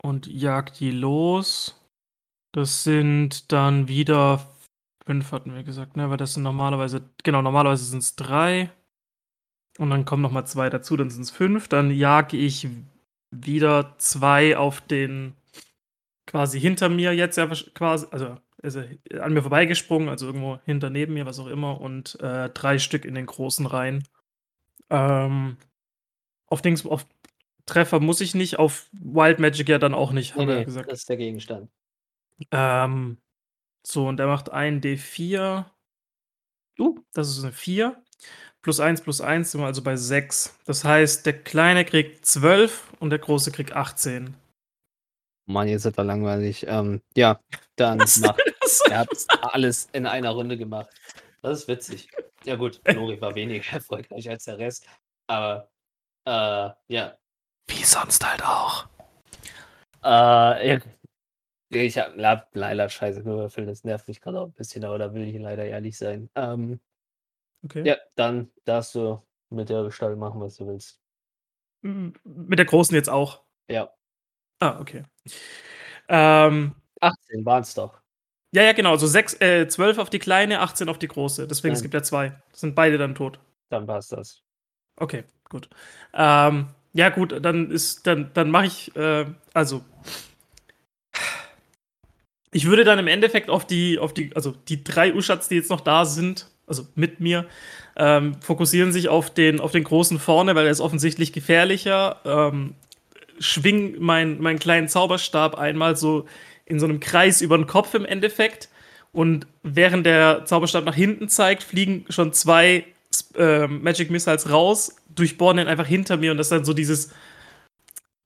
und 0.02 0.26
jag 0.26 0.72
die 0.72 0.90
los. 0.90 1.74
Das 2.52 2.82
sind 2.82 3.52
dann 3.52 3.88
wieder 3.88 4.46
5 5.08 5.32
hatten 5.32 5.54
wir 5.54 5.62
gesagt, 5.62 5.96
ne? 5.96 6.10
Weil 6.10 6.18
das 6.18 6.34
sind 6.34 6.42
normalerweise 6.42 7.00
genau, 7.24 7.40
normalerweise 7.40 7.84
sind's 7.84 8.14
3. 8.16 8.70
Und 9.78 9.88
dann 9.90 10.04
kommen 10.04 10.22
noch 10.22 10.32
mal 10.32 10.44
2 10.44 10.68
dazu, 10.68 10.96
dann 10.98 11.08
sind's 11.08 11.30
5. 11.30 11.68
Dann 11.68 11.90
jage 11.90 12.36
ich 12.36 12.68
wieder 13.30 13.94
2 13.98 14.58
auf 14.58 14.82
den 14.82 15.32
quasi 16.26 16.60
hinter 16.60 16.90
mir 16.90 17.14
jetzt 17.14 17.36
ja 17.38 17.46
quasi 17.74 18.06
also 18.10 18.36
ist 18.62 18.76
er 18.76 19.24
an 19.24 19.32
mir 19.32 19.40
vorbeigesprungen, 19.42 20.08
also 20.10 20.26
irgendwo 20.26 20.58
hinter 20.66 20.90
neben 20.90 21.14
mir, 21.14 21.24
was 21.26 21.38
auch 21.38 21.46
immer, 21.46 21.80
und, 21.80 22.20
äh, 22.20 22.50
3 22.50 22.78
Stück 22.78 23.04
in 23.06 23.14
den 23.14 23.24
Großen 23.26 23.64
rein. 23.66 24.02
Ähm, 24.90 25.56
auf 26.48 26.60
Dings 26.60 26.84
auf 26.84 27.06
Treffer 27.66 28.00
muss 28.00 28.20
ich 28.20 28.34
nicht, 28.34 28.58
auf 28.58 28.88
Wild 28.92 29.38
Magic 29.38 29.68
ja 29.68 29.78
dann 29.78 29.94
auch 29.94 30.12
nicht, 30.12 30.34
Ne, 30.36 30.42
haben 30.42 30.48
wir 30.48 30.54
ja 30.54 30.60
ne, 30.60 30.66
gesagt. 30.66 30.90
das 30.90 31.00
ist 31.00 31.08
der 31.08 31.18
Gegenstand. 31.18 31.70
Ähm, 32.50 33.18
so, 33.90 34.06
und 34.06 34.18
der 34.18 34.26
macht 34.26 34.50
ein 34.50 34.82
D4. 34.82 35.64
Uh, 36.78 36.98
das 37.14 37.28
ist 37.30 37.42
'ne 37.42 37.52
4. 37.52 37.96
Plus 38.62 38.80
1 38.80 39.00
plus 39.02 39.20
1 39.20 39.50
sind 39.52 39.60
wir 39.62 39.66
also 39.66 39.82
bei 39.82 39.96
6. 39.96 40.58
Das 40.66 40.84
heißt, 40.84 41.24
der 41.24 41.42
Kleine 41.42 41.84
kriegt 41.84 42.26
12 42.26 42.92
und 43.00 43.10
der 43.10 43.18
Große 43.18 43.50
kriegt 43.50 43.72
18. 43.72 44.34
Mann, 45.46 45.68
jetzt 45.68 45.86
ist 45.86 45.96
das 45.96 46.06
langweilig. 46.06 46.66
Ähm, 46.68 47.00
ja, 47.16 47.40
dann 47.76 48.00
Was 48.00 48.18
macht 48.18 48.40
er 48.90 48.98
hat 48.98 49.54
alles 49.54 49.88
in 49.92 50.06
einer 50.06 50.30
Runde 50.30 50.58
gemacht. 50.58 50.90
Das 51.40 51.60
ist 51.60 51.68
witzig. 51.68 52.10
Ja 52.44 52.56
gut, 52.56 52.80
Flori 52.86 53.18
war 53.20 53.34
weniger 53.34 53.72
erfolgreich 53.72 54.28
als 54.28 54.44
der 54.44 54.58
Rest, 54.58 54.86
aber, 55.28 55.70
äh, 56.26 56.70
ja. 56.88 57.16
Wie 57.68 57.84
sonst 57.84 58.26
halt 58.26 58.42
auch. 58.44 58.86
Äh, 60.04 60.68
ja. 60.74 60.78
Ich 61.72 61.98
habe 61.98 62.18
la 62.18 62.46
leider 62.54 62.88
scheiße 62.88 63.22
gewürfelt, 63.22 63.68
das 63.68 63.84
nervt 63.84 64.08
mich 64.08 64.22
grade 64.22 64.40
auch 64.40 64.46
'n 64.46 64.52
bisschen, 64.52 64.84
aber 64.86 64.96
da 64.98 65.12
will 65.12 65.22
ich 65.28 65.38
leider 65.38 65.66
ehrlich 65.66 65.98
sein. 65.98 66.30
Ähm, 66.34 66.80
Okay. 67.64 67.88
ja, 67.88 67.96
dann 68.16 68.50
darfst 68.64 68.94
du 68.94 69.22
mit 69.50 69.68
der 69.70 69.84
Gestalt 69.84 70.18
machen, 70.18 70.40
was 70.40 70.56
du 70.56 70.66
willst. 70.66 70.96
Mit 72.24 72.58
der 72.58 72.66
Großen 72.66 72.94
jetzt 72.96 73.08
auch? 73.08 73.42
Ja. 73.68 73.90
Ah, 74.60 74.78
okay. 74.80 75.04
Ähm 76.08 76.74
18 77.00 77.44
waren's 77.44 77.74
doch. 77.74 78.00
Ja, 78.54 78.62
ja, 78.62 78.72
genau, 78.72 78.92
also 78.92 79.06
6 79.06 79.34
äh, 79.42 79.68
12 79.68 79.98
auf 79.98 80.08
die 80.08 80.18
Kleine, 80.18 80.60
18 80.60 80.88
auf 80.88 80.98
die 80.98 81.08
Große. 81.08 81.46
Deswegen, 81.46 81.74
es 81.74 81.80
Nein. 81.80 81.82
gibt 81.82 81.94
ja 81.94 82.02
2. 82.02 82.32
Sind 82.54 82.74
beide 82.74 82.96
dann 82.96 83.14
tot. 83.14 83.38
Dann 83.72 83.86
passt 83.86 84.12
das. 84.12 84.40
Okay, 85.00 85.24
gut. 85.48 85.68
Ähm, 86.14 86.68
ja 86.92 87.08
gut, 87.10 87.34
dann 87.44 87.70
ist 87.70 88.06
dann 88.06 88.30
dann 88.34 88.50
mache 88.50 88.66
ich, 88.66 88.94
äh 88.96 89.26
also 89.54 89.84
ich 92.50 92.66
würde 92.66 92.84
dann 92.84 92.98
im 92.98 93.06
Endeffekt 93.06 93.50
auf 93.50 93.66
die 93.66 93.98
auf 93.98 94.14
die 94.14 94.30
also 94.34 94.54
die 94.68 94.82
3 94.82 95.14
Uschats, 95.14 95.48
die 95.48 95.56
jetzt 95.56 95.70
noch 95.70 95.80
da 95.80 96.04
sind, 96.04 96.48
also 96.66 96.86
mit 96.94 97.20
mir, 97.20 97.46
ähm, 97.96 98.36
fokussieren 98.40 98.92
sich 98.92 99.08
auf 99.08 99.32
den, 99.32 99.60
auf 99.60 99.72
den 99.72 99.84
großen 99.84 100.18
vorne, 100.18 100.54
weil 100.54 100.66
er 100.66 100.70
ist 100.70 100.80
offensichtlich 100.80 101.32
gefährlicher. 101.32 102.20
Ähm, 102.24 102.74
schwing 103.40 104.00
meinen 104.00 104.40
mein 104.40 104.58
kleinen 104.58 104.88
Zauberstab 104.88 105.56
einmal 105.56 105.96
so 105.96 106.26
in 106.64 106.78
so 106.78 106.86
einem 106.86 107.00
Kreis 107.00 107.40
über 107.40 107.56
den 107.56 107.66
Kopf 107.66 107.94
im 107.94 108.04
Endeffekt. 108.04 108.68
Und 109.12 109.46
während 109.62 110.06
der 110.06 110.44
Zauberstab 110.44 110.84
nach 110.84 110.94
hinten 110.94 111.28
zeigt, 111.28 111.62
fliegen 111.62 112.04
schon 112.08 112.32
zwei 112.32 112.84
äh, 113.36 113.66
Magic 113.66 114.10
Missiles 114.10 114.50
raus, 114.50 114.96
durchbohren 115.08 115.56
den 115.56 115.66
einfach 115.66 115.86
hinter 115.86 116.16
mir 116.18 116.30
und 116.30 116.36
das 116.36 116.46
ist 116.46 116.52
dann 116.52 116.64
so 116.64 116.74
dieses, 116.74 117.10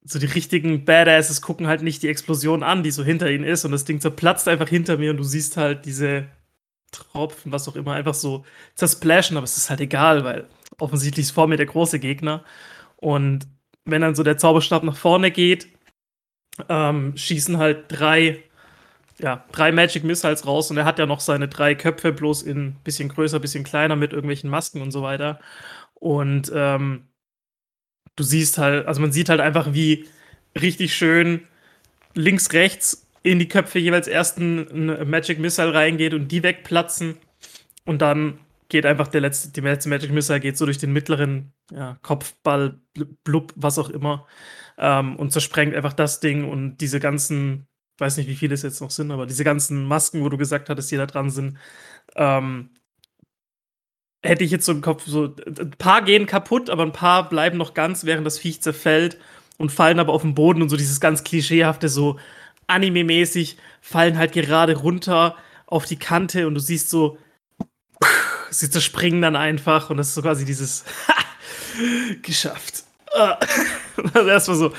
so 0.05 0.19
die 0.19 0.27
richtigen 0.27 0.85
Badasses 0.85 1.43
gucken 1.43 1.67
halt 1.67 1.83
nicht 1.83 2.03
die 2.03 2.09
Explosion 2.09 2.63
an, 2.63 2.83
die 2.83 2.91
so 2.91 3.05
hinter 3.05 3.31
ihnen 3.31 3.45
ist 3.45 3.65
und 3.65 3.73
das 3.73 3.85
Ding 3.85 4.01
zerplatzt 4.01 4.49
einfach 4.49 4.69
hinter 4.69 4.97
mir 4.99 5.11
und 5.11 5.17
du 5.19 5.23
siehst 5.25 5.57
halt 5.57 5.85
diese 5.85 6.27
Tropfen, 6.91 7.53
was 7.53 7.69
auch 7.69 7.77
immer, 7.77 7.93
einfach 7.95 8.15
so 8.15 8.45
zersplashen, 8.75 9.37
aber 9.37 9.45
es 9.45 9.57
ist 9.57 9.71
halt 9.71 9.81
egal, 9.81 10.25
weil 10.25 10.47
offensichtlich 10.79 11.27
ist 11.27 11.33
vor 11.33 11.47
mir 11.47 11.57
der 11.57 11.67
große 11.67 12.01
Gegner 12.01 12.45
und 12.97 13.47
wenn 13.85 14.03
dann 14.03 14.15
so 14.15 14.23
der 14.23 14.39
Zauberstab 14.39 14.83
nach 14.83 14.97
vorne 14.97 15.31
geht, 15.31 15.69
ähm, 16.69 17.17
schießen 17.17 17.59
halt 17.59 17.85
drei, 17.89 18.43
ja, 19.19 19.45
drei 19.53 19.73
Magic 19.73 20.05
Missiles 20.05 20.47
raus 20.47 20.71
und 20.71 20.77
er 20.77 20.85
hat 20.85 20.99
ja 20.99 21.07
noch 21.07 21.21
seine 21.21 21.49
drei 21.49 21.75
Köpfe, 21.75 22.13
bloß 22.13 22.43
in 22.43 22.77
bisschen 22.85 23.09
größer, 23.09 23.41
bisschen 23.41 23.65
kleiner 23.65 23.97
mit 23.97 24.13
irgendwelchen 24.13 24.51
Masken 24.51 24.83
und 24.83 24.91
so 24.91 25.03
weiter. 25.03 25.41
Und 25.95 26.51
ähm, 26.55 27.09
du 28.17 28.23
siehst 28.23 28.59
halt, 28.59 28.87
also 28.87 29.01
man 29.01 29.13
sieht 29.13 29.29
halt 29.29 29.41
einfach, 29.41 29.73
wie 29.73 30.07
richtig 30.61 30.95
schön 30.95 31.47
links, 32.15 32.53
rechts 32.53 33.07
in 33.23 33.39
die 33.39 33.49
Köpfe 33.49 33.79
jeweils 33.79 34.09
erst 34.09 34.39
ein 34.39 35.09
Magic 35.09 35.39
Missile 35.39 35.73
reingeht 35.73 36.15
und 36.15 36.29
die 36.29 36.43
wegplatzen. 36.43 37.17
Und 37.85 38.03
dann 38.03 38.39
geht 38.69 38.87
einfach 38.87 39.09
der 39.09 39.21
letzte, 39.21 39.51
die 39.51 39.61
letzte 39.61 39.89
Magic 39.89 40.11
Missile 40.11 40.41
geht 40.41 40.57
so 40.57 40.65
durch 40.65 40.79
den 40.79 40.93
mittleren 40.93 41.53
ja, 41.71 41.99
Kopfball, 42.03 42.81
blub, 43.23 43.53
was 43.55 43.79
auch 43.79 43.91
immer, 43.91 44.27
ähm, 44.79 45.17
und 45.17 45.31
zersprengt 45.31 45.75
einfach 45.75 45.93
das 45.93 46.21
Ding 46.21 46.49
und 46.49 46.79
diese 46.79 46.99
ganzen, 46.99 47.67
weiß 47.99 48.17
nicht, 48.17 48.29
wie 48.29 48.35
viele 48.35 48.55
es 48.55 48.63
jetzt 48.63 48.81
noch 48.81 48.91
sind, 48.91 49.11
aber 49.11 49.27
diese 49.27 49.45
ganzen 49.45 49.85
Masken, 49.85 50.23
wo 50.23 50.29
du 50.29 50.39
gesagt 50.39 50.69
hattest, 50.69 50.91
die 50.91 50.97
da 50.97 51.07
dran 51.07 51.31
sind, 51.31 51.59
ähm, 52.17 52.71
hätte 54.23 54.45
ich 54.45 54.51
jetzt 54.51 54.67
so 54.67 54.73
im 54.73 54.81
Kopf 54.81 55.05
so, 55.07 55.35
ein 55.47 55.71
paar 55.79 56.03
gehen 56.03 56.27
kaputt, 56.27 56.71
aber 56.71 56.85
ein 56.85 56.93
paar 56.93 57.29
bleiben 57.29 57.59
noch 57.59 57.75
ganz, 57.75 58.05
während 58.05 58.27
das 58.27 58.39
Viech 58.39 58.63
zerfällt 58.63 59.19
und 59.59 59.71
fallen 59.71 59.99
aber 59.99 60.13
auf 60.13 60.23
den 60.23 60.35
Boden 60.35 60.63
und 60.63 60.69
so 60.69 60.77
dieses 60.77 61.01
ganz 61.01 61.25
klischeehafte, 61.25 61.89
so 61.89 62.19
anime-mäßig, 62.69 63.57
fallen 63.81 64.17
halt 64.19 64.33
gerade 64.33 64.77
runter 64.77 65.37
auf 65.67 65.85
die 65.87 65.99
Kante 65.99 66.47
und 66.47 66.55
du 66.55 66.61
siehst 66.61 66.89
so, 66.91 67.19
sie 68.51 68.71
zerspringen 68.71 69.23
dann 69.23 69.37
einfach 69.37 69.91
und 69.91 69.97
das 69.97 70.09
ist 70.09 70.15
so 70.15 70.23
quasi 70.23 70.45
dieses 70.45 70.85
geschafft. 72.23 72.85
Also 74.15 74.29
erstmal 74.29 74.57
so, 74.57 74.73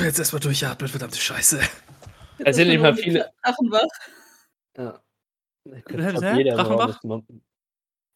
jetzt 0.00 0.18
erstmal 0.18 0.40
durchatmen, 0.40 0.88
verdammte 0.88 1.18
Scheiße. 1.18 1.60
Es 2.38 2.56
sind 2.56 2.68
immer 2.68 2.94
viele. 2.94 3.30
Drachenwach. 3.44 3.86
Ja. 4.76 5.00
Hä? 5.64 6.36
Jeder 6.36 6.56
Drachenwach? 6.56 7.00
Raum 7.04 7.42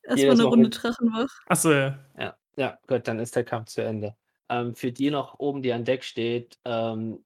Erstmal 0.03 0.33
eine 0.33 0.45
Runde 0.45 0.71
Drachenwach. 0.71 1.31
Achso, 1.47 1.73
ja. 1.73 1.99
Ja, 2.19 2.37
ja, 2.57 2.79
gut, 2.87 3.07
dann 3.07 3.19
ist 3.19 3.37
der 3.37 3.45
Kampf 3.45 3.71
zu 3.71 3.83
Ende. 3.83 4.17
Ähm, 4.49 4.75
für 4.75 4.93
die 4.93 5.11
noch 5.11 5.39
oben, 5.39 5.63
die 5.63 5.73
an 5.73 5.85
Deck 5.85 6.05
steht, 6.05 6.59
ähm, 6.65 7.25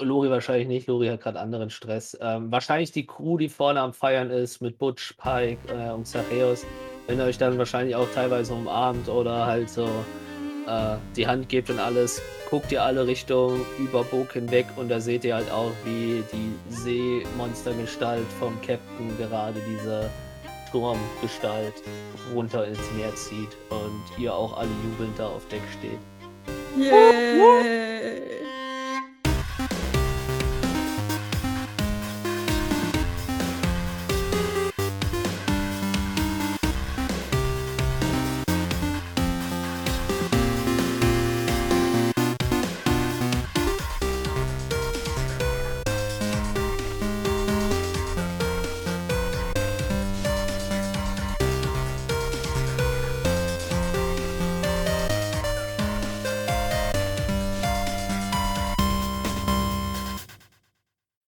Lori 0.00 0.30
wahrscheinlich 0.30 0.68
nicht, 0.68 0.86
Lori 0.86 1.08
hat 1.08 1.20
gerade 1.20 1.40
anderen 1.40 1.70
Stress. 1.70 2.16
Ähm, 2.20 2.50
wahrscheinlich 2.52 2.92
die 2.92 3.06
Crew, 3.06 3.36
die 3.36 3.48
vorne 3.48 3.80
am 3.80 3.92
Feiern 3.92 4.30
ist, 4.30 4.60
mit 4.60 4.78
Butch, 4.78 5.14
Pike 5.16 5.58
äh, 5.68 5.90
und 5.90 6.06
Zachäus, 6.06 6.64
wenn 7.06 7.18
ihr 7.18 7.24
euch 7.24 7.38
dann 7.38 7.58
wahrscheinlich 7.58 7.96
auch 7.96 8.08
teilweise 8.14 8.54
umarmt 8.54 9.08
oder 9.08 9.46
halt 9.46 9.70
so 9.70 9.86
äh, 10.66 10.96
die 11.16 11.26
Hand 11.26 11.48
gebt 11.48 11.70
und 11.70 11.78
alles, 11.78 12.20
guckt 12.50 12.70
ihr 12.72 12.82
alle 12.82 13.06
Richtung 13.06 13.60
über 13.78 14.04
Burg 14.04 14.32
hinweg 14.32 14.66
und 14.76 14.88
da 14.88 15.00
seht 15.00 15.24
ihr 15.24 15.34
halt 15.34 15.50
auch, 15.50 15.72
wie 15.84 16.22
die 16.32 16.74
Seemonstergestalt 16.74 18.26
vom 18.38 18.60
Captain 18.60 19.16
gerade 19.18 19.60
diese 19.68 20.10
Sturmgestalt 20.68 21.82
runter 22.34 22.66
ins 22.66 22.78
Meer 22.96 23.14
zieht 23.14 23.56
und 23.70 24.04
ihr 24.18 24.34
auch 24.34 24.56
alle 24.56 24.70
jubelnd 24.84 25.18
da 25.18 25.28
auf 25.28 25.46
Deck 25.48 25.62
steht. 25.78 25.98
Yay! 26.76 28.38